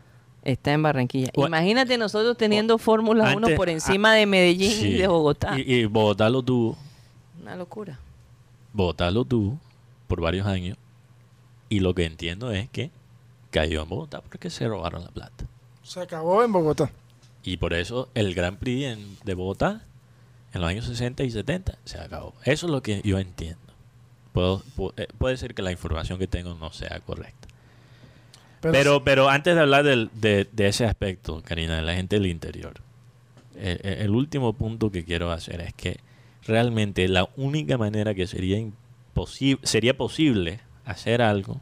está 0.44 0.74
en 0.74 0.84
Barranquilla. 0.84 1.30
Imagínate 1.36 1.98
nosotros 1.98 2.38
teniendo 2.38 2.78
Fórmula 2.78 3.24
1 3.36 3.48
antes- 3.48 3.56
por 3.58 3.70
encima 3.70 4.14
de 4.14 4.26
Medellín 4.26 4.72
y 4.88 4.94
de 4.94 5.08
Bogotá. 5.08 5.58
Y, 5.60 5.74
y 5.74 5.86
Bogotá 5.86 6.30
lo 6.30 6.42
tuvo. 6.44 6.78
Una 7.42 7.56
locura. 7.56 8.00
Bogotá 8.74 9.12
lo 9.12 9.26
tuvo 9.26 9.60
por 10.08 10.22
varios 10.22 10.48
años. 10.48 10.78
Y 11.70 11.80
lo 11.80 11.94
que 11.96 12.06
entiendo 12.06 12.52
es 12.52 12.70
que 12.70 12.92
cayó 13.50 13.84
en 13.84 13.90
Bogotá 13.90 14.22
porque 14.22 14.50
se 14.50 14.68
robaron 14.68 15.04
la 15.04 15.10
plata. 15.12 15.46
Se 15.84 16.00
acabó 16.02 16.44
en 16.44 16.52
Bogotá. 16.52 16.92
Y 17.44 17.58
por 17.58 17.74
eso 17.74 18.10
el 18.14 18.34
Gran 18.36 18.58
Prix 18.58 18.86
en- 18.86 19.18
de 19.24 19.34
Bogotá 19.34 19.82
en 20.54 20.62
los 20.62 20.70
años 20.70 20.86
60 20.86 21.24
y 21.24 21.32
70 21.32 21.78
se 21.86 21.98
acabó. 22.00 22.34
Eso 22.44 22.66
es 22.68 22.72
lo 22.72 22.82
que 22.82 23.02
yo 23.04 23.20
entiendo. 23.20 23.60
Puedo- 24.34 24.64
eh, 24.98 25.08
puede 25.18 25.38
ser 25.38 25.54
que 25.54 25.62
la 25.62 25.72
información 25.72 26.20
que 26.20 26.28
tengo 26.28 26.54
no 26.56 26.72
sea 26.72 27.00
correcta. 27.02 27.48
Pero, 28.62 29.04
pero 29.04 29.30
antes 29.30 29.56
de 29.56 29.62
hablar 29.62 29.84
del- 29.84 30.10
de, 30.14 30.48
de 30.52 30.68
ese 30.68 30.86
aspecto, 30.86 31.42
Karina, 31.44 31.76
de 31.78 31.82
la 31.82 31.96
gente 31.96 32.18
del 32.18 32.28
interior, 32.28 32.74
eh, 33.56 33.80
eh, 33.84 33.98
el 34.02 34.12
último 34.12 34.54
punto 34.54 34.92
que 34.92 35.04
quiero 35.04 35.32
hacer 35.32 35.62
es 35.62 35.74
que 35.74 36.00
realmente 36.46 37.08
la 37.08 37.30
única 37.38 37.78
manera 37.78 38.14
que 38.14 38.28
sería 38.28 38.58
imposible, 38.58 39.66
sería 39.66 39.96
posible 39.98 40.60
hacer 40.86 41.22
algo 41.22 41.60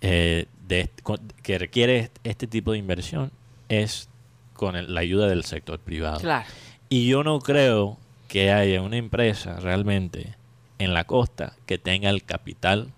eh, 0.00 0.46
de 0.68 0.80
est- 0.82 1.00
con- 1.02 1.20
que 1.42 1.58
requiere 1.58 1.98
est- 1.98 2.18
este 2.24 2.46
tipo 2.46 2.72
de 2.72 2.78
inversión 2.78 3.30
es 3.68 4.08
con 4.54 4.76
el- 4.76 4.92
la 4.94 5.00
ayuda 5.00 5.26
del 5.28 5.44
sector 5.44 5.78
privado. 5.78 6.20
Claro. 6.20 6.46
Y 6.88 7.08
yo 7.08 7.22
no 7.24 7.38
creo 7.40 7.98
que 8.28 8.52
haya 8.52 8.82
una 8.82 8.96
empresa 8.96 9.58
realmente 9.60 10.34
en 10.78 10.94
la 10.94 11.04
costa 11.04 11.54
que 11.66 11.78
tenga 11.78 12.10
el 12.10 12.22
capital 12.22 12.92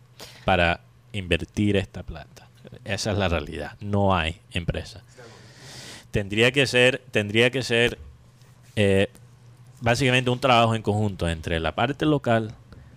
para 0.44 0.80
invertir 1.12 1.76
esta 1.76 2.02
plata. 2.02 2.48
Esa 2.84 3.12
es 3.12 3.18
la 3.18 3.28
realidad. 3.28 3.72
No 3.80 4.14
hay 4.14 4.40
empresa. 4.52 5.02
Tendría 6.10 6.50
que 6.52 6.66
ser, 6.66 7.02
tendría 7.10 7.50
que 7.50 7.62
ser 7.62 7.98
eh, 8.76 9.08
básicamente 9.80 10.30
un 10.30 10.40
trabajo 10.40 10.74
en 10.74 10.82
conjunto 10.82 11.28
entre 11.28 11.60
la 11.60 11.74
parte 11.74 12.04
local, 12.06 12.52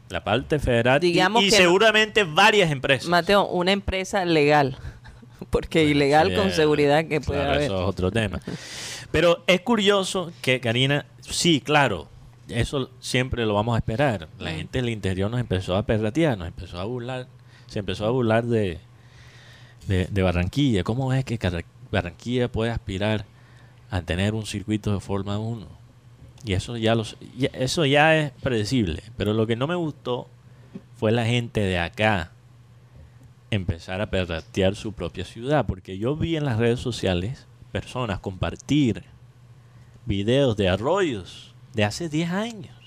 la 0.10 0.24
parte 0.24 0.60
federal 0.60 1.04
y- 1.04 1.08
Digamos 1.14 1.44
y, 1.44 1.50
que 1.50 1.52
no- 1.52 1.58
seguramente 1.64 2.24
varias 2.24 2.72
empresas. 2.72 3.08
Mateo, 3.08 3.46
una 3.48 3.72
empresa 3.72 4.26
legal, 4.26 4.78
porque 5.52 5.80
Bueno, 5.80 5.92
ilegal 5.96 6.30
sí, 6.30 6.36
con 6.36 6.48
eh, 6.48 6.52
seguridad 6.52 7.06
que 7.06 7.22
puede 7.22 7.40
claro, 7.40 7.54
haber. 7.54 7.64
Eso 7.66 7.82
es 7.84 7.88
otro 7.88 8.12
tema. 8.12 8.40
Pero 9.12 9.44
es 9.46 9.62
curioso 9.62 10.32
que 10.42 10.60
Karina, 10.60 11.06
sí, 11.22 11.62
claro, 11.62 12.08
eso 12.50 12.90
siempre 13.00 13.46
lo 13.46 13.54
vamos 13.54 13.76
a 13.76 13.78
esperar. 13.78 14.28
La 14.40 14.52
Mm. 14.52 14.56
gente 14.56 14.78
del 14.80 14.90
interior 14.90 15.30
nos 15.30 15.40
empezó 15.40 15.76
a 15.76 15.86
perratear, 15.86 16.36
nos 16.38 16.48
empezó 16.48 16.80
a 16.80 16.84
burlar, 16.86 17.28
se 17.74 17.80
empezó 17.80 18.06
a 18.06 18.12
burlar 18.12 18.46
de, 18.46 18.80
de, 19.88 20.22
Barranquilla. 20.22 20.84
¿Cómo 20.84 21.12
es 21.12 21.26
que 21.26 21.40
Barranquilla 21.92 22.52
puede 22.52 22.72
aspirar 22.72 23.26
a 23.90 24.02
tener 24.02 24.34
un 24.34 24.46
circuito 24.46 24.94
de 24.94 25.00
Fórmula 25.00 25.38
1. 25.38 25.68
Y 26.46 26.54
eso 26.54 26.78
ya, 26.78 26.96
los, 26.96 27.18
ya- 27.38 27.50
eso 27.54 27.86
ya 27.86 28.16
es 28.18 28.32
predecible. 28.42 29.04
Pero 29.18 29.34
lo 29.34 29.46
que 29.48 29.56
no 29.56 29.68
me 29.68 29.76
gustó 29.76 30.28
fue 30.96 31.12
la 31.12 31.26
gente 31.26 31.62
de 31.62 31.80
acá 31.80 32.32
empezar 33.52 34.02
a 34.02 34.10
perratear 34.10 34.76
su 34.76 34.94
propia 34.94 35.26
ciudad. 35.26 35.66
Porque 35.66 35.98
yo 35.98 36.16
vi 36.16 36.36
en 36.38 36.46
las 36.46 36.58
redes 36.58 36.80
sociales 36.80 37.48
personas 37.72 38.20
compartir 38.20 39.04
videos 40.06 40.58
de 40.58 40.70
arroyos 40.70 41.54
de 41.74 41.84
hace 41.86 42.10
10 42.10 42.32
años. 42.32 42.83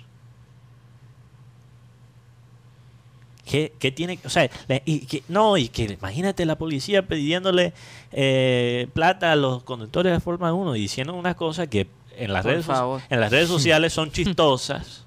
¿Qué, 3.49 3.73
qué 3.79 3.93
tiene? 3.93 4.19
O 4.25 4.29
sea, 4.29 4.51
la- 4.69 4.83
y 4.85 5.01
que, 5.07 5.23
no, 5.29 5.57
y 5.57 5.69
que 5.69 5.85
imagínate 5.85 6.45
la 6.45 6.59
policía 6.59 7.07
pidiéndole 7.07 7.73
eh, 8.13 8.89
plata 8.93 9.33
a 9.33 9.37
los 9.37 9.63
conductores 9.63 10.13
de 10.13 10.21
Fórmula 10.21 10.53
1 10.53 10.77
y 10.77 10.81
diciendo 10.81 11.15
unas 11.15 11.37
cosas 11.37 11.69
que 11.69 11.87
en 12.17 12.33
las, 12.33 12.43
Por 12.43 12.53
redes, 12.53 12.67
favor. 12.67 13.01
en 13.09 13.21
las 13.21 13.31
redes 13.31 13.49
sociales 13.49 13.93
son 13.93 14.11
chistosas. 14.13 15.05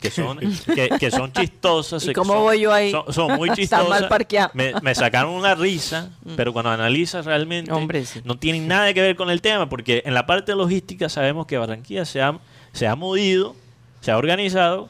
Que 0.00 0.10
son, 0.10 0.38
que, 0.38 0.88
que 0.98 1.10
son 1.10 1.30
chistosas. 1.34 2.02
¿Y 2.04 2.06
que 2.08 2.12
cómo 2.14 2.32
son- 2.32 2.42
voy 2.42 2.60
yo 2.60 2.72
ahí? 2.72 2.90
Son, 2.90 3.12
son 3.12 3.36
muy 3.36 3.48
Está 3.50 3.56
chistosas. 3.60 3.88
mal 3.88 4.08
parqueado. 4.08 4.50
Me, 4.54 4.72
me 4.82 4.94
sacaron 4.94 5.34
una 5.34 5.54
risa, 5.54 6.10
pero 6.36 6.52
cuando 6.54 6.70
analizas 6.70 7.26
realmente 7.26 7.70
Hombre, 7.70 8.06
sí. 8.06 8.20
no 8.24 8.38
tienen 8.38 8.66
nada 8.66 8.92
que 8.94 9.02
ver 9.02 9.14
con 9.14 9.28
el 9.30 9.42
tema, 9.42 9.68
porque 9.68 10.02
en 10.06 10.14
la 10.14 10.24
parte 10.26 10.54
logística 10.54 11.08
sabemos 11.10 11.46
que 11.46 11.58
Barranquilla 11.58 12.06
se 12.06 12.22
ha, 12.22 12.38
se 12.72 12.86
ha 12.88 12.96
movido, 12.96 13.54
se 14.00 14.10
ha 14.10 14.16
organizado 14.16 14.88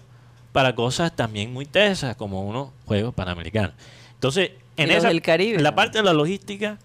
para 0.53 0.75
cosas 0.75 1.15
también 1.15 1.53
muy 1.53 1.67
tesas, 1.67 2.17
como 2.17 2.43
unos 2.43 2.71
Juegos 2.87 3.15
Panamericanos. 3.15 3.73
Entonces, 4.15 4.51
en 4.77 4.91
esa, 4.91 5.09
del 5.09 5.23
Caribe, 5.23 5.57
en 5.57 5.63
la 5.63 5.71
¿no? 5.71 5.77
parte 5.77 5.99
de 5.99 6.05
la 6.05 6.13
logística, 6.13 6.79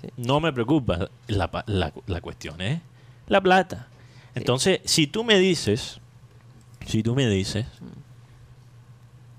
Sí. 0.00 0.08
no 0.16 0.40
me 0.40 0.52
preocupa. 0.52 1.08
La, 1.28 1.50
la- 1.66 1.92
la 2.06 2.20
cuestión 2.20 2.60
es 2.60 2.80
la 3.28 3.40
plata. 3.40 3.86
Entonces, 4.34 4.80
si 4.84 5.06
tú 5.06 5.22
me 5.24 5.38
dices, 5.38 6.00
si 6.86 7.02
tú 7.02 7.14
me 7.14 7.28
dices, 7.28 7.66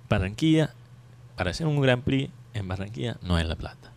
Barranquilla, 0.10 0.72
para 1.36 1.52
hacer 1.52 1.68
un 1.68 1.82
Gran 1.82 2.02
Prix 2.02 2.32
en 2.54 2.68
Barranquilla, 2.68 3.18
no 3.22 3.38
es 3.40 3.46
la 3.48 3.56
plata. 3.56 3.92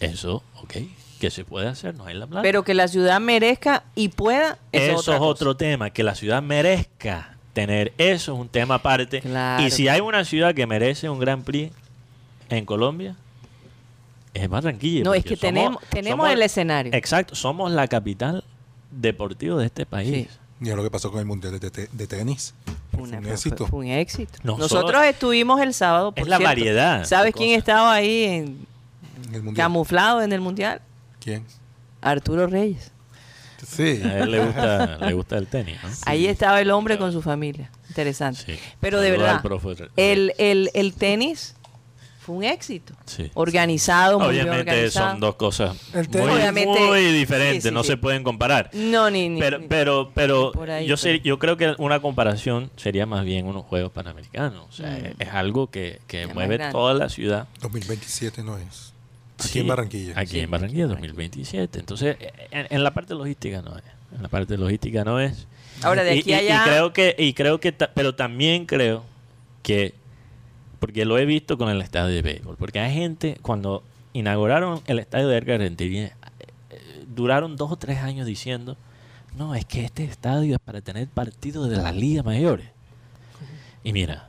Eso, 0.00 0.42
ok, 0.62 0.74
que 1.20 1.30
se 1.30 1.44
puede 1.44 1.68
hacer, 1.68 1.94
no 1.94 2.08
es 2.08 2.14
la 2.16 2.26
plata. 2.26 2.42
Pero 2.42 2.62
que 2.64 2.74
la 2.74 2.88
ciudad 2.88 3.20
merezca 3.20 3.84
y 3.94 4.08
pueda, 4.08 4.58
eso, 4.72 4.84
Eso 4.84 4.92
es 4.92 4.98
otra 5.00 5.14
es 5.14 5.18
cosa. 5.20 5.30
otro 5.30 5.56
tema, 5.56 5.90
que 5.90 6.02
la 6.02 6.14
ciudad 6.14 6.42
merezca 6.42 7.33
tener. 7.54 7.94
Eso 7.96 8.34
es 8.34 8.38
un 8.38 8.48
tema 8.48 8.74
aparte. 8.74 9.22
Claro. 9.22 9.62
Y 9.64 9.70
si 9.70 9.88
hay 9.88 10.00
una 10.00 10.24
ciudad 10.26 10.54
que 10.54 10.66
merece 10.66 11.08
un 11.08 11.18
Gran 11.18 11.42
Prix 11.42 11.72
en 12.50 12.66
Colombia, 12.66 13.16
es 14.34 14.48
Barranquilla. 14.48 15.04
No, 15.04 15.14
es 15.14 15.24
que 15.24 15.36
tenemos, 15.36 15.82
tenemos 15.88 16.26
somos- 16.26 16.32
el 16.34 16.42
escenario. 16.42 16.92
Exacto, 16.92 17.34
somos 17.34 17.70
la 17.72 17.88
capital 17.88 18.44
deportiva 18.90 19.58
de 19.58 19.66
este 19.66 19.86
país. 19.86 20.28
Sí. 20.28 20.38
Ya 20.60 20.76
lo 20.76 20.82
que 20.82 20.90
pasó 20.90 21.10
con 21.10 21.20
el 21.20 21.26
Mundial 21.26 21.58
de, 21.58 21.70
te- 21.70 21.88
de 21.90 22.06
tenis. 22.06 22.54
Una- 22.96 23.18
un 23.18 23.26
éxito. 23.26 23.66
fue 23.66 23.80
un 23.80 23.86
éxito. 23.86 24.38
No 24.44 24.56
Nosotros 24.56 25.04
estuvimos 25.04 25.60
el 25.60 25.74
sábado. 25.74 26.12
por 26.12 26.22
Es 26.22 26.28
la 26.28 26.36
cierto. 26.36 26.50
variedad 26.50 27.04
¿Sabes 27.04 27.34
quién 27.34 27.58
estaba 27.58 27.92
ahí 27.92 28.24
en- 28.24 28.66
En 29.28 29.34
el 29.34 29.42
Mundial. 29.42 29.64
camuflado 29.64 30.22
en 30.22 30.32
el 30.32 30.40
mundial? 30.40 30.80
¿Quién? 31.20 31.44
Arturo 32.00 32.46
Reyes. 32.46 32.92
Sí. 33.66 34.00
A 34.04 34.18
él 34.18 34.30
le 34.30 34.44
gusta, 34.44 34.98
le 34.98 35.12
gusta 35.12 35.38
el 35.38 35.46
tenis, 35.46 35.76
¿no? 35.82 35.88
Ahí 36.06 36.26
estaba 36.26 36.60
el 36.60 36.70
hombre 36.70 36.98
con 36.98 37.12
su 37.12 37.22
familia. 37.22 37.70
Interesante. 37.88 38.42
Sí. 38.46 38.58
Pero 38.80 39.00
de 39.00 39.10
verdad, 39.10 39.42
el, 39.96 40.32
el, 40.38 40.70
el 40.74 40.94
tenis 40.94 41.54
fue 42.20 42.36
un 42.36 42.44
éxito. 42.44 42.94
Sí. 43.04 43.30
Organizado, 43.34 44.18
muy 44.18 44.30
bien 44.32 44.48
Obviamente 44.48 44.70
organizado. 44.70 45.10
son 45.10 45.20
dos 45.20 45.34
cosas 45.34 45.76
muy, 45.92 47.02
diferentes, 47.12 47.62
sí, 47.62 47.68
sí, 47.68 47.74
no 47.74 47.82
sí. 47.82 47.88
se 47.90 47.96
pueden 47.98 48.24
comparar. 48.24 48.70
No, 48.72 49.10
ni, 49.10 49.28
ni- 49.28 49.38
Pero, 49.40 49.58
ni- 49.58 49.66
pero, 49.68 50.10
pero 50.14 50.50
por 50.52 50.70
ahí, 50.70 50.86
yo, 50.86 50.96
sé, 50.96 51.10
pero- 51.12 51.24
yo 51.24 51.38
creo 51.38 51.56
que 51.58 51.74
una 51.76 52.00
comparación 52.00 52.70
sería 52.76 53.04
más 53.04 53.24
bien 53.26 53.46
unos 53.46 53.64
Juegos 53.66 53.92
Panamericanos. 53.92 54.66
O 54.68 54.72
sea, 54.72 54.88
Mm. 54.90 55.20
es 55.22 55.28
algo 55.34 55.70
que, 55.70 56.00
que 56.06 56.26
mueve 56.28 56.56
grande. 56.56 56.72
toda 56.72 56.94
la 56.94 57.10
ciudad. 57.10 57.46
2027 57.60 58.42
no 58.42 58.56
es. 58.56 58.93
Aquí 59.38 59.48
Sí, 59.48 59.58
en 59.60 59.66
Barranquilla. 59.66 60.12
Aquí 60.16 60.30
Sí, 60.32 60.40
en 60.40 60.50
Barranquilla 60.50 60.86
2027. 60.86 61.78
Entonces, 61.80 62.16
en, 62.50 62.66
en 62.70 62.84
la 62.84 62.92
parte 62.94 63.14
logística 63.14 63.62
no 63.62 63.76
es. 63.76 63.82
En 64.14 64.22
la 64.22 64.28
parte 64.28 64.56
logística 64.56 65.04
no 65.04 65.18
es. 65.20 65.46
Ahora, 65.82 66.04
de 66.04 66.14
Y- 66.16 66.20
aquí 66.20 66.30
y, 66.30 66.34
a 66.34 66.42
y 66.42 66.46
allá. 66.48 66.62
creo 66.64 66.92
que, 66.92 67.16
y 67.18 67.32
creo 67.34 67.58
que, 67.60 67.72
ta- 67.72 67.90
pero 67.94 68.14
también 68.14 68.64
creo 68.66 69.04
que, 69.62 69.94
porque 70.78 71.04
lo 71.04 71.18
he 71.18 71.24
visto 71.24 71.58
con 71.58 71.68
el 71.68 71.80
estadio 71.82 72.14
de 72.14 72.22
béisbol, 72.22 72.56
porque 72.56 72.78
hay 72.78 72.92
gente, 72.94 73.38
cuando 73.42 73.82
inauguraron 74.12 74.82
el 74.86 75.00
estadio 75.00 75.26
de 75.28 75.36
Edgar 75.38 75.58
Rentería, 75.58 76.04
eh, 76.06 76.12
eh, 76.70 77.04
duraron 77.08 77.56
dos 77.56 77.72
o 77.72 77.76
tres 77.76 77.98
años 77.98 78.26
diciendo, 78.26 78.76
no, 79.36 79.56
es 79.56 79.64
que 79.64 79.84
este 79.84 80.04
estadio 80.04 80.54
es 80.54 80.60
para 80.60 80.80
tener 80.80 81.08
partidos 81.08 81.68
de 81.68 81.76
las 81.78 81.96
ligas 81.96 82.24
mayores. 82.24 82.68
Y 83.82 83.92
mira, 83.92 84.28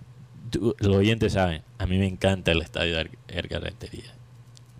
tú- 0.49 0.75
los 0.79 0.95
oyentes 0.95 1.33
saben, 1.33 1.61
a 1.77 1.85
mí 1.85 1.97
me 1.99 2.07
encanta 2.07 2.51
el 2.51 2.61
estadio 2.63 2.97
de 2.97 3.11
Edgar 3.27 3.61
Rentería. 3.61 4.11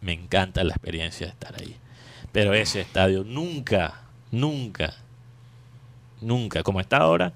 Me 0.05 0.13
encanta 0.13 0.63
la 0.63 0.73
experiencia 0.73 1.25
de 1.25 1.31
estar 1.33 1.55
ahí. 1.59 1.75
Pero 2.31 2.53
ese 2.53 2.81
estadio 2.81 3.23
nunca, 3.23 4.01
nunca, 4.31 4.93
nunca, 6.21 6.63
como 6.63 6.79
está 6.79 6.97
ahora, 6.97 7.33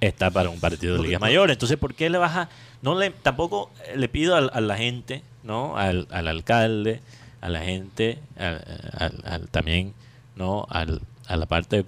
está 0.00 0.30
para 0.30 0.48
un 0.50 0.60
partido 0.60 0.96
de 0.96 1.02
Liga 1.02 1.18
Mayor. 1.18 1.50
Entonces, 1.50 1.76
¿por 1.76 1.94
qué 1.94 2.08
le 2.10 2.18
baja? 2.18 2.48
No 2.82 2.98
le, 2.98 3.10
tampoco 3.10 3.70
le 3.96 4.08
pido 4.08 4.36
al- 4.36 4.50
a, 4.52 4.60
la 4.60 4.76
gente, 4.76 5.22
¿no? 5.42 5.76
Al, 5.76 6.06
al 6.10 6.28
alcalde, 6.28 7.00
a 7.40 7.48
la 7.48 7.60
gente, 7.62 8.18
al- 8.38 9.48
también, 9.50 9.92
¿no? 10.36 10.66
Al, 10.70 11.00
a 11.26 11.36
la 11.36 11.46
parte 11.46 11.84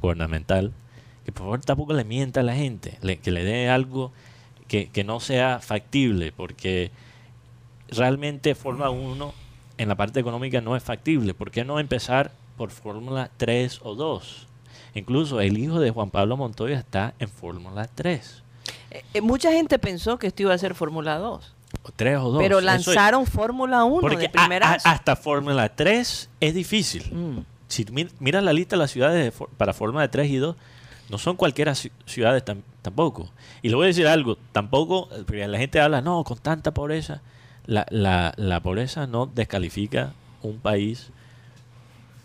gubernamental, 0.00 0.72
que 1.24 1.32
por 1.32 1.42
favor 1.44 1.60
tampoco 1.62 1.94
le 1.94 2.04
mienta 2.04 2.40
a 2.40 2.42
la 2.44 2.54
gente, 2.54 2.98
le- 3.02 3.18
que 3.18 3.30
le 3.30 3.44
dé 3.44 3.68
algo 3.70 4.12
que, 4.68 4.88
que 4.90 5.02
no 5.04 5.18
sea 5.20 5.58
factible, 5.60 6.32
porque 6.32 6.90
realmente 7.88 8.54
Fórmula 8.54 8.90
1 8.90 9.32
en 9.78 9.88
la 9.88 9.94
parte 9.94 10.20
económica 10.20 10.60
no 10.60 10.76
es 10.76 10.82
factible. 10.82 11.34
¿Por 11.34 11.50
qué 11.50 11.64
no 11.64 11.78
empezar 11.80 12.30
por 12.56 12.70
Fórmula 12.70 13.30
3 13.36 13.80
o 13.84 13.94
2? 13.94 14.46
Incluso 14.94 15.40
el 15.40 15.56
hijo 15.58 15.80
de 15.80 15.90
Juan 15.90 16.10
Pablo 16.10 16.36
Montoya 16.36 16.78
está 16.78 17.14
en 17.18 17.28
Fórmula 17.28 17.88
3. 17.94 18.42
Eh, 18.90 19.02
eh, 19.14 19.20
mucha 19.20 19.52
gente 19.52 19.78
pensó 19.78 20.18
que 20.18 20.26
esto 20.28 20.42
iba 20.42 20.54
a 20.54 20.58
ser 20.58 20.74
Fórmula 20.74 21.16
2. 21.18 21.54
O 21.82 21.90
3 21.94 22.18
o 22.18 22.30
2. 22.30 22.38
Pero 22.42 22.58
Eso 22.58 22.68
es- 22.68 22.86
lanzaron 22.86 23.26
Fórmula 23.26 23.84
1 23.84 24.00
porque 24.00 24.16
de 24.16 24.26
a- 24.26 24.32
primera. 24.32 24.68
a- 24.70 24.74
hasta 24.92 25.14
Fórmula 25.16 25.68
3 25.68 26.28
es 26.40 26.54
difícil. 26.54 27.04
Mm. 27.12 27.38
Si 27.68 27.84
mi- 27.92 28.08
miras 28.18 28.42
la 28.42 28.52
lista 28.52 28.76
de 28.76 28.80
las 28.80 28.90
ciudades 28.90 29.24
de 29.38 29.46
para 29.58 29.72
Fórmula 29.74 30.10
3 30.10 30.30
y 30.30 30.36
2, 30.36 30.56
no 31.10 31.18
son 31.18 31.36
cualquiera 31.36 31.72
ci- 31.72 31.90
ciudades 32.06 32.44
tam- 32.44 32.62
tampoco. 32.82 33.28
Y 33.62 33.68
le 33.68 33.74
voy 33.74 33.84
a 33.84 33.88
decir 33.88 34.06
algo, 34.06 34.36
tampoco, 34.52 35.08
eh, 35.32 35.46
la 35.46 35.58
gente 35.58 35.80
habla, 35.80 36.00
no, 36.00 36.24
con 36.24 36.38
tanta 36.38 36.72
pobreza. 36.72 37.20
La, 37.68 37.86
la, 37.90 38.32
la 38.36 38.60
pobreza 38.60 39.06
no 39.06 39.26
descalifica 39.26 40.12
un 40.42 40.58
país 40.58 41.10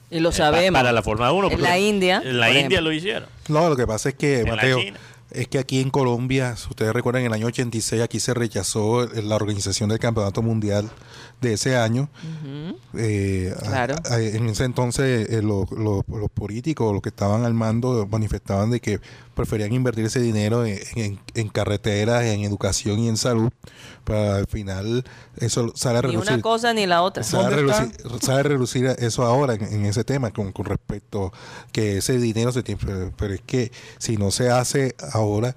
Y 0.10 0.20
lo 0.22 0.30
eh, 0.30 0.34
sabemos. 0.34 0.80
para 0.80 0.92
la 0.94 1.04
Fórmula 1.04 1.32
1. 1.34 1.52
En 1.52 1.62
la 1.62 1.78
India, 1.78 2.22
En 2.24 2.40
la 2.40 2.48
India 2.50 2.60
ejemplo. 2.62 2.82
lo 2.82 2.92
hicieron. 2.94 3.30
No, 3.50 3.68
lo 3.70 3.76
que 3.76 3.86
pasa 3.86 4.10
es 4.10 4.16
que, 4.16 4.40
En 4.40 4.50
Mateo, 4.50 4.80
es 5.32 5.48
que 5.50 5.60
aquí 5.60 5.82
en 5.82 5.90
Colombia, 5.90 6.56
si 6.56 6.70
ustedes 6.70 6.94
recuerdan, 6.94 7.22
en 7.24 7.28
el 7.28 7.34
año 7.34 7.48
86 7.48 8.02
aquí 8.02 8.20
se 8.22 8.34
rechazó 8.34 9.06
la 9.08 9.36
organización 9.36 9.90
del 9.90 10.00
Campeonato 10.00 10.42
Mundial 10.42 10.90
de 11.42 11.54
ese 11.54 11.76
año. 11.76 12.10
Eh, 12.96 13.54
a- 13.58 13.62
Claro. 13.68 13.96
a- 14.10 14.20
en 14.20 14.48
ese 14.50 14.64
entonces 14.66 15.30
eh, 15.30 15.42
los, 15.42 15.70
los- 15.72 16.04
los 16.08 16.30
políticos, 16.34 16.94
los 16.94 17.02
que 17.02 17.10
estaban 17.10 17.44
al 17.44 17.54
mando, 17.54 18.08
manifestaban 18.10 18.70
de 18.72 18.80
que 18.80 19.00
preferían 19.34 19.74
invertir 19.74 20.06
ese 20.06 20.20
dinero 20.20 20.66
en, 20.66 20.80
en- 20.96 21.20
en 21.34 21.50
carreteras, 21.50 22.24
en 22.24 22.42
educación 22.42 23.00
y 23.00 23.08
en 23.10 23.18
salud, 23.18 23.52
para 24.04 24.36
al 24.38 24.48
final 24.48 25.04
eso 25.38 25.72
sale 25.76 26.00
a 26.00 26.02
Ni 26.04 26.10
reducir. 26.10 26.34
una 26.34 26.42
cosa 26.42 26.74
ni 26.74 26.86
la 26.86 27.02
otra. 27.02 27.24
¿Dónde 27.24 27.56
está? 27.72 27.84
relucir, 27.84 28.44
relucir 28.44 28.86
eso 29.00 29.24
ahora 29.24 29.56
en, 29.56 29.64
en 29.64 29.86
ese 29.86 30.04
tema 30.04 30.32
con, 30.32 30.52
con 30.52 30.66
respecto 30.66 31.34
que 31.72 31.98
ese 31.98 32.18
dinero 32.20 32.52
se 32.52 32.64
tiene, 32.64 32.80
pero, 32.86 33.12
pero 33.18 33.34
es 33.34 33.42
que 33.42 33.72
si 33.98 34.18
no 34.18 34.32
se 34.32 34.50
hace 34.50 34.96
ahora, 35.14 35.56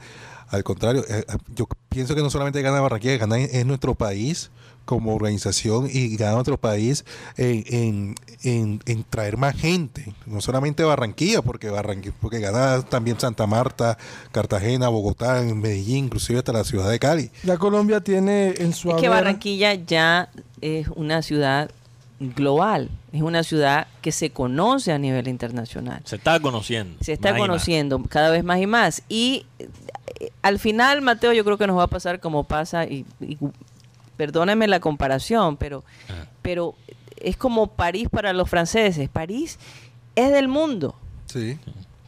al 0.49 0.63
contrario, 0.65 1.05
eh, 1.09 1.25
yo 1.55 1.67
pienso 1.89 2.15
que 2.15 2.23
no 2.23 2.31
solamente 2.31 2.63
gana 2.63 2.81
Barranquilla, 2.81 3.17
gana 3.19 3.37
es 3.39 3.67
nuestro 3.67 3.95
país 3.95 4.51
como 4.87 5.15
organización 5.15 5.89
y 5.93 6.17
gana 6.17 6.33
nuestro 6.33 6.57
país 6.57 7.05
en, 7.37 7.65
en, 7.69 8.15
en- 8.43 8.81
en 8.87 9.05
traer 9.05 9.37
más 9.37 9.55
gente, 9.55 10.15
no 10.25 10.41
solamente 10.41 10.83
Barranquilla, 10.85 11.43
porque 11.43 11.69
Barranquilla, 11.69 12.15
porque 12.21 12.41
gana 12.41 12.81
también 12.83 13.21
Santa 13.21 13.47
Marta, 13.47 13.99
Cartagena, 14.33 14.89
Bogotá, 14.89 15.43
Medellín, 15.43 16.07
inclusive 16.07 16.39
hasta 16.39 16.53
la 16.55 16.65
ciudad 16.65 16.89
de 16.89 16.99
Cali. 16.99 17.31
Ya 17.43 17.59
Colombia 17.59 18.01
tiene 18.01 18.55
en 18.57 18.73
su 18.73 18.91
Es 18.91 18.97
que 19.03 19.11
Barranquilla 19.11 19.75
ya 19.75 20.31
es 20.63 20.89
una 20.97 21.21
ciudad 21.21 21.71
global, 22.19 22.89
es 23.13 23.21
una 23.21 23.43
ciudad 23.43 23.89
que 24.01 24.11
se 24.13 24.31
conoce 24.31 24.91
a 24.93 24.99
nivel 24.99 25.29
internacional. 25.29 26.01
Se 26.05 26.17
está 26.17 26.41
conociendo. 26.41 26.97
Se 27.03 27.13
está 27.13 27.37
y 27.37 27.39
conociendo 27.39 28.03
cada 28.09 28.31
vez 28.31 28.43
más 28.43 28.59
y 28.61 28.67
más. 28.67 29.03
Y 29.09 29.45
eh, 29.59 30.31
al 30.41 30.59
final, 30.59 31.03
Mateo, 31.03 31.35
yo 31.35 31.45
creo 31.45 31.59
que 31.59 31.67
nos 31.67 31.77
va 31.77 31.83
a 31.83 31.89
pasar 31.89 32.21
como 32.21 32.45
pasa, 32.45 32.85
y, 32.87 33.05
y 33.21 33.37
perdóname 34.17 34.67
la 34.69 34.81
comparación, 34.81 35.57
pero, 35.57 35.85
Ah. 36.09 36.27
pero 36.43 36.75
es 37.19 37.37
como 37.37 37.67
París 37.69 38.09
para 38.11 38.33
los 38.33 38.49
franceses. 38.49 39.09
París 39.09 39.59
es 40.15 40.31
del 40.33 40.49
mundo. 40.49 40.95
Sí. 41.27 41.59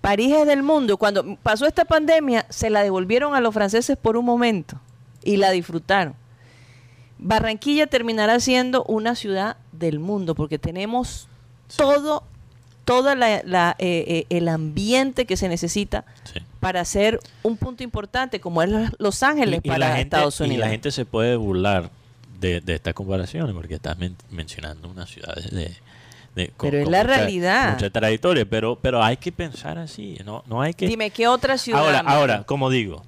París 0.00 0.34
es 0.34 0.46
del 0.46 0.62
mundo. 0.62 0.96
Cuando 0.96 1.36
pasó 1.42 1.66
esta 1.66 1.84
pandemia, 1.84 2.46
se 2.48 2.70
la 2.70 2.82
devolvieron 2.82 3.34
a 3.34 3.40
los 3.40 3.52
franceses 3.52 3.96
por 3.96 4.16
un 4.16 4.24
momento 4.24 4.80
y 5.24 5.36
la 5.38 5.50
disfrutaron. 5.50 6.14
Barranquilla 7.18 7.86
terminará 7.88 8.38
siendo 8.38 8.84
una 8.84 9.14
ciudad 9.16 9.56
del 9.72 9.98
mundo 9.98 10.34
porque 10.36 10.58
tenemos 10.58 11.28
todo, 11.76 12.22
toda 12.84 13.16
la, 13.16 13.42
la, 13.44 13.74
eh, 13.80 14.04
eh, 14.06 14.26
el 14.30 14.48
ambiente 14.48 15.26
que 15.26 15.36
se 15.36 15.48
necesita 15.48 16.04
Sí. 16.32 16.40
para 16.60 16.84
ser 16.84 17.18
un 17.42 17.56
punto 17.56 17.82
importante 17.82 18.40
como 18.40 18.62
es 18.62 18.70
Los 18.98 19.22
Ángeles 19.24 19.60
Y- 19.64 19.66
y 19.66 19.70
para 19.70 19.78
la 19.80 19.86
gente, 19.96 20.02
Estados 20.16 20.40
y 20.40 20.44
Unidos. 20.44 20.60
la 20.60 20.68
gente 20.70 20.90
se 20.92 21.04
puede 21.04 21.34
burlar 21.36 21.90
de, 22.40 22.60
de 22.60 22.74
estas 22.74 22.94
comparaciones 22.94 23.54
porque 23.54 23.74
estás 23.74 23.98
men- 23.98 24.16
mencionando 24.30 24.88
unas 24.88 25.10
ciudades 25.10 25.50
de, 25.50 25.76
de- 26.34 26.48
con- 26.56 26.70
Pero 26.70 26.78
es 26.78 26.84
con 26.84 26.92
la 26.92 27.02
mucha- 27.04 27.16
realidad. 27.16 27.72
mucha 27.74 27.90
trayectoria 27.90 28.44
pero 28.48 28.76
pero 28.80 29.02
hay 29.02 29.16
que 29.16 29.32
pensar 29.32 29.78
así 29.78 30.18
no 30.24 30.44
no 30.46 30.60
hay 30.62 30.74
que 30.74 30.86
Dime, 30.86 31.10
¿qué 31.10 31.26
otra 31.28 31.58
ciudad? 31.58 31.80
ahora 31.80 31.98
ahora 32.00 32.44
como 32.44 32.70
digo 32.70 33.02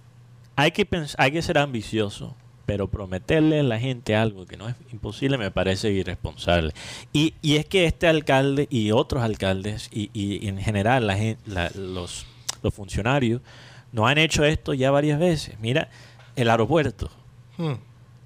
hay 0.57 0.72
que 0.72 0.87
hay 1.16 1.31
que 1.33 1.43
ser 1.43 1.59
ambicioso 1.59 2.35
pero 2.66 2.87
prometerle 2.89 3.61
a 3.61 3.62
la 3.64 3.81
gente 3.81 4.14
algo 4.14 4.47
que 4.47 4.57
no 4.57 4.68
es 4.68 4.76
imposible 4.93 5.39
me 5.39 5.51
parece 5.51 5.91
irresponsable 5.91 6.72
y, 7.12 7.35
y 7.43 7.57
es 7.57 7.66
que 7.66 7.85
este 7.87 8.07
alcalde 8.07 8.66
y 8.70 8.93
otros 8.93 9.22
alcaldes 9.24 9.89
y, 9.93 10.11
y 10.12 10.47
en 10.49 10.59
general 10.59 11.07
la 11.07 11.16
gen- 11.16 11.39
la- 11.47 11.70
los 11.74 12.26
los 12.62 12.74
funcionarios 12.74 13.41
no 13.93 14.07
han 14.07 14.18
hecho 14.18 14.45
esto 14.45 14.72
ya 14.74 14.91
varias 14.91 15.18
veces 15.18 15.57
mira 15.61 15.89
el 16.37 16.49
aeropuerto 16.51 17.11
Hmm. 17.57 17.74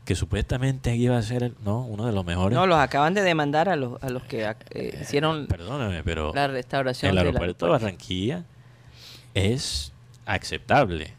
Que 0.04 0.14
supuestamente 0.14 0.94
iba 0.96 1.16
a 1.16 1.22
ser 1.22 1.42
el- 1.44 1.54
no 1.64 1.80
uno 1.84 2.06
de 2.06 2.12
los 2.12 2.24
mejores. 2.24 2.54
No, 2.56 2.66
los 2.66 2.78
acaban 2.78 3.14
de 3.14 3.22
demandar 3.22 3.68
a 3.68 3.76
los, 3.76 4.02
a 4.02 4.10
los 4.10 4.22
que 4.24 4.44
eh, 4.70 4.98
hicieron 5.00 5.46
perdóname 5.46 6.02
pero 6.04 6.32
la 6.34 6.46
restauración 6.46 7.10
el 7.12 7.18
aeropuerto 7.18 7.66
de 7.66 7.72
Barranquilla 7.72 8.44
es 9.34 9.92
aceptable. 10.26 11.14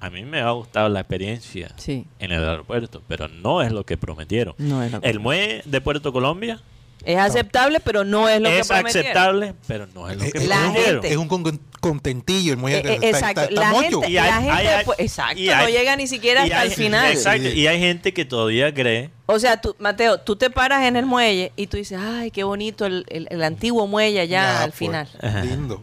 A 0.00 0.10
mí 0.10 0.24
me 0.24 0.40
ha 0.40 0.50
gustado 0.50 0.88
la 0.90 1.00
experiencia 1.00 1.70
Sí, 1.76 2.06
en 2.18 2.32
el 2.32 2.42
aeropuerto 2.46 3.02
pero 3.08 3.28
no 3.28 3.62
es 3.62 3.72
lo 3.72 3.84
que 3.84 3.96
prometieron. 3.96 4.54
No 4.58 4.82
es 4.82 4.92
lo 4.92 5.00
que- 5.00 5.08
el 5.10 5.20
muelle 5.20 5.62
de 5.64 5.80
Puerto 5.80 6.12
Colombia 6.12 6.60
Es 7.04 7.18
aceptable, 7.18 7.80
pero 7.80 8.04
no 8.04 8.28
es 8.28 8.40
lo 8.40 8.48
que 8.48 8.60
es 8.60 8.66
prometieron. 8.68 9.02
aceptable 9.10 9.54
pero 9.66 9.86
no 9.94 10.08
es 10.08 10.16
lo 10.16 10.24
Es, 10.24 10.32
que 10.32 10.38
es 10.38 10.48
La 10.48 10.56
un- 10.56 10.62
prometieron 10.62 10.92
gente- 11.02 11.10
es 11.12 11.16
un 11.18 11.28
con- 11.28 11.60
contentillo 11.80 12.52
el 12.52 12.58
muelle 12.58 12.78
Eh, 12.78 12.82
que 12.82 12.88
eh, 12.92 12.94
está- 12.94 13.08
exacto, 13.08 13.40
está- 13.42 13.52
está 13.54 13.60
la 13.60 13.70
mocho. 13.70 14.00
gente, 14.00 14.10
Y 14.10 14.16
hay- 14.18 14.30
la 14.30 14.36
gente 14.36 14.52
hay- 14.52 14.66
hay- 14.68 14.84
pues, 14.84 14.98
exacto, 15.00 15.38
y 15.40 15.48
hay- 15.50 15.62
no 15.64 15.68
llega 15.78 15.96
ni 15.96 16.06
siquiera 16.06 16.42
hasta 16.44 16.60
hay- 16.60 16.68
el 16.68 16.74
final. 16.74 17.12
exacto 17.12 17.48
y 17.48 17.66
hay 17.66 17.78
gente 17.78 18.14
que 18.14 18.24
todavía 18.24 18.72
cree 18.72 19.10
O 19.26 19.38
sea, 19.38 19.60
tú, 19.60 19.74
Mateo, 19.78 20.18
tú 20.18 20.36
te 20.36 20.50
paras 20.50 20.84
en 20.84 20.96
el 20.96 21.06
muelle 21.06 21.52
y 21.56 21.66
tú 21.66 21.76
dices, 21.76 21.98
ay, 22.02 22.30
qué 22.30 22.44
bonito 22.44 22.86
el, 22.86 23.04
el- 23.08 23.26
el 23.30 23.42
antiguo 23.42 23.86
muelle 23.86 24.20
allá 24.20 24.42
Ya, 24.42 24.62
al 24.62 24.70
pues, 24.70 24.78
final. 24.78 25.08
Lindo. 25.42 25.82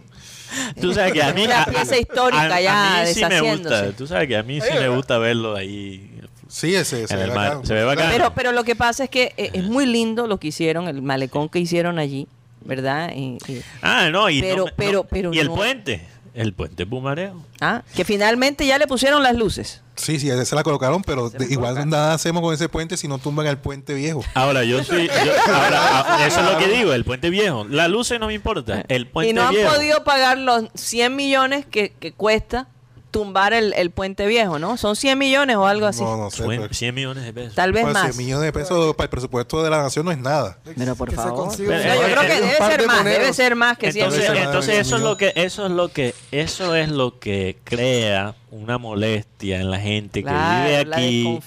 Tú 0.81 0.93
sabes 0.93 1.13
que 1.13 1.23
a 1.23 1.31
mí, 1.33 1.45
Una 1.45 1.65
pieza 1.65 1.97
histórica 1.97 2.55
a- 2.55 2.61
ya 2.61 3.01
a 3.01 3.03
mí 3.05 3.13
sí 3.13 3.23
me 3.25 3.39
gusta. 3.41 3.91
Tú 3.93 4.05
sabes 4.05 4.27
que 4.27 4.35
a 4.35 4.43
mí 4.43 4.59
sí 4.59 4.67
me 4.73 4.89
gusta 4.89 5.17
verlo 5.17 5.55
ahí 5.55 6.10
Sí, 6.51 6.75
ese, 6.75 7.03
ese 7.03 7.13
en 7.13 7.19
el 7.21 7.29
ve 7.29 7.35
mar. 7.35 7.59
Se 7.63 7.73
ve 7.73 7.83
bacán. 7.85 8.09
Pero, 8.11 8.33
pero 8.35 8.51
lo 8.51 8.63
que 8.63 8.75
pasa 8.75 9.05
es 9.05 9.09
que 9.09 9.33
eh, 9.37 9.51
es 9.53 9.63
muy 9.63 9.85
lindo 9.85 10.27
lo 10.27 10.37
que 10.37 10.49
hicieron, 10.49 10.87
el 10.87 11.01
malecón 11.01 11.47
que 11.49 11.59
hicieron 11.59 11.97
allí, 11.97 12.27
¿verdad? 12.65 13.11
Y- 13.15 13.37
y- 13.47 13.61
Ah, 13.81 14.09
no, 14.11 14.29
y, 14.29 14.41
Pero- 14.41 14.65
no 14.65 14.71
pero- 14.75 14.91
no. 15.03 15.03
pero 15.05 15.33
y 15.33 15.39
el 15.39 15.47
no. 15.47 15.55
puente, 15.55 16.05
el 16.33 16.53
puente 16.53 16.85
Pumareo. 16.85 17.41
ah, 17.61 17.83
que 17.95 18.03
finalmente 18.05 18.65
ya 18.65 18.77
le 18.77 18.85
pusieron 18.87 19.23
las 19.23 19.35
luces. 19.35 19.81
Sí, 19.95 20.19
sí, 20.19 20.29
se 20.45 20.55
la 20.55 20.63
colocaron, 20.63 21.03
pero 21.03 21.29
de- 21.29 21.45
igual 21.45 21.75
colocaron. 21.75 21.89
nada 21.89 22.13
hacemos 22.15 22.41
con 22.41 22.53
ese 22.53 22.67
puente 22.69 22.97
si 22.97 23.07
no 23.07 23.17
tumban 23.19 23.45
el 23.47 23.57
puente 23.57 23.93
viejo. 23.93 24.23
Ahora, 24.33 24.63
yo 24.63 24.83
soy. 24.83 25.07
yo- 25.07 25.13
ahora, 25.53 25.79
ah, 26.17 26.25
eso 26.27 26.39
es 26.41 26.51
lo 26.51 26.57
que 26.57 26.67
digo, 26.67 26.91
el 26.93 27.05
puente 27.05 27.29
viejo. 27.29 27.65
Las 27.69 27.89
luces 27.89 28.19
no 28.19 28.27
me 28.27 28.33
importa. 28.33 28.83
El 28.87 29.07
puente 29.07 29.29
y 29.29 29.33
no 29.33 29.43
han 29.43 29.53
viejo. 29.53 29.73
podido 29.73 30.03
pagar 30.03 30.37
los 30.37 30.65
100 30.73 31.15
millones 31.15 31.65
que, 31.65 31.93
que 31.99 32.11
cuesta 32.13 32.67
tumbar 33.11 33.53
el, 33.53 33.73
el 33.73 33.91
puente 33.91 34.25
viejo, 34.25 34.57
¿no? 34.57 34.77
Son 34.77 34.95
100 34.95 35.17
millones 35.19 35.57
o 35.57 35.67
algo 35.67 35.85
así. 35.85 36.01
No, 36.01 36.15
no 36.17 36.31
sé. 36.31 36.43
Cien- 36.43 36.61
pero- 36.61 36.73
100 36.73 36.95
millones 36.95 37.23
de 37.25 37.33
pesos. 37.33 37.55
Tal 37.55 37.73
vez 37.73 37.83
pues, 37.83 37.93
más. 37.93 38.03
100 38.15 38.17
millones 38.17 38.45
de 38.45 38.53
pesos 38.53 38.95
para 38.95 39.05
el 39.05 39.09
presupuesto 39.09 39.61
de 39.61 39.69
la 39.69 39.81
nación 39.83 40.05
no 40.05 40.11
es 40.11 40.17
nada. 40.17 40.57
Pero 40.77 40.95
por 40.95 41.11
favor. 41.11 41.47
No, 41.47 41.51
yo 41.57 41.65
creo 41.65 42.21
que 42.21 42.41
un 42.41 42.47
debe 42.47 42.57
ser 42.57 42.81
de 42.81 42.87
más, 42.87 42.97
monedas. 42.97 43.19
debe 43.19 43.33
ser 43.33 43.55
más 43.55 43.77
que 43.77 43.91
100 43.91 44.05
Entonces, 44.05 44.29
millones. 44.29 44.45
entonces 44.47 44.77
eso 44.79 44.95
es 44.95 45.01
lo 45.03 45.17
que 45.17 45.33
eso 45.35 45.65
es 45.65 45.71
lo 45.71 45.89
que 45.91 46.15
eso 46.31 46.75
es 46.75 46.89
lo 46.89 47.19
que 47.19 47.57
crea 47.63 48.35
una 48.49 48.77
molestia 48.77 49.59
en 49.61 49.69
la 49.71 49.79
gente 49.79 50.23
Claro, 50.23 50.63
que 50.69 50.83
vive 50.85 50.95
aquí, 50.95 51.39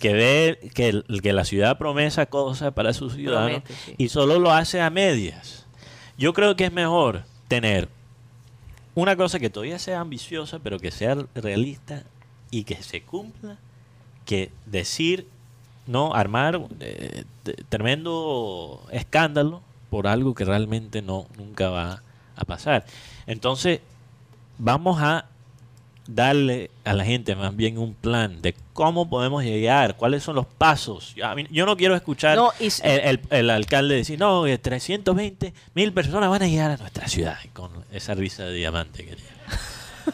que 0.00 0.12
ve 0.12 0.70
que, 0.74 0.88
el- 0.88 1.04
que 1.22 1.32
la 1.32 1.44
ciudad 1.44 1.76
promesa 1.78 2.26
cosas 2.26 2.72
para 2.72 2.92
sus 2.92 3.14
ciudadanos 3.14 3.62
Promete, 3.62 3.74
sí. 3.84 3.94
y 3.98 4.08
solo 4.08 4.38
lo 4.38 4.52
hace 4.52 4.80
a 4.80 4.90
medias. 4.90 5.66
Yo 6.18 6.32
creo 6.34 6.54
que 6.56 6.66
es 6.66 6.72
mejor 6.72 7.24
tener 7.48 7.88
una 8.94 9.16
cosa 9.16 9.38
que 9.38 9.50
todavía 9.50 9.78
sea 9.78 10.00
ambiciosa, 10.00 10.58
pero 10.58 10.78
que 10.78 10.90
sea 10.90 11.16
realista 11.34 12.04
y 12.50 12.64
que 12.64 12.82
se 12.82 13.02
cumpla, 13.02 13.58
que 14.24 14.50
decir, 14.66 15.28
no, 15.86 16.14
armar 16.14 16.60
eh, 16.80 17.24
tremendo 17.68 18.86
escándalo 18.90 19.62
por 19.90 20.06
algo 20.06 20.34
que 20.34 20.44
realmente 20.44 21.02
no 21.02 21.26
nunca 21.36 21.68
va 21.70 22.02
a 22.36 22.44
pasar. 22.44 22.84
Entonces, 23.26 23.80
vamos 24.58 25.00
a 25.00 25.26
darle 26.14 26.70
a 26.84 26.92
la 26.92 27.04
gente 27.04 27.34
más 27.36 27.54
bien 27.56 27.78
un 27.78 27.94
plan 27.94 28.42
de 28.42 28.54
cómo 28.72 29.08
podemos 29.08 29.44
llegar, 29.44 29.96
cuáles 29.96 30.22
son 30.22 30.36
los 30.36 30.46
pasos. 30.46 31.14
Yo, 31.14 31.26
a 31.26 31.34
mí- 31.34 31.46
yo 31.50 31.66
no 31.66 31.76
quiero 31.76 31.94
escuchar 31.94 32.36
No, 32.36 32.52
y 32.58 32.66
s- 32.66 32.82
el, 32.84 33.00
el- 33.00 33.20
el 33.30 33.50
alcalde 33.50 33.94
decir, 33.96 34.18
no, 34.18 34.44
que 34.44 34.58
320 34.58 35.52
mil 35.74 35.92
personas 35.92 36.28
van 36.30 36.42
a 36.42 36.48
llegar 36.48 36.70
a 36.70 36.76
nuestra 36.76 37.06
ciudad 37.08 37.38
con 37.52 37.70
esa 37.92 38.14
risa 38.14 38.44
de 38.44 38.54
diamante 38.54 39.04
que 39.04 39.16
tiene. 39.16 39.30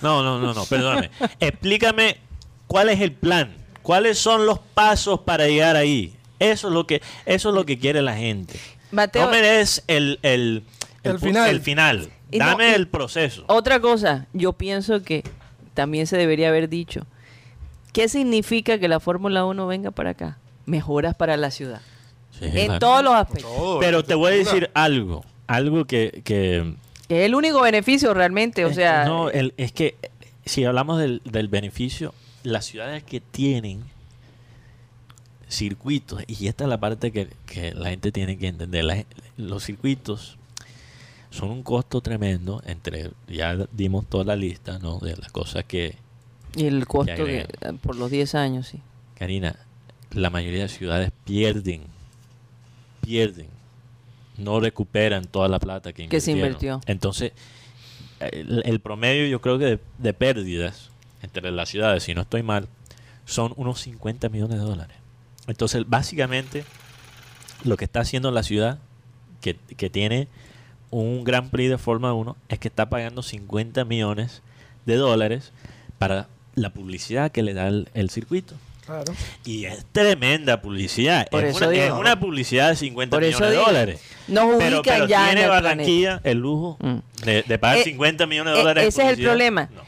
No, 0.03 0.23
no, 0.23 0.39
no, 0.39 0.53
no, 0.53 0.65
perdóname. 0.67 1.11
Explícame 1.41 2.19
cuál 2.67 2.89
es 2.91 3.01
el 3.01 3.13
plan, 3.13 3.55
cuáles 3.83 4.19
son 4.19 4.45
los 4.47 4.59
pasos 4.59 5.21
para 5.21 5.47
llegar 5.47 5.77
ahí. 5.77 6.15
Eso 6.39 6.69
es 6.69 6.75
lo 6.75 6.87
que, 6.87 7.01
eso 7.25 7.49
es 7.49 7.55
lo 7.55 7.65
que 7.65 7.79
quiere 7.79 8.03
la 8.03 8.15
gente. 8.17 8.59
Mateo, 8.91 9.25
no 9.25 9.31
me 9.31 9.41
des 9.41 9.83
el, 9.87 10.19
el, 10.23 10.65
El 11.03 11.19
final. 11.19 11.49
el 11.51 11.61
final. 11.61 12.09
Y 12.31 12.39
no, 12.39 12.47
Dame 12.47 12.75
el 12.75 12.89
proceso. 12.89 13.45
otra 13.47 13.79
cosa, 13.81 14.27
yo 14.33 14.53
pienso 14.53 15.03
que 15.03 15.23
también 15.77 16.09
se 16.09 16.17
debería 16.17 16.49
haber 16.49 16.69
dicho. 16.69 17.07
¿Qué 17.93 18.09
significa 18.09 18.79
que 18.81 18.89
la 18.89 18.99
Fórmula 18.99 19.45
1 19.45 19.67
venga 19.69 19.93
para 19.93 20.11
acá? 20.11 20.39
Mejoras 20.67 21.15
para 21.15 21.37
la 21.37 21.53
ciudad. 21.53 21.81
Sí, 22.33 22.47
En 22.47 22.67
claro. 22.67 22.79
todos 22.81 23.05
los 23.05 23.15
aspectos. 23.15 23.51
Todo, 23.55 23.79
Pero 23.79 24.03
te 24.05 24.15
voy 24.17 24.33
a 24.33 24.37
decir 24.37 24.69
algo, 24.75 25.25
algo 25.47 25.85
que, 25.87 26.21
que 26.25 26.75
Que 27.09 27.21
es 27.21 27.27
el 27.27 27.35
único 27.37 27.61
beneficio 27.63 28.13
realmente, 28.13 28.65
o 28.65 28.69
Es- 28.69 28.75
sea... 28.75 29.05
no, 29.05 29.31
el- 29.31 29.55
es 29.57 29.71
que 29.73 29.97
eh, 30.03 30.11
si 30.45 30.65
hablamos 30.65 30.99
del, 30.99 31.23
del 31.25 31.49
beneficio, 31.49 32.13
las 32.43 32.65
ciudades 32.67 33.03
que 33.05 33.21
tienen 33.21 33.85
circuitos, 35.49 36.23
y 36.27 36.49
esta 36.49 36.65
es 36.65 36.71
la 36.71 36.79
parte 36.79 37.13
que, 37.13 37.29
que 37.47 37.73
la 37.73 37.91
gente 37.91 38.11
tiene 38.13 38.37
que 38.37 38.49
entender, 38.49 38.85
la 38.85 39.05
los 39.37 39.65
circuitos 39.65 40.37
son 41.37 41.51
un 41.51 41.63
costo 41.63 42.01
tremendo, 42.01 42.63
entre 42.67 43.11
ya 43.29 43.55
dimos 43.73 44.07
toda 44.09 44.25
la 44.25 44.37
lista 44.37 44.79
¿no? 44.79 44.99
de 44.99 45.17
las 45.17 45.31
cosas 45.33 45.65
que, 45.65 45.97
y 46.57 46.65
el 46.67 46.87
costo 46.87 47.15
que 47.15 47.25
que- 47.25 47.41
agregan. 47.43 47.79
por 47.79 47.97
los 47.97 48.11
10 48.11 48.35
años, 48.35 48.69
sí. 48.69 48.81
Karina, 49.19 49.57
la 50.13 50.31
mayoría 50.31 50.63
de 50.63 50.69
ciudades 50.69 51.11
pierden, 51.25 51.83
pierden, 53.03 53.49
no 54.39 54.61
recuperan 54.61 55.25
toda 55.27 55.49
la 55.49 55.59
plata 55.59 55.93
que, 55.93 56.09
Que 56.09 56.21
se 56.21 56.33
invirtió. 56.33 56.81
Entonces, 56.87 57.33
el, 58.21 58.63
el 58.65 58.81
promedio 58.81 59.27
yo 59.27 59.41
creo 59.41 59.59
que 59.59 59.65
de, 59.67 59.81
de 59.99 60.13
pérdidas 60.15 60.91
entre 61.23 61.51
las 61.51 61.69
ciudades, 61.69 62.03
si 62.03 62.15
no 62.15 62.23
estoy 62.23 62.43
mal, 62.43 62.69
son 63.25 63.53
unos 63.57 63.81
50 63.81 64.29
millones 64.29 64.59
de 64.59 64.65
dólares. 64.65 64.97
Entonces, 65.47 65.85
básicamente, 65.87 66.65
lo 67.65 67.77
que 67.77 67.85
está 67.85 68.01
haciendo 68.01 68.31
la 68.31 68.43
ciudad, 68.43 68.79
que, 69.41 69.55
que 69.57 69.91
tiene 69.91 70.29
un 70.91 71.25
Gran 71.25 71.51
Prix 71.51 71.71
de 71.71 71.79
Fórmula 71.79 72.13
1, 72.15 72.37
es 72.49 72.59
que 72.59 72.69
está 72.69 72.89
pagando 72.89 73.23
50 73.23 73.85
millones 73.85 74.43
de 74.87 74.97
dólares 74.97 75.53
para 75.99 76.29
la 76.55 76.71
publicidad 76.71 77.31
que 77.33 77.43
le 77.43 77.55
da 77.55 77.69
el- 77.69 77.89
el 77.95 78.11
circuito. 78.11 78.55
Claro. 78.87 79.13
Y 79.45 79.65
es 79.65 79.85
tremenda 79.91 80.63
publicidad. 80.63 81.27
Por 81.29 81.45
es, 81.45 81.57
eso 81.57 81.67
una, 81.67 81.77
es 81.77 81.85
digo. 81.87 81.99
una 81.99 82.21
publicidad 82.21 82.69
de 82.71 82.77
50 82.77 83.17
Por 83.17 83.25
eso 83.25 83.39
millones 83.41 83.59
de 83.59 83.65
dólares. 83.65 84.01
Nos 84.29 84.57
Pero, 84.59 84.77
ubican 84.81 84.95
pero 84.95 85.07
ya 85.09 85.23
en 85.23 85.27
tiene 85.31 85.43
el 85.43 85.49
Barranquilla 85.51 86.21
el 86.23 86.39
lujo 86.39 86.77
Mm. 86.81 87.25
de, 87.25 87.43
de 87.43 87.59
pagar 87.59 87.79
Eh, 87.79 87.85
50 87.85 88.27
millones 88.27 88.53
de 88.55 88.59
eh, 88.61 88.63
dólares. 88.63 88.83
en 88.85 88.89
ese 88.89 89.03
es 89.13 89.19
el 89.19 89.25
problema. 89.25 89.69
No. 89.75 89.83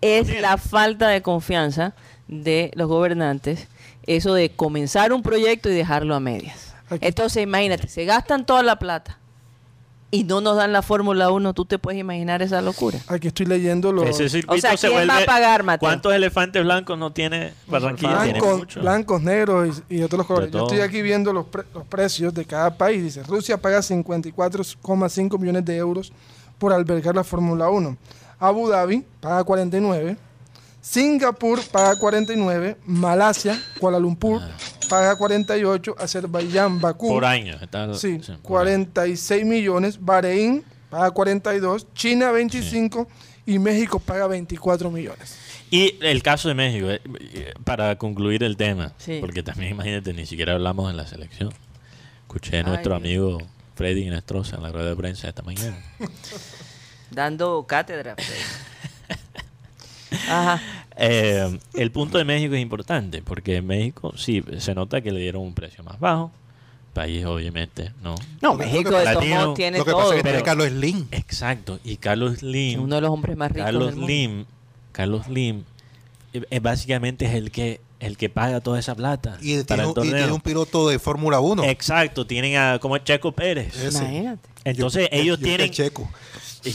es 0.00 0.40
la 0.40 0.58
falta 0.58 1.08
de 1.08 1.22
confianza 1.22 1.94
de 2.28 2.70
los 2.74 2.86
gobernantes, 2.86 3.66
eso 4.06 4.32
de 4.34 4.50
comenzar 4.50 5.12
un 5.12 5.22
proyecto 5.22 5.68
y 5.68 5.74
dejarlo 5.74 6.14
a 6.14 6.20
medias. 6.20 6.74
Aquí- 6.88 7.04
Entonces, 7.04 7.42
imagínate, 7.42 7.88
se 7.88 8.04
gastan 8.04 8.46
toda 8.46 8.62
la 8.62 8.78
plata 8.78 9.18
y 10.16 10.24
no 10.24 10.40
nos 10.40 10.56
dan 10.56 10.72
la 10.72 10.80
Fórmula 10.80 11.30
1, 11.30 11.52
tú 11.52 11.66
te 11.66 11.78
puedes 11.78 12.00
imaginar 12.00 12.40
esa 12.40 12.62
locura. 12.62 12.98
Aquí 13.06 13.28
estoy 13.28 13.44
leyendo 13.44 13.92
los 13.92 14.08
Ese 14.08 14.30
circuito 14.30 14.54
O 14.54 14.60
sea, 14.60 14.74
se 14.78 14.88
¿quién 14.88 15.06
va 15.06 15.18
a 15.18 15.26
pagar, 15.26 15.62
Mateo? 15.62 15.86
¿Cuántos 15.86 16.14
elefantes 16.14 16.64
blancos 16.64 16.96
no 16.96 17.12
tiene 17.12 17.52
Barranquilla? 17.66 18.22
Tiene 18.22 18.40
blancos, 18.76 19.20
negros 19.20 19.82
y, 19.90 19.98
los 19.98 20.26
colores. 20.26 20.50
Yo 20.50 20.62
estoy 20.62 20.80
aquí 20.80 21.02
viendo 21.02 21.34
los, 21.34 21.44
pre- 21.44 21.64
los 21.74 21.86
precios 21.86 22.32
de 22.32 22.46
cada 22.46 22.74
país. 22.78 23.02
Dice, 23.02 23.22
Rusia 23.24 23.58
paga 23.58 23.80
54,5 23.80 25.38
millones 25.38 25.64
de 25.66 25.76
euros 25.76 26.12
por 26.56 26.72
albergar 26.72 27.14
la 27.14 27.24
Fórmula 27.24 27.68
1. 27.68 27.94
Abu 28.38 28.68
Dhabi 28.68 29.04
paga 29.20 29.44
49, 29.44 30.16
Singapur 30.80 31.60
paga 31.70 31.94
49, 31.98 32.78
Malasia, 32.86 33.60
Kuala 33.78 33.98
Lumpur 33.98 34.40
paga 34.88 35.16
48, 35.16 35.96
Azerbaiyán, 35.98 36.80
Bakú. 36.80 37.08
Por 37.08 37.24
año. 37.24 37.56
está- 37.60 37.92
Sí, 37.94 38.20
sí, 38.22 38.26
por 38.26 38.32
año. 38.32 38.42
46 38.42 39.44
millones. 39.44 39.98
Bahrein 40.04 40.64
paga 40.90 41.10
42, 41.10 41.86
China 41.94 42.30
25 42.32 43.08
y 43.46 43.58
México 43.58 43.98
paga 44.00 44.26
24 44.26 44.90
millones. 44.90 45.36
Y 45.70 45.96
el 46.00 46.22
caso 46.22 46.48
de 46.48 46.54
México, 46.54 46.88
eh, 46.90 47.00
eh, 47.34 47.54
para 47.64 47.96
concluir 47.98 48.44
el 48.44 48.56
tema, 48.56 48.92
Sí. 48.98 49.18
porque 49.20 49.42
también 49.42 49.72
imagínate, 49.72 50.12
ni 50.14 50.24
siquiera 50.26 50.52
hablamos 50.54 50.88
de 50.88 50.94
la 50.96 51.06
selección. 51.06 51.52
Escuché 52.22 52.58
a 52.58 52.62
nuestro 52.62 52.94
Ay, 52.94 53.00
amigo 53.00 53.38
Freddy 53.74 54.08
Nestroza 54.08 54.56
en 54.56 54.62
la 54.62 54.70
rueda 54.70 54.90
de 54.90 54.96
prensa 54.96 55.28
esta 55.28 55.42
mañana. 55.42 55.76
Dando 57.10 57.64
cátedra. 57.66 58.14
pues. 58.16 58.28
Ajá. 60.28 60.60
Eh, 60.96 61.58
el 61.74 61.90
punto 61.90 62.18
de 62.18 62.24
México 62.24 62.54
es 62.54 62.62
importante, 62.62 63.22
porque 63.22 63.56
en 63.56 63.66
México 63.66 64.12
sí 64.16 64.42
se 64.58 64.74
nota 64.74 65.00
que 65.00 65.12
le 65.12 65.20
dieron 65.20 65.42
un 65.42 65.54
precio 65.54 65.84
más 65.84 65.98
bajo. 66.00 66.32
País, 66.94 67.24
obviamente, 67.26 67.92
no. 68.02 68.14
No, 68.40 68.52
Lo 68.52 68.54
México 68.56 68.90
de 68.96 69.04
todos 69.12 69.26
modos 69.28 69.54
tiene 69.56 69.76
Lo 69.78 69.84
que 69.84 69.90
todo. 69.90 70.00
pasa 70.00 70.10
es 70.14 70.16
que 70.16 70.22
pero- 70.22 70.32
tiene 70.36 70.44
Carlos 70.46 70.68
Slim. 70.68 71.06
Exacto. 71.10 71.78
Y 71.84 71.96
Carlos 71.98 72.38
Slim. 72.38 72.82
uno 72.82 72.94
de 72.94 73.00
los 73.02 73.10
hombres 73.10 73.36
más 73.36 73.52
ricos 73.52 73.64
Carlos 73.66 73.86
del 73.88 73.94
mundo. 73.96 74.06
Slim. 74.06 74.44
Carlos 74.92 75.26
Slim. 75.26 75.64
eh, 76.32 76.60
básicamente 76.60 77.26
es 77.26 77.34
el 77.34 77.50
que 77.50 77.80
el 78.00 78.16
que 78.16 78.28
paga 78.28 78.60
toda 78.60 78.78
esa 78.78 78.94
plata 78.94 79.38
Y 79.40 79.62
para 79.64 79.82
tiene, 79.82 79.82
el 79.84 79.90
y 79.90 79.94
torneo. 79.94 80.16
tiene 80.16 80.32
un 80.32 80.40
piloto 80.40 80.88
de 80.88 80.98
Fórmula 80.98 81.40
1. 81.40 81.64
Exacto, 81.64 82.26
tienen 82.26 82.56
a 82.56 82.78
como 82.78 82.98
Checo 82.98 83.32
Pérez. 83.32 83.74
Ese. 83.76 83.98
Imagínate. 83.98 84.48
Entonces 84.64 85.08
Yo- 85.10 85.16
ellos 85.18 85.38
yo- 85.38 85.44
tienen 85.46 85.70
checo. 85.70 86.08
y, 86.64 86.70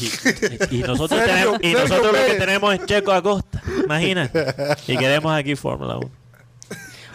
y 0.75 0.77
nosotros 0.79 1.21
tenemos, 1.25 1.59
y 1.61 1.73
nosotros 1.73 2.13
lo 2.17 2.25
que 2.25 2.35
tenemos 2.35 2.73
es 2.73 2.85
Checo 2.85 3.11
Acosta, 3.11 3.61
imagínate. 3.83 4.45
Y 4.87 4.95
queremos 4.97 5.33
aquí 5.33 5.55
Fórmula 5.55 5.97
1. 5.97 6.09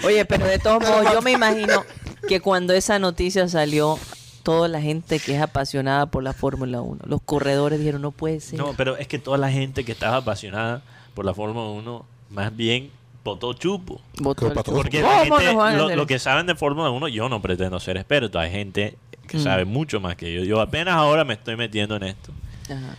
Oye, 0.04 0.24
pero 0.26 0.46
de 0.46 0.59
todos 0.59 0.82
modos, 0.82 1.11
yo 1.12 1.22
me 1.22 1.32
imagino 1.32 1.82
que 2.28 2.40
cuando 2.40 2.74
esa 2.74 2.98
noticia 2.98 3.48
salió, 3.48 3.98
toda 4.42 4.68
la 4.68 4.80
gente 4.80 5.18
que 5.18 5.34
es 5.34 5.40
apasionada 5.42 6.07
por 6.07 6.22
la 6.22 6.32
Fórmula 6.34 6.82
1, 6.82 7.00
los 7.07 7.20
corredores 7.22 7.78
dijeron, 7.78 8.02
no 8.02 8.11
puede 8.12 8.40
ser. 8.40 8.59
No, 8.59 8.74
pero 8.76 8.96
es 8.98 9.09
que 9.09 9.18
toda 9.18 9.38
la 9.38 9.50
gente 9.50 9.84
que 9.84 9.92
estaba 9.92 10.18
apasionada 10.18 10.82
por 11.14 11.24
la 11.24 11.32
Fórmula 11.34 11.66
1 11.70 12.04
más 12.30 12.54
bien 12.54 12.90
votó 13.27 13.53
chupo. 13.53 14.01
Votó 14.18 14.49
chupo. 14.49 14.62
Porque 14.72 15.03
la 15.03 15.09
¿Cómo 15.24 15.37
gente, 15.37 15.45
nos 15.53 15.57
van 15.57 15.74
a 15.74 15.77
lo, 15.77 15.85
hacer 15.85 15.97
lo 15.97 16.03
eso? 16.03 16.07
que 16.07 16.18
saben 16.18 16.47
de 16.47 16.55
Fórmula 16.55 16.89
1, 16.91 17.09
yo 17.09 17.29
no 17.29 17.43
pretendo 17.43 17.79
ser 17.81 17.97
experto. 17.99 18.39
Hay 18.39 18.51
gente 18.51 18.97
que 19.29 19.37
Mm. 19.37 19.43
sabe 19.43 19.64
mucho 19.64 20.01
más 20.01 20.16
que 20.16 20.33
yo. 20.33 20.45
Yo 20.45 20.61
apenas 20.61 20.95
ahora 20.95 21.24
me 21.24 21.35
estoy 21.35 21.57
metiendo 21.57 21.97
en 21.97 22.05
esto. 22.05 22.33
Ajá. 22.64 22.97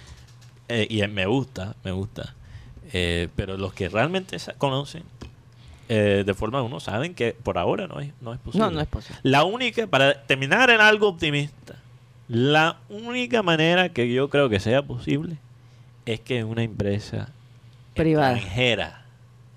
Eh, 0.70 0.86
y 0.90 1.02
me 1.08 1.26
gusta, 1.26 1.76
me 1.84 1.92
gusta. 1.92 2.34
Eh, 2.94 3.30
pero 3.36 3.58
los 3.58 3.74
que 3.74 3.90
realmente 3.90 4.38
conocen 4.58 5.04
eh, 5.90 6.24
de 6.26 6.34
Fórmula 6.34 6.64
1 6.64 6.80
saben 6.82 7.14
que 7.16 7.32
por 7.34 7.58
ahora 7.58 7.88
no 7.88 8.00
es, 8.02 8.12
no 8.22 8.34
es 8.34 8.40
posible. 8.40 8.66
No, 8.66 8.72
no 8.72 8.82
es 8.82 8.88
posible. 8.88 9.20
La 9.24 9.46
única, 9.46 9.88
para 9.88 10.22
terminar 10.26 10.70
en 10.70 10.82
algo 10.82 11.08
optimista, 11.08 11.76
la 12.28 12.78
única 12.90 13.42
manera 13.42 13.90
que 13.90 14.12
yo 14.12 14.30
creo 14.30 14.50
que 14.50 14.60
sea 14.60 14.82
posible 14.82 15.38
es 16.06 16.20
que 16.20 16.44
una 16.44 16.64
empresa 16.64 17.30
Privada. 17.94 18.34
extranjera 18.34 19.06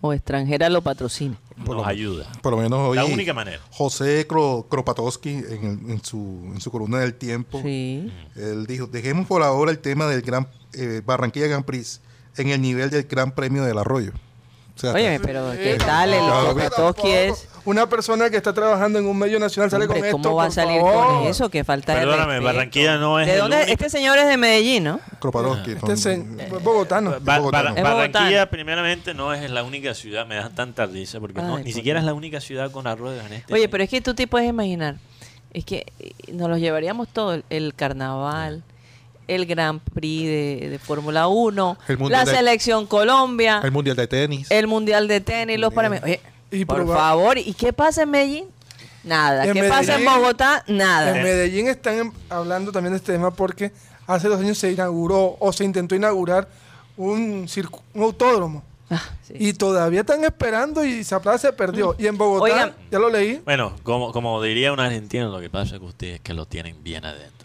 O 0.03 0.13
extranjera 0.13 0.69
lo 0.71 0.81
patrocina. 0.83 1.37
Por 1.67 1.77
nos 1.77 1.85
lo- 1.85 1.87
ayuda. 1.87 2.27
Por 2.43 2.53
lo 2.53 2.59
menos 2.59 2.79
hoy. 2.81 2.97
La 2.97 3.05
única 3.05 3.35
manera. 3.35 3.61
José 3.71 4.27
Kro- 4.27 4.67
Kropatowski, 4.69 5.31
en, 5.31 5.65
el- 5.85 5.91
en 5.91 6.03
su, 6.05 6.51
en 6.55 6.61
su 6.61 6.71
columna 6.71 7.01
del 7.01 7.15
tiempo, 7.15 7.61
Sí. 7.63 8.11
él 8.37 8.67
dijo: 8.67 8.87
Dejemos 8.87 9.27
por 9.27 9.43
ahora 9.43 9.71
el 9.71 9.79
tema 9.79 10.07
del 10.07 10.23
Gran 10.23 10.49
eh, 10.73 11.03
Barranquilla 11.05 11.49
Grand 11.49 11.65
Prix 11.65 12.01
en 12.37 12.49
el 12.49 12.63
nivel 12.63 12.89
del 12.91 13.03
Gran 13.05 13.33
Premio 13.35 13.63
del 13.65 13.77
Arroyo. 13.77 14.13
O 14.89 14.93
sea, 14.93 14.93
Oye, 14.95 15.21
pero 15.21 15.51
¿qué 15.53 15.75
Eh, 15.75 15.79
tal? 15.79 16.13
El 16.13 16.21
no, 16.21 16.55
es... 17.05 17.47
Una 17.67 17.87
persona 17.91 18.31
que 18.31 18.39
está 18.39 18.55
trabajando 18.55 18.99
en 18.99 19.07
un 19.07 19.19
medio 19.19 19.39
nacional 19.39 19.71
sale 19.71 19.85
Hombre, 19.85 19.99
con 20.01 20.07
esto. 20.07 20.17
¿Cómo 20.23 20.35
va 20.35 20.47
a 20.47 20.51
salir 20.51 20.81
favor. 20.81 21.19
con 21.19 21.27
eso? 21.27 21.51
Que 21.51 21.63
falta 21.63 21.93
de 21.93 21.99
Perdóname, 22.01 22.33
respeto. 22.39 22.45
Barranquilla 22.47 22.97
no 22.97 23.21
es 23.21 23.27
¿De 23.27 23.35
el 23.35 23.39
dónde? 23.41 23.57
único- 23.59 23.73
Este 23.73 23.91
señor 23.91 24.19
es 24.19 24.27
de 24.29 24.37
Medellín, 24.39 24.85
¿no? 24.85 25.01
Kropatowski. 25.21 25.73
Este 25.73 25.81
con- 25.81 25.91
es 25.93 26.07
en- 26.07 26.41
es 26.41 26.51
bogotano. 26.63 27.17
Ba- 27.21 27.39
Bogotano. 27.39 27.69
Bar- 27.75 27.79
Es 27.79 27.85
Barranquilla, 27.85 28.49
primeramente, 28.49 29.13
no 29.13 29.35
es 29.35 29.51
la 29.51 29.63
única 29.63 29.93
ciudad, 29.93 30.27
me 30.27 30.37
dan 30.37 30.55
tanta 30.55 30.87
risa, 30.87 31.21
porque 31.21 31.43
no, 31.43 31.59
ni 31.59 31.73
siquiera 31.73 31.99
es 32.01 32.07
la 32.07 32.15
única 32.15 32.41
ciudad 32.41 32.71
con 32.73 32.87
arroyos 32.87 33.27
en 33.27 33.35
este 33.35 33.53
Oye, 33.53 33.65
país. 33.65 33.69
pero 33.71 33.85
es 33.85 33.91
que 33.91 34.01
tú 34.01 34.15
te 34.15 34.27
puedes 34.27 34.49
imaginar, 34.49 34.97
es 35.53 35.65
que 35.67 35.85
eh, 35.99 36.13
nos 36.33 36.49
los 36.49 36.61
llevaríamos 36.61 37.09
todo, 37.09 37.35
el, 37.35 37.45
el 37.51 37.75
carnaval, 37.75 38.63
el 39.35 39.47
Gran 39.47 39.81
Prix 39.81 40.25
de, 40.27 40.69
de 40.71 40.79
Fórmula 40.79 41.29
1, 41.29 41.79
El 41.89 41.99
la 42.11 42.25
de- 42.25 42.35
selección 42.35 42.87
Colombia, 42.87 43.61
El 43.65 43.73
Mundial 43.73 43.97
de 43.97 44.07
Tenis. 44.07 44.51
el 44.51 44.67
Mundial 44.67 45.09
de 45.09 45.21
Tenis, 45.21 45.59
los. 45.59 45.73
Oye, 45.77 46.21
Y 46.51 46.65
por 46.65 46.87
favor, 46.87 47.39
¿y 47.39 47.53
qué 47.55 47.73
pasa 47.73 48.03
en 48.03 48.11
Medellín? 48.11 48.45
Nada. 49.05 49.47
En 49.47 49.55
¿Qué 49.55 49.65
pasa 49.69 49.97
en 49.99 50.05
Bogotá? 50.05 50.63
Nada. 50.67 51.17
En 51.17 51.23
Medellín 51.23 51.69
están 51.69 52.13
hablando 52.29 52.71
también 52.73 52.93
de 52.93 52.99
este 52.99 53.13
tema 53.13 53.31
porque 53.31 53.73
hace 54.07 54.29
dos 54.29 54.39
años 54.41 54.59
se 54.59 54.73
inauguró 54.73 55.37
o 55.41 55.53
se 55.53 55.65
intentó 55.65 55.95
inaugurar 55.95 56.49
un, 56.97 57.47
circu- 57.49 57.81
un 57.95 58.03
autódromo. 58.03 58.63
Ah, 58.91 59.01
sí. 59.23 59.35
Y 59.39 59.53
todavía 59.53 60.01
están 60.01 60.25
esperando 60.25 60.85
y 60.85 61.05
Zaplata 61.05 61.39
se 61.39 61.53
perdió. 61.53 61.95
Y 61.97 62.09
en 62.09 62.19
Bogotá, 62.19 62.43
Oigan. 62.53 62.73
ya 62.91 62.99
lo 62.99 63.09
leí, 63.09 63.41
Bueno, 63.45 63.73
como, 63.85 64.13
como 64.13 64.43
diría 64.43 64.73
un 64.73 64.81
argentino, 64.81 65.31
lo 65.31 65.41
que 65.41 65.49
pasa 65.49 65.77
es 65.77 65.81
que 65.81 65.87
ustedes 65.87 66.21
que 66.21 66.35
lo 66.35 66.45
tienen 66.47 66.83
bien 66.83 67.05
adentro. 67.05 67.40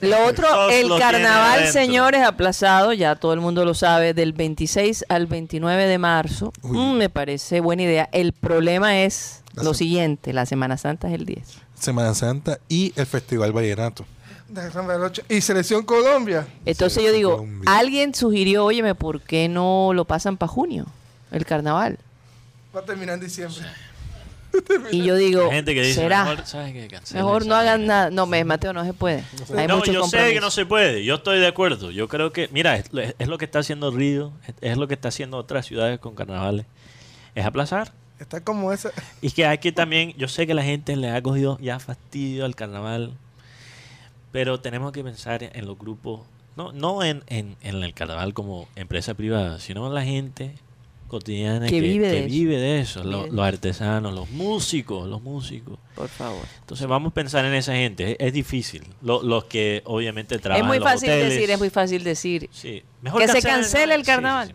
Lo 0.00 0.26
otro, 0.26 0.70
el 0.70 0.88
lo 0.88 0.98
carnaval, 0.98 1.68
señores, 1.68 2.22
aplazado, 2.22 2.92
ya 2.92 3.16
todo 3.16 3.32
el 3.32 3.40
mundo 3.40 3.64
lo 3.64 3.74
sabe, 3.74 4.14
del 4.14 4.32
26 4.32 5.06
al 5.08 5.26
29 5.26 5.86
de 5.86 5.98
marzo. 5.98 6.52
Mm, 6.62 6.92
me 6.94 7.08
parece 7.08 7.60
buena 7.60 7.82
idea. 7.82 8.08
El 8.12 8.32
problema 8.32 9.00
es 9.00 9.42
La 9.54 9.62
lo 9.62 9.74
siguiente, 9.74 10.32
la 10.32 10.46
Semana 10.46 10.76
Santa 10.76 11.08
es 11.08 11.14
el 11.14 11.26
10. 11.26 11.42
Semana 11.78 12.14
Santa 12.14 12.58
y 12.68 12.92
el 12.96 13.06
Festival 13.06 13.52
Vallenato. 13.52 14.04
y 15.28 15.40
Selección 15.40 15.84
Colombia. 15.84 16.46
Entonces 16.66 17.02
yo 17.02 17.12
digo, 17.12 17.38
Colombia. 17.38 17.70
alguien 17.78 18.14
sugirió, 18.14 18.64
óyeme, 18.64 18.94
¿por 18.94 19.22
qué 19.22 19.48
no 19.48 19.92
lo 19.94 20.04
pasan 20.04 20.36
para 20.36 20.50
junio, 20.52 20.86
el 21.30 21.46
carnaval? 21.46 21.98
Va 22.74 22.80
a 22.80 22.84
terminar 22.84 23.14
en 23.14 23.20
diciembre. 23.20 23.64
Y 24.90 25.04
yo 25.04 25.16
digo, 25.16 25.50
gente 25.50 25.74
que 25.74 25.82
dice, 25.82 26.00
¿será? 26.00 26.24
mejor, 26.24 26.46
¿sabes 26.46 26.72
qué? 26.72 26.88
Cancela 26.88 27.22
Mejor 27.22 27.42
esa 27.42 27.48
no 27.48 27.54
hagan 27.56 27.80
vaina". 27.80 27.94
nada. 27.94 28.10
No, 28.10 28.26
me, 28.26 28.44
Mateo, 28.44 28.72
no 28.72 28.84
se 28.84 28.92
puede. 28.92 29.24
Hay 29.56 29.66
no, 29.66 29.84
yo 29.84 30.06
sé 30.06 30.32
que 30.32 30.40
no 30.40 30.50
se 30.50 30.66
puede. 30.66 31.04
Yo 31.04 31.16
estoy 31.16 31.38
de 31.38 31.46
acuerdo. 31.46 31.90
Yo 31.90 32.08
creo 32.08 32.32
que, 32.32 32.48
mira, 32.52 32.76
es, 32.76 32.86
es 33.18 33.28
lo 33.28 33.38
que 33.38 33.44
está 33.44 33.60
haciendo 33.60 33.90
Río, 33.90 34.32
es, 34.46 34.54
es 34.60 34.76
lo 34.76 34.88
que 34.88 34.94
está 34.94 35.08
haciendo 35.08 35.36
otras 35.36 35.66
ciudades 35.66 35.98
con 35.98 36.14
carnavales. 36.14 36.66
Es 37.34 37.44
aplazar. 37.44 37.92
Está 38.18 38.42
como 38.42 38.72
ese. 38.72 38.90
Y 39.22 39.30
que 39.30 39.46
hay 39.46 39.58
que 39.58 39.72
también, 39.72 40.12
yo 40.18 40.28
sé 40.28 40.46
que 40.46 40.54
la 40.54 40.62
gente 40.62 40.94
le 40.96 41.10
ha 41.10 41.22
cogido 41.22 41.56
ya 41.60 41.78
fastidio 41.78 42.44
al 42.44 42.54
carnaval, 42.54 43.14
pero 44.30 44.60
tenemos 44.60 44.92
que 44.92 45.02
pensar 45.02 45.42
en 45.42 45.66
los 45.66 45.78
grupos, 45.78 46.20
no, 46.54 46.72
no 46.72 47.02
en, 47.02 47.22
en, 47.28 47.56
en 47.62 47.82
el 47.82 47.94
carnaval 47.94 48.34
como 48.34 48.68
empresa 48.76 49.14
privada, 49.14 49.58
sino 49.58 49.86
en 49.86 49.94
la 49.94 50.04
gente 50.04 50.54
cotidiana 51.10 51.66
Que 51.66 51.80
vive 51.80 52.08
de 52.08 52.18
eso. 52.20 52.28
vive 52.28 52.56
de 52.56 52.80
eso, 52.80 53.02
Vive. 53.02 53.28
los 53.30 53.46
artesanos, 53.46 54.14
los 54.14 54.30
músicos, 54.30 55.06
los 55.08 55.20
músicos. 55.20 55.78
Por 55.94 56.08
favor. 56.08 56.44
Entonces 56.60 56.86
vamos 56.86 57.10
a 57.10 57.14
pensar 57.14 57.44
en 57.44 57.52
esa 57.52 57.74
gente, 57.74 58.12
es, 58.12 58.16
es 58.20 58.32
difícil. 58.32 58.84
Lo- 59.02 59.22
los 59.22 59.44
que 59.44 59.82
obviamente 59.84 60.38
trabajan 60.38 60.64
Es 60.64 60.66
muy 60.68 60.76
en 60.78 60.82
los 60.84 60.90
fácil 60.92 61.10
hoteles. 61.10 61.34
decir, 61.34 61.50
es 61.50 61.58
muy 61.58 61.70
fácil 61.70 62.04
decir 62.04 62.48
Sí. 62.52 62.82
Mejor 63.02 63.20
que 63.20 63.28
se 63.28 63.42
cancele 63.42 63.94
el 63.94 64.00
sí, 64.02 64.06
carnaval. 64.06 64.48
sí. 64.48 64.54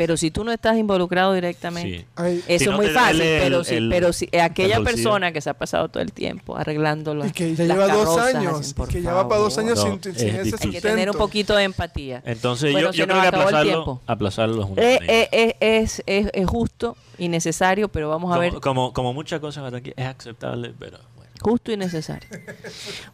Pero 0.00 0.16
si 0.16 0.30
tú 0.30 0.44
no 0.44 0.50
estás 0.50 0.78
involucrado 0.78 1.34
directamente, 1.34 2.06
Sí. 2.16 2.40
Eso 2.48 2.58
Si 2.58 2.64
no 2.64 2.70
es 2.72 2.76
muy 2.78 2.86
fácil. 2.88 3.20
el- 3.20 3.42
pero 3.42 3.64
si, 3.64 3.74
el- 3.74 3.90
pero 3.90 4.12
si 4.14 4.28
eh, 4.32 4.40
aquella 4.40 4.80
persona 4.80 5.30
que 5.30 5.42
se 5.42 5.50
ha 5.50 5.52
pasado 5.54 5.90
todo 5.90 6.02
el 6.02 6.10
tiempo 6.10 6.56
arreglando 6.56 7.14
las 7.14 7.28
y 7.28 7.32
que 7.32 7.54
ya 7.54 7.64
lleva 7.64 7.86
dos 7.88 8.16
años. 8.18 8.60
hacen, 8.72 8.86
que 8.86 9.02
ya 9.02 9.12
va 9.12 9.28
para 9.28 9.42
dos 9.42 9.58
años 9.58 9.76
No, 9.76 9.82
sin, 9.82 9.92
es 10.10 10.18
sin 10.18 10.28
ese. 10.36 10.56
Hay 10.58 10.70
que 10.70 10.80
tener 10.80 11.10
un 11.10 11.18
poquito 11.18 11.54
de 11.54 11.64
empatía. 11.64 12.22
Entonces 12.24 12.72
Bueno, 12.72 12.92
yo, 12.92 13.06
creo 13.06 13.20
que 13.20 13.26
aplazarlo, 13.28 13.62
tiempo. 13.72 14.00
aplazarlo 14.06 14.62
es 14.64 14.70
una 14.70 14.82
Eh, 14.82 15.28
eh, 15.32 15.56
es, 15.60 16.02
es, 16.06 16.30
es 16.32 16.46
justo 16.46 16.96
y 17.18 17.28
necesario, 17.28 17.88
pero 17.88 18.08
vamos 18.08 18.30
a 18.32 18.36
como, 18.36 18.40
ver, 18.40 18.60
como, 18.62 18.92
como 18.94 19.12
muchas 19.12 19.38
cosas 19.40 19.70
aquí 19.74 19.92
es 19.94 20.06
aceptable, 20.06 20.72
pero 20.78 20.96
bueno. 21.14 21.30
justo 21.42 21.72
y 21.72 21.76
necesario. 21.76 22.26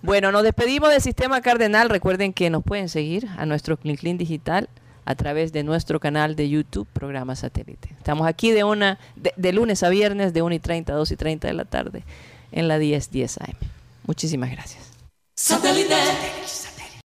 Bueno, 0.02 0.30
nos 0.30 0.44
despedimos 0.44 0.90
del 0.90 1.00
Sistema 1.00 1.40
Cardenal. 1.40 1.88
Recuerden 1.90 2.32
que 2.32 2.48
nos 2.48 2.62
pueden 2.62 2.88
seguir 2.88 3.26
a 3.36 3.44
nuestro 3.44 3.76
Clean 3.76 3.96
Clean 3.96 4.16
Digital 4.18 4.68
a 5.06 5.14
través 5.14 5.52
de 5.52 5.62
nuestro 5.62 6.00
canal 6.00 6.36
de 6.36 6.50
YouTube, 6.50 6.86
Programa 6.92 7.34
Satélite. 7.36 7.94
Estamos 7.96 8.26
aquí 8.26 8.50
de, 8.50 8.64
una, 8.64 8.98
de, 9.14 9.32
de 9.36 9.52
lunes 9.52 9.82
a 9.82 9.88
viernes, 9.88 10.34
de 10.34 10.42
1 10.42 10.54
y 10.56 10.58
30 10.58 10.92
a 10.92 10.96
2 10.96 11.12
y 11.12 11.16
30 11.16 11.48
de 11.48 11.54
la 11.54 11.64
tarde, 11.64 12.04
en 12.52 12.68
la 12.68 12.78
10 12.78 13.10
10 13.10 13.38
AM. 13.38 13.56
Muchísimas 14.06 14.50
gracias. 14.50 14.90
Satellite. 15.34 16.65